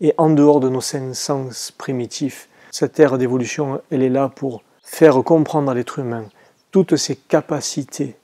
et 0.00 0.14
en 0.16 0.30
dehors 0.30 0.60
de 0.60 0.68
nos 0.68 0.80
sens 0.80 1.72
primitifs. 1.76 2.48
Cette 2.70 2.98
ère 3.00 3.18
d'évolution, 3.18 3.80
elle 3.90 4.02
est 4.02 4.08
là 4.08 4.28
pour 4.28 4.62
faire 4.82 5.22
comprendre 5.22 5.70
à 5.70 5.74
l'être 5.74 5.98
humain 5.98 6.24
toutes 6.70 6.96
ses 6.96 7.16
capacités 7.16 8.16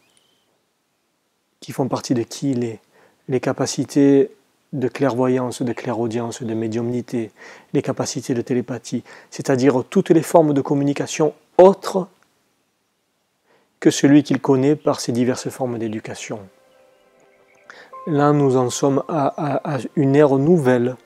qui 1.60 1.72
font 1.72 1.88
partie 1.88 2.14
de 2.14 2.22
qui 2.22 2.50
il 2.50 2.64
est, 2.64 2.80
les 3.28 3.40
capacités 3.40 4.30
de 4.74 4.88
clairvoyance, 4.88 5.62
de 5.62 5.72
clairaudience, 5.72 6.42
de 6.42 6.54
médiumnité, 6.54 7.30
les 7.72 7.80
capacités 7.80 8.34
de 8.34 8.42
télépathie, 8.42 9.02
c'est-à-dire 9.30 9.84
toutes 9.88 10.10
les 10.10 10.22
formes 10.22 10.52
de 10.52 10.60
communication 10.60 11.32
autres 11.56 12.08
que 13.80 13.90
celui 13.90 14.22
qu'il 14.22 14.40
connaît 14.40 14.76
par 14.76 15.00
ses 15.00 15.12
diverses 15.12 15.48
formes 15.48 15.78
d'éducation. 15.78 16.40
Là, 18.06 18.32
nous 18.32 18.58
en 18.58 18.68
sommes 18.68 19.02
à, 19.08 19.78
une 19.96 20.14
ère 20.14 20.36
nouvelle 20.36 20.96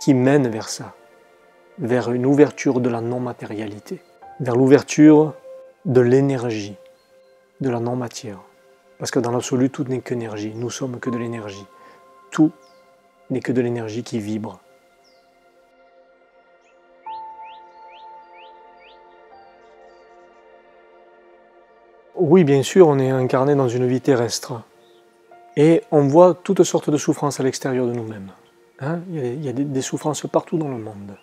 qui 0.00 0.12
mène 0.12 0.48
vers 0.48 0.68
ça, 0.68 0.94
vers 1.78 2.10
une 2.10 2.26
ouverture 2.26 2.80
de 2.80 2.88
la 2.88 3.00
non-matérialité, 3.00 4.02
vers 4.40 4.56
l'ouverture 4.56 5.34
de 5.84 6.00
l'énergie, 6.00 6.74
de 7.60 7.70
la 7.70 7.78
non-matière. 7.78 8.40
Parce 8.98 9.12
que 9.12 9.20
dans 9.20 9.30
l'absolu, 9.30 9.70
tout 9.70 9.84
n'est 9.84 10.00
qu'énergie. 10.00 10.52
Nous 10.52 10.70
sommes 10.70 10.98
que 10.98 11.10
de 11.10 11.16
l'énergie. 11.18 11.66
Tout 12.32 12.50
n'est 13.30 13.40
que 13.40 13.52
de 13.52 13.60
l'énergie 13.60 14.02
qui 14.02 14.18
vibre. 14.18 14.58
Oui, 22.16 22.42
bien 22.42 22.64
sûr, 22.64 22.88
on 22.88 22.98
est 22.98 23.10
incarné 23.10 23.54
dans 23.54 23.68
une 23.68 23.86
vie 23.86 24.00
terrestre. 24.00 24.60
Et 25.58 25.82
on 25.90 26.02
voit 26.02 26.34
toutes 26.34 26.62
sortes 26.62 26.88
de 26.88 26.96
souffrances 26.96 27.40
à 27.40 27.42
l'extérieur 27.42 27.88
de 27.88 27.92
nous-mêmes. 27.92 28.30
Hein. 28.80 29.00
il 29.10 29.44
y 29.44 29.48
a, 29.48 29.52
des, 29.52 29.82
souffrances 29.82 30.24
partout 30.30 30.56
dans 30.56 30.68
le 30.68 30.78
monde. 30.78 31.16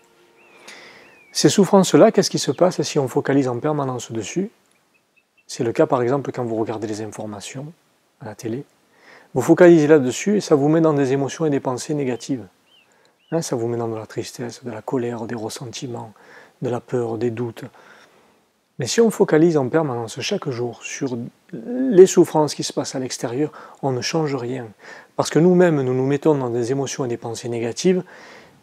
Ces 1.31 1.47
souffrances-là, 1.47 2.11
qu'est-ce 2.11 2.29
qui 2.29 2.37
se 2.37 2.51
passe 2.51 2.81
si 2.81 2.99
on 2.99 3.07
focalise 3.07 3.47
en 3.47 3.59
permanence 3.59 4.11
dessus? 4.11 4.51
C'est 5.47 5.63
le 5.63 5.71
cas 5.71 5.85
par 5.85 6.01
exemple 6.01 6.33
quand 6.33 6.43
vous 6.43 6.57
regardez 6.57 6.85
les 6.85 7.01
informations 7.01 7.71
à 8.19 8.25
la 8.25 8.35
télé. 8.35 8.65
Vous 9.33 9.41
focalisez 9.41 9.87
là-dessus 9.87 10.37
et 10.37 10.41
ça 10.41 10.55
vous 10.55 10.67
met 10.67 10.81
dans 10.81 10.93
des 10.93 11.13
émotions 11.13 11.45
et 11.45 11.49
des 11.49 11.61
pensées 11.61 11.93
négatives. 11.93 12.45
Hein, 13.31 13.41
ça 13.41 13.55
vous 13.55 13.67
met 13.69 13.77
dans 13.77 13.87
de 13.87 13.95
la 13.95 14.05
tristesse, 14.05 14.65
de 14.65 14.71
la 14.71 14.81
colère, 14.81 15.27
des 15.27 15.35
ressentiments, 15.35 16.11
de 16.61 16.69
la 16.69 16.81
peur, 16.81 17.17
des 17.17 17.31
doutes. 17.31 17.63
Mais 18.77 18.87
si 18.87 18.99
on 18.99 19.09
focalise 19.09 19.55
en 19.55 19.69
permanence 19.69 20.19
chaque 20.19 20.49
jour 20.49 20.83
sur 20.83 21.17
les 21.53 22.05
souffrances 22.05 22.53
qui 22.53 22.63
se 22.63 22.73
passent 22.73 22.95
à 22.95 22.99
l'extérieur, 22.99 23.51
on 23.81 23.93
ne 23.93 24.01
change 24.01 24.35
rien. 24.35 24.67
Parce 25.15 25.29
que 25.29 25.39
nous-mêmes, 25.39 25.81
nous 25.81 25.93
nous 25.93 26.05
mettons 26.05 26.35
dans 26.35 26.49
des 26.49 26.71
émotions 26.71 27.05
et 27.05 27.07
des 27.07 27.15
pensées 27.15 27.47
négatives. 27.47 28.03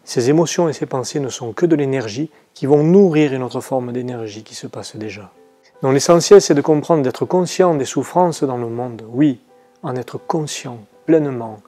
Ces 0.03 0.29
émotions 0.29 0.69
et 0.69 0.73
ces 0.73 0.85
pensées 0.85 1.19
ne 1.19 1.29
sont 1.29 1.51
que 1.53 1.65
de 1.65 1.75
l'énergie 1.75 2.29
qui 2.53 2.67
vont 2.67 2.83
nourrir 2.83 3.33
une 3.33 3.41
autre 3.41 3.61
forme 3.61 3.91
d'énergie 3.91 4.43
qui 4.43 4.53
se 4.53 4.67
passe 4.67 4.95
déjà. 4.95 5.31
Donc 5.81 5.93
l'essentiel, 5.93 6.41
c'est 6.41 6.53
de 6.53 6.61
comprendre, 6.61 7.01
d'être 7.01 7.25
conscient 7.25 7.73
des 7.73 7.85
souffrances 7.85 8.43
dans 8.43 8.57
le 8.57 8.67
monde. 8.67 9.03
Oui, 9.09 9.39
en 9.81 9.95
être 9.95 10.19
conscient 10.19 10.77
pleinement 11.07 11.59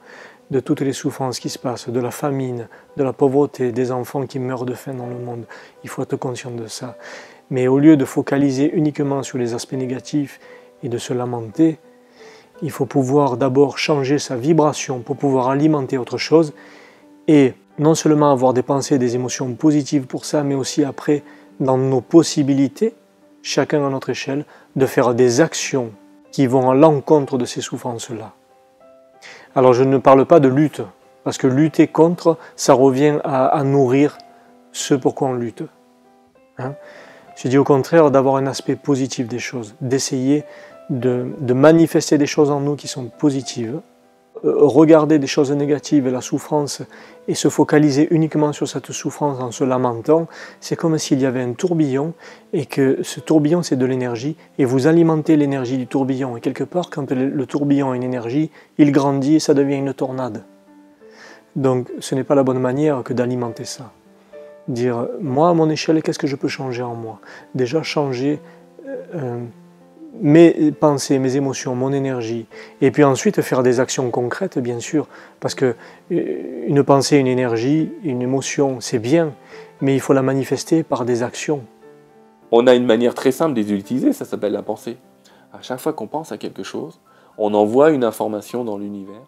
de 0.50 0.60
toutes 0.60 0.80
les 0.80 0.92
souffrances 0.92 1.40
qui 1.40 1.48
se 1.48 1.58
passent, 1.58 1.88
de 1.88 2.00
la 2.00 2.12
famine, 2.12 2.68
de 2.96 3.02
la 3.02 3.12
pauvreté, 3.12 3.72
des 3.72 3.90
enfants 3.90 4.24
qui 4.26 4.38
meurent 4.38 4.64
de 4.64 4.74
faim 4.74 4.94
dans 4.94 5.08
le 5.08 5.18
monde. 5.18 5.44
Il 5.82 5.90
faut 5.90 6.02
être 6.02 6.16
conscient 6.16 6.52
de 6.52 6.68
ça. 6.68 6.96
Mais 7.50 7.68
au 7.68 7.78
lieu 7.78 7.96
de 7.96 8.04
focaliser 8.04 8.70
uniquement 8.74 9.22
sur 9.22 9.38
les 9.38 9.54
aspects 9.54 9.74
négatifs 9.74 10.40
et 10.82 10.88
de 10.88 10.98
se 10.98 11.12
lamenter, 11.12 11.78
il 12.62 12.70
faut 12.70 12.86
pouvoir 12.86 13.36
d'abord 13.36 13.78
changer 13.78 14.18
sa 14.18 14.36
vibration 14.36 15.00
pour 15.00 15.16
pouvoir 15.16 15.48
alimenter 15.48 15.98
autre 15.98 16.18
chose 16.18 16.54
et 17.28 17.54
non 17.78 17.94
seulement 17.94 18.32
avoir 18.32 18.54
des 18.54 18.62
pensées 18.62 18.94
et 18.94 18.98
des 18.98 19.14
émotions 19.14 19.52
positives 19.54 20.06
pour 20.06 20.24
ça, 20.24 20.42
mais 20.42 20.54
aussi 20.54 20.84
après, 20.84 21.22
dans 21.60 21.76
nos 21.76 22.00
possibilités, 22.00 22.94
chacun 23.42 23.86
à 23.86 23.90
notre 23.90 24.10
échelle, 24.10 24.44
de 24.76 24.86
faire 24.86 25.14
des 25.14 25.40
actions 25.40 25.90
qui 26.32 26.46
vont 26.46 26.70
à 26.70 26.74
l'encontre 26.74 27.38
de 27.38 27.44
ces 27.44 27.60
souffrances-là. 27.60 28.32
Alors 29.54 29.72
je 29.72 29.84
ne 29.84 29.98
parle 29.98 30.24
pas 30.26 30.40
de 30.40 30.48
lutte, 30.48 30.82
parce 31.24 31.38
que 31.38 31.46
lutter 31.46 31.86
contre, 31.86 32.38
ça 32.56 32.72
revient 32.72 33.18
à, 33.24 33.62
nourrir 33.64 34.18
ce 34.72 34.94
pour 34.94 35.14
quoi 35.14 35.28
on 35.28 35.34
lutte. 35.34 35.64
Hein 36.58 36.74
je 37.36 37.48
dis 37.48 37.58
au 37.58 37.64
contraire 37.64 38.10
d'avoir 38.10 38.36
un 38.36 38.46
aspect 38.46 38.76
positif 38.76 39.28
des 39.28 39.38
choses, 39.38 39.74
d'essayer 39.80 40.44
de, 40.90 41.26
manifester 41.52 42.18
des 42.18 42.26
choses 42.26 42.50
en 42.50 42.60
nous 42.60 42.76
qui 42.76 42.88
sont 42.88 43.06
positives, 43.06 43.80
euh, 44.44 44.54
regarder 44.56 45.18
des 45.18 45.26
choses 45.26 45.52
négatives 45.52 46.06
et 46.06 46.10
la 46.10 46.20
souffrance 46.20 46.82
et 47.28 47.34
se 47.34 47.48
focaliser 47.48 48.08
uniquement 48.10 48.52
sur 48.52 48.68
cette 48.68 48.90
souffrance 48.92 49.40
en 49.40 49.50
se 49.50 49.64
lamentant, 49.64 50.28
c'est 50.60 50.76
comme 50.76 50.96
s'il 50.98 51.20
y 51.20 51.26
avait 51.26 51.42
un 51.42 51.52
tourbillon 51.52 52.14
et 52.52 52.66
que 52.66 52.98
ce 53.02 53.20
tourbillon 53.20 53.62
c'est 53.62 53.76
de 53.76 53.86
l'énergie 53.86 54.36
et 54.58 54.64
vous 54.64 54.86
alimentez 54.86 55.36
l'énergie 55.36 55.76
du 55.76 55.86
tourbillon. 55.86 56.36
Et 56.36 56.40
quelque 56.40 56.64
part 56.64 56.90
quand 56.90 57.10
le 57.10 57.46
tourbillon 57.46 57.92
a 57.92 57.96
une 57.96 58.02
énergie, 58.02 58.50
il 58.78 58.92
grandit 58.92 59.36
et 59.36 59.40
ça 59.40 59.54
devient 59.54 59.76
une 59.76 59.92
tornade. 59.92 60.44
Donc 61.54 61.90
ce 62.00 62.14
n'est 62.14 62.24
pas 62.24 62.34
la 62.34 62.44
bonne 62.44 62.60
manière 62.60 63.02
que 63.02 63.12
d'alimenter 63.12 63.64
ça 63.64 63.90
dire 64.68 65.08
moi 65.20 65.48
à 65.48 65.54
mon 65.54 65.70
échelle 65.70 66.02
qu'est-ce 66.02 66.18
que 66.18 66.26
je 66.26 66.36
peux 66.36 66.48
changer 66.48 66.82
en 66.82 66.94
moi? 66.94 67.20
Déjà 67.54 67.82
changer 67.82 68.40
euh, 69.14 69.40
mes 70.20 70.72
pensées 70.72 71.18
mes 71.18 71.36
émotions 71.36 71.74
mon 71.74 71.92
énergie. 71.92 72.46
Et 72.80 72.90
puis 72.90 73.04
ensuite 73.04 73.40
faire 73.42 73.62
des 73.62 73.80
actions 73.80 74.10
concrètes 74.10 74.58
bien 74.58 74.80
sûr. 74.80 75.06
Parce 75.40 75.54
que 75.54 75.74
euh, 76.12 76.66
une 76.66 76.82
pensée 76.82 77.16
une 77.18 77.26
énergie 77.26 77.90
une 78.02 78.22
émotion 78.22 78.80
c'est 78.80 78.98
bien. 78.98 79.32
Mais 79.80 79.94
il 79.94 80.00
faut 80.00 80.14
la 80.14 80.22
manifester 80.22 80.82
par 80.82 81.04
des 81.04 81.22
actions. 81.22 81.62
On 82.50 82.66
a 82.66 82.74
une 82.74 82.86
manière 82.86 83.14
très 83.14 83.32
simple 83.32 83.54
de 83.54 83.60
les 83.60 83.72
utiliser 83.72 84.12
ça 84.12 84.24
s'appelle 84.24 84.52
la 84.52 84.62
pensée. 84.62 84.96
À 85.52 85.62
chaque 85.62 85.80
fois 85.80 85.92
qu'on 85.92 86.06
pense 86.06 86.32
à 86.32 86.38
quelque 86.38 86.62
chose 86.62 87.00
on 87.38 87.54
envoie 87.54 87.90
une 87.90 88.04
information 88.04 88.64
dans 88.64 88.78
l'univers. 88.78 89.22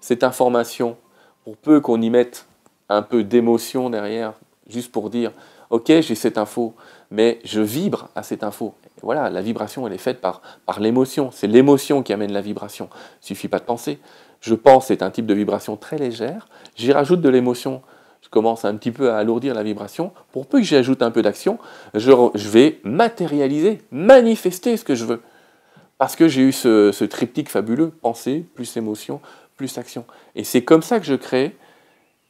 Cette 0.00 0.22
information 0.24 0.96
pour 1.44 1.56
peu 1.56 1.80
qu'on 1.80 2.00
y 2.00 2.10
mette 2.10 2.46
un 2.88 3.02
peu 3.02 3.24
d'émotion 3.24 3.90
derrière 3.90 4.34
juste 4.70 4.92
pour 4.92 5.10
dire, 5.10 5.32
ok, 5.70 5.86
j'ai 5.86 6.14
cette 6.14 6.38
info, 6.38 6.74
mais 7.10 7.38
je 7.44 7.60
vibre 7.60 8.08
à 8.14 8.22
cette 8.22 8.42
info. 8.42 8.74
voilà, 9.02 9.30
la 9.30 9.42
vibration, 9.42 9.86
elle 9.86 9.92
est 9.92 9.98
faite 9.98 10.20
par, 10.20 10.42
par 10.66 10.80
l'émotion. 10.80 11.30
C'est 11.32 11.46
l'émotion 11.46 12.02
qui 12.02 12.12
amène 12.12 12.32
la 12.32 12.40
vibration. 12.40 12.88
Il 13.22 13.26
suffit 13.26 13.48
pas 13.48 13.58
de 13.58 13.64
penser. 13.64 13.98
Je 14.40 14.54
pense, 14.54 14.86
c'est 14.86 15.02
un 15.02 15.10
type 15.10 15.26
de 15.26 15.34
vibration 15.34 15.76
très 15.76 15.98
légère. 15.98 16.48
J'y 16.76 16.92
rajoute 16.92 17.20
de 17.20 17.28
l'émotion. 17.28 17.82
Je 18.22 18.28
commence 18.28 18.64
un 18.64 18.74
petit 18.76 18.90
peu 18.90 19.10
à 19.10 19.18
alourdir 19.18 19.54
la 19.54 19.62
vibration. 19.62 20.12
Pour 20.32 20.46
peu 20.46 20.58
que 20.58 20.64
j'y 20.64 20.76
ajoute 20.76 21.02
un 21.02 21.10
peu 21.10 21.22
d'action, 21.22 21.58
je, 21.94 22.12
je, 22.34 22.48
vais 22.48 22.80
matérialiser, 22.84 23.82
manifester 23.90 24.76
ce 24.76 24.84
que 24.84 24.94
je 24.94 25.04
veux. 25.04 25.22
Parce 25.98 26.16
que 26.16 26.28
j'ai 26.28 26.42
eu 26.42 26.52
ce, 26.52 26.92
ce 26.92 27.04
triptyque 27.04 27.50
fabuleux, 27.50 27.90
pensée, 27.90 28.46
plus 28.54 28.76
émotion, 28.76 29.20
plus 29.56 29.76
action. 29.76 30.04
Et 30.34 30.44
c'est 30.44 30.64
comme 30.64 30.82
ça 30.82 30.98
que 31.00 31.06
je 31.06 31.14
crée 31.14 31.54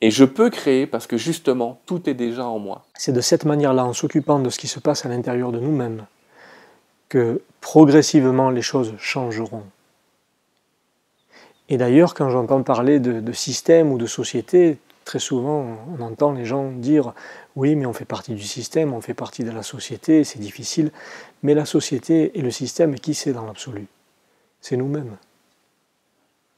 et 0.01 0.11
je 0.11 0.25
peux 0.25 0.51
créer 0.51 0.87
parce 0.87 1.07
que 1.07 1.17
justement, 1.17 1.81
tout 1.87 2.09
est 2.09 2.15
déjà 2.15 2.47
en 2.47 2.59
moi. 2.59 2.85
C'est 2.95 3.13
de 3.13 3.21
cette 3.21 3.45
manière-là, 3.45 3.85
en 3.85 3.93
s'occupant 3.93 4.39
de 4.39 4.49
ce 4.49 4.59
qui 4.59 4.69
se 4.69 4.81
passe 4.81 5.05
à 5.05 5.09
l'intérieur 5.09 5.53
de 5.53 5.59
nous-mêmes, 5.59 6.07
que 7.09 7.43
progressivement 7.61 8.51
les 8.51 8.63
choses 8.63 8.95
changeront. 8.99 9.65
Et 11.69 11.77
d'ailleurs, 11.77 12.15
quand 12.15 12.31
j'entends 12.31 12.63
parler 12.63 12.99
de, 12.99 13.33
système 13.33 13.93
ou 13.93 13.99
de 13.99 14.07
société, 14.07 14.79
très 15.05 15.19
souvent 15.19 15.67
on 15.89 16.03
entend 16.03 16.33
les 16.33 16.45
gens 16.45 16.71
dire 16.71 17.15
oui, 17.57 17.75
mais 17.77 17.87
on 17.87 17.93
fait 17.93 18.05
partie 18.05 18.35
du 18.35 18.43
système, 18.43 18.93
on 18.95 19.01
fait 19.01 19.15
partie 19.15 19.45
de 19.45 19.51
la 19.51 19.63
société, 19.63 20.25
c'est 20.25 20.39
difficile. 20.39 20.91
Mais 21.43 21.55
la 21.55 21.65
société 21.65 22.39
et 22.39 22.43
le 22.43 22.51
système, 22.51 22.95
qui 22.99 23.15
c'est 23.15 23.33
dans 23.33 23.45
l'absolu 23.45 23.87
C'est 24.61 24.77
nous-mêmes. 24.77 25.17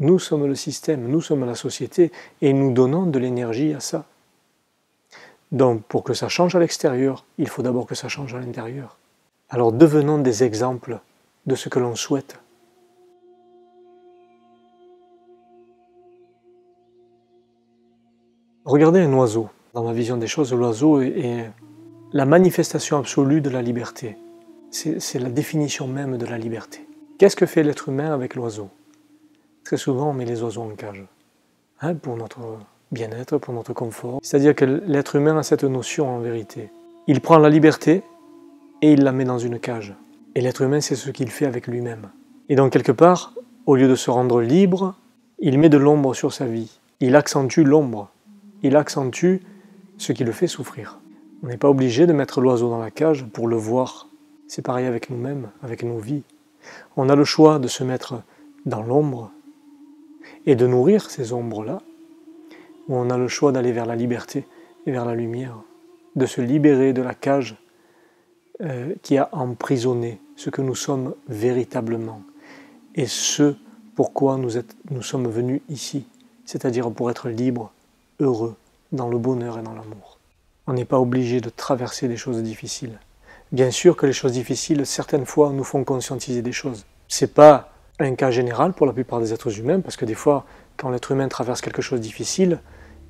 Nous 0.03 0.19
sommes 0.19 0.47
le 0.47 0.57
système, 0.57 1.07
nous 1.07 1.21
sommes 1.21 1.47
la 1.47 1.55
société 1.55 2.11
et 2.41 2.53
nous 2.53 2.73
donnons 2.73 3.07
de 3.07 3.21
l'énergie 3.21 3.73
à 3.73 3.79
ça. 3.79 4.05
Donc 5.53 5.85
pour 5.85 6.03
que 6.03 6.13
ça 6.13 6.29
change 6.29 6.57
à 6.57 6.59
l'extérieur, 6.59 7.25
il 7.39 7.47
faut 7.47 7.63
d'abord 7.63 7.87
que 7.87 7.95
ça 7.95 8.09
change 8.09 8.35
à 8.35 8.41
l'intérieur. 8.41 8.99
Alors 9.49 9.71
devenons 9.71 10.19
des 10.19 10.43
exemples 10.43 10.99
de 11.47 11.55
ce 11.55 11.69
que 11.69 11.79
l'on 11.79 11.95
souhaite. 11.95 12.41
Regardez 18.65 19.03
un 19.03 19.13
oiseau. 19.13 19.51
Dans 19.73 19.85
ma 19.85 19.93
vision 19.93 20.17
des 20.17 20.27
choses, 20.27 20.53
l'oiseau 20.53 21.01
est, 21.01 21.49
la 22.13 22.27
manifestation 22.27 22.99
absolue 22.99 23.41
de 23.41 23.51
la 23.51 23.63
liberté. 23.63 24.19
C'est 24.73 25.21
la 25.21 25.31
définition 25.31 25.87
même 25.87 26.19
de 26.19 26.27
la 26.27 26.39
liberté. 26.39 26.89
Qu'est-ce 27.19 27.37
que 27.37 27.47
fait 27.47 27.63
l'être 27.63 27.89
humain 27.89 28.13
avec 28.13 28.35
l'oiseau? 28.35 28.69
Très 29.65 29.77
souvent, 29.77 30.11
on 30.11 30.13
met 30.13 30.25
les 30.25 30.43
oiseaux 30.43 30.63
en 30.63 30.71
cage, 30.71 31.05
hein, 31.81 31.95
pour 31.95 32.17
notre 32.17 32.41
bien-être, 32.91 33.39
pour 33.39 33.55
notre 33.55 33.73
confort. 33.73 34.19
C'est-à-dire 34.23 34.55
que 34.55 34.65
l'être 34.65 35.17
humain 35.17 35.37
a 35.37 35.43
cette 35.43 35.65
notion 35.65 36.09
en 36.09 36.19
vérité. 36.19 36.71
Il 37.07 37.21
prend 37.21 37.39
la 37.39 37.49
liberté 37.49 38.03
et 38.83 38.93
il 38.93 39.03
la 39.03 39.13
met 39.13 39.25
dans 39.25 39.39
une 39.39 39.59
cage. 39.59 39.95
Et 40.35 40.41
l'être 40.41 40.63
humain, 40.63 40.81
c'est 40.81 40.97
ce 40.97 41.11
qu'il 41.11 41.31
fait 41.31 41.47
avec 41.47 41.67
lui-même. 41.67 42.11
Et 42.49 42.57
donc, 42.57 42.73
quelque 42.73 42.93
part, 42.93 43.35
au 43.67 43.77
lieu 43.77 43.89
de 43.89 43.95
se 43.95 44.11
rendre 44.11 44.41
libre, 44.41 44.95
il 45.39 45.59
met 45.59 45.69
de 45.69 45.79
l'ombre 45.79 46.15
sur 46.15 46.33
sa 46.33 46.47
vie. 46.47 46.79
Il 47.01 47.17
accentue 47.17 47.65
l'ombre. 47.65 48.11
Il 48.63 48.77
accentue 48.77 49.37
ce 49.99 50.13
qui 50.13 50.25
le 50.25 50.33
fait 50.33 50.47
souffrir. 50.47 51.01
On 51.43 51.49
n'est 51.49 51.57
pas 51.57 51.69
obligé 51.69 52.07
de 52.07 52.13
mettre 52.13 52.41
l'oiseau 52.41 52.69
dans 52.69 52.79
la 52.79 52.91
cage 52.91 53.25
pour 53.33 53.49
le 53.49 53.57
voir. 53.57 54.09
C'est 54.49 54.63
pareil 54.63 54.87
avec 54.87 55.11
nous-mêmes, 55.11 55.51
avec 55.63 55.83
nos 55.83 55.99
vies. 55.99 56.23
On 56.97 57.09
a 57.09 57.17
le 57.17 57.25
choix 57.25 57.59
de 57.59 57.69
se 57.69 57.83
mettre 57.85 58.23
dans 58.67 58.83
l'ombre 58.83 59.31
et 60.47 60.57
de 60.57 60.67
nourrir 60.67 61.11
ces 61.11 61.33
ombres-là, 61.33 61.81
ou 62.89 62.97
on 62.97 63.11
a 63.11 63.19
le 63.19 63.29
choix 63.29 63.53
d'aller 63.53 63.73
vers 63.73 63.87
la 63.87 63.97
liberté 63.97 64.47
et 64.87 64.93
vers 64.93 65.05
la 65.05 65.15
lumière, 65.15 65.57
de 66.17 66.27
se 66.27 66.41
libérer 66.41 66.93
de 66.93 67.03
la 67.03 67.15
cage 67.15 67.57
euh, 68.61 68.95
qui 69.03 69.19
a 69.19 69.29
emprisonné 69.33 70.21
ce 70.37 70.51
que 70.51 70.63
nous 70.63 70.75
sommes 70.75 71.15
véritablement 71.29 72.23
et 72.95 73.07
ce 73.07 73.55
pourquoi 73.95 74.37
nous, 74.37 74.51
nous 74.91 75.03
sommes 75.03 75.29
venus 75.29 75.61
ici, 75.69 76.07
c'est-à-dire 76.45 76.91
pour 76.91 77.11
être 77.11 77.29
libres, 77.29 77.73
heureux, 78.21 78.57
dans 78.91 79.09
le 79.09 79.19
bonheur 79.19 79.59
et 79.59 79.63
dans 79.63 79.75
l'amour. 79.75 80.19
On 80.67 80.75
n'est 80.75 80.85
pas 80.85 81.01
obligé 81.01 81.41
de 81.41 81.51
traverser 81.51 82.09
des 82.09 82.17
choses 82.17 82.43
difficiles. 82.43 82.99
Bien 83.51 83.71
sûr 83.71 83.97
que 83.97 84.07
les 84.07 84.13
choses 84.13 84.33
difficiles, 84.33 84.87
certaines 84.87 85.27
fois, 85.27 85.51
nous 85.51 85.65
font 85.65 85.85
conscientiser 85.85 86.41
des 86.41 86.53
choses. 86.53 86.87
C'est 87.09 87.35
pas 87.35 87.72
un 88.05 88.15
cas 88.15 88.31
général 88.31 88.73
pour 88.73 88.87
la 88.87 88.93
plupart 88.93 89.21
des 89.21 89.33
êtres 89.33 89.59
humains, 89.59 89.81
parce 89.81 89.97
que 89.97 90.05
des 90.05 90.15
fois, 90.15 90.45
quand 90.77 90.91
l'être 90.91 91.13
humain 91.13 91.29
traverse 91.29 91.61
quelque 91.61 91.83
chose 91.83 92.01
de 92.01 92.05
difficile, 92.05 92.61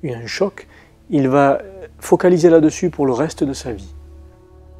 un 0.05 0.25
choc, 0.25 0.67
il 1.09 1.29
va 1.29 1.61
focaliser 1.99 2.49
là-dessus 2.49 2.89
pour 2.89 3.05
le 3.05 3.13
reste 3.13 3.43
de 3.43 3.53
sa 3.53 3.71
vie. 3.71 3.93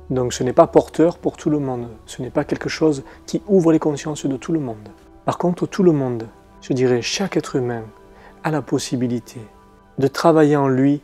Donc 0.10 0.34
ce 0.34 0.44
n'est 0.44 0.54
pas 0.54 0.68
porteur 0.68 1.18
pour 1.18 1.38
tout 1.38 1.50
le 1.50 1.60
monde, 1.60 1.88
ce 2.06 2.22
n'est 2.22 2.30
pas 2.30 2.44
quelque 2.44 2.70
chose 2.70 3.04
qui 3.26 3.42
ouvre 3.48 3.72
les 3.72 3.80
consciences 3.80 4.26
de 4.26 4.38
tout 4.38 4.52
le 4.52 4.60
monde. 4.60 4.90
Par 5.26 5.38
contre, 5.38 5.66
tout 5.66 5.84
le 5.84 5.94
monde, 5.94 6.28
je 6.62 6.74
dirais 6.74 7.02
chaque 7.02 7.38
être 7.38 7.56
humain, 7.56 7.84
a 8.44 8.52
la 8.52 8.62
possibilité 8.62 9.40
de 9.98 10.08
travailler 10.08 10.58
en 10.58 10.68
lui 10.68 11.02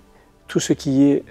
tout 0.47 0.59
ce 0.59 0.73
qui 0.73 1.03
est 1.03 1.23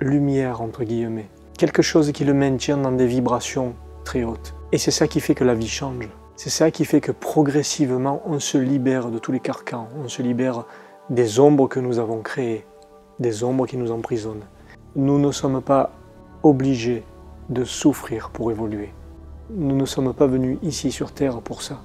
lumière, 0.00 0.60
entre 0.60 0.82
guillemets. 0.82 1.28
Quelque 1.56 1.82
chose 1.82 2.10
qui 2.10 2.24
le 2.24 2.34
maintient 2.34 2.78
dans 2.78 2.90
des 2.90 3.06
vibrations 3.06 3.74
très 4.04 4.24
hautes. 4.24 4.54
Et 4.72 4.78
c'est 4.78 4.90
ça 4.90 5.06
qui 5.06 5.20
fait 5.20 5.36
que 5.36 5.44
la 5.44 5.54
vie 5.54 5.68
change. 5.68 6.08
C'est 6.36 6.50
ça 6.50 6.70
qui 6.70 6.84
fait 6.84 7.00
que 7.00 7.12
progressivement, 7.12 8.22
on 8.26 8.40
se 8.40 8.58
libère 8.58 9.10
de 9.10 9.18
tous 9.18 9.32
les 9.32 9.40
carcans, 9.40 9.88
on 10.02 10.08
se 10.08 10.22
libère 10.22 10.64
des 11.10 11.38
ombres 11.40 11.68
que 11.68 11.78
nous 11.78 11.98
avons 11.98 12.22
créées, 12.22 12.64
des 13.18 13.44
ombres 13.44 13.66
qui 13.66 13.76
nous 13.76 13.92
emprisonnent. 13.92 14.46
Nous 14.96 15.18
ne 15.18 15.30
sommes 15.30 15.60
pas 15.60 15.90
obligés 16.42 17.04
de 17.50 17.64
souffrir 17.64 18.30
pour 18.30 18.50
évoluer. 18.50 18.92
Nous 19.50 19.76
ne 19.76 19.84
sommes 19.84 20.14
pas 20.14 20.26
venus 20.26 20.58
ici 20.62 20.90
sur 20.90 21.12
Terre 21.12 21.40
pour 21.40 21.62
ça. 21.62 21.80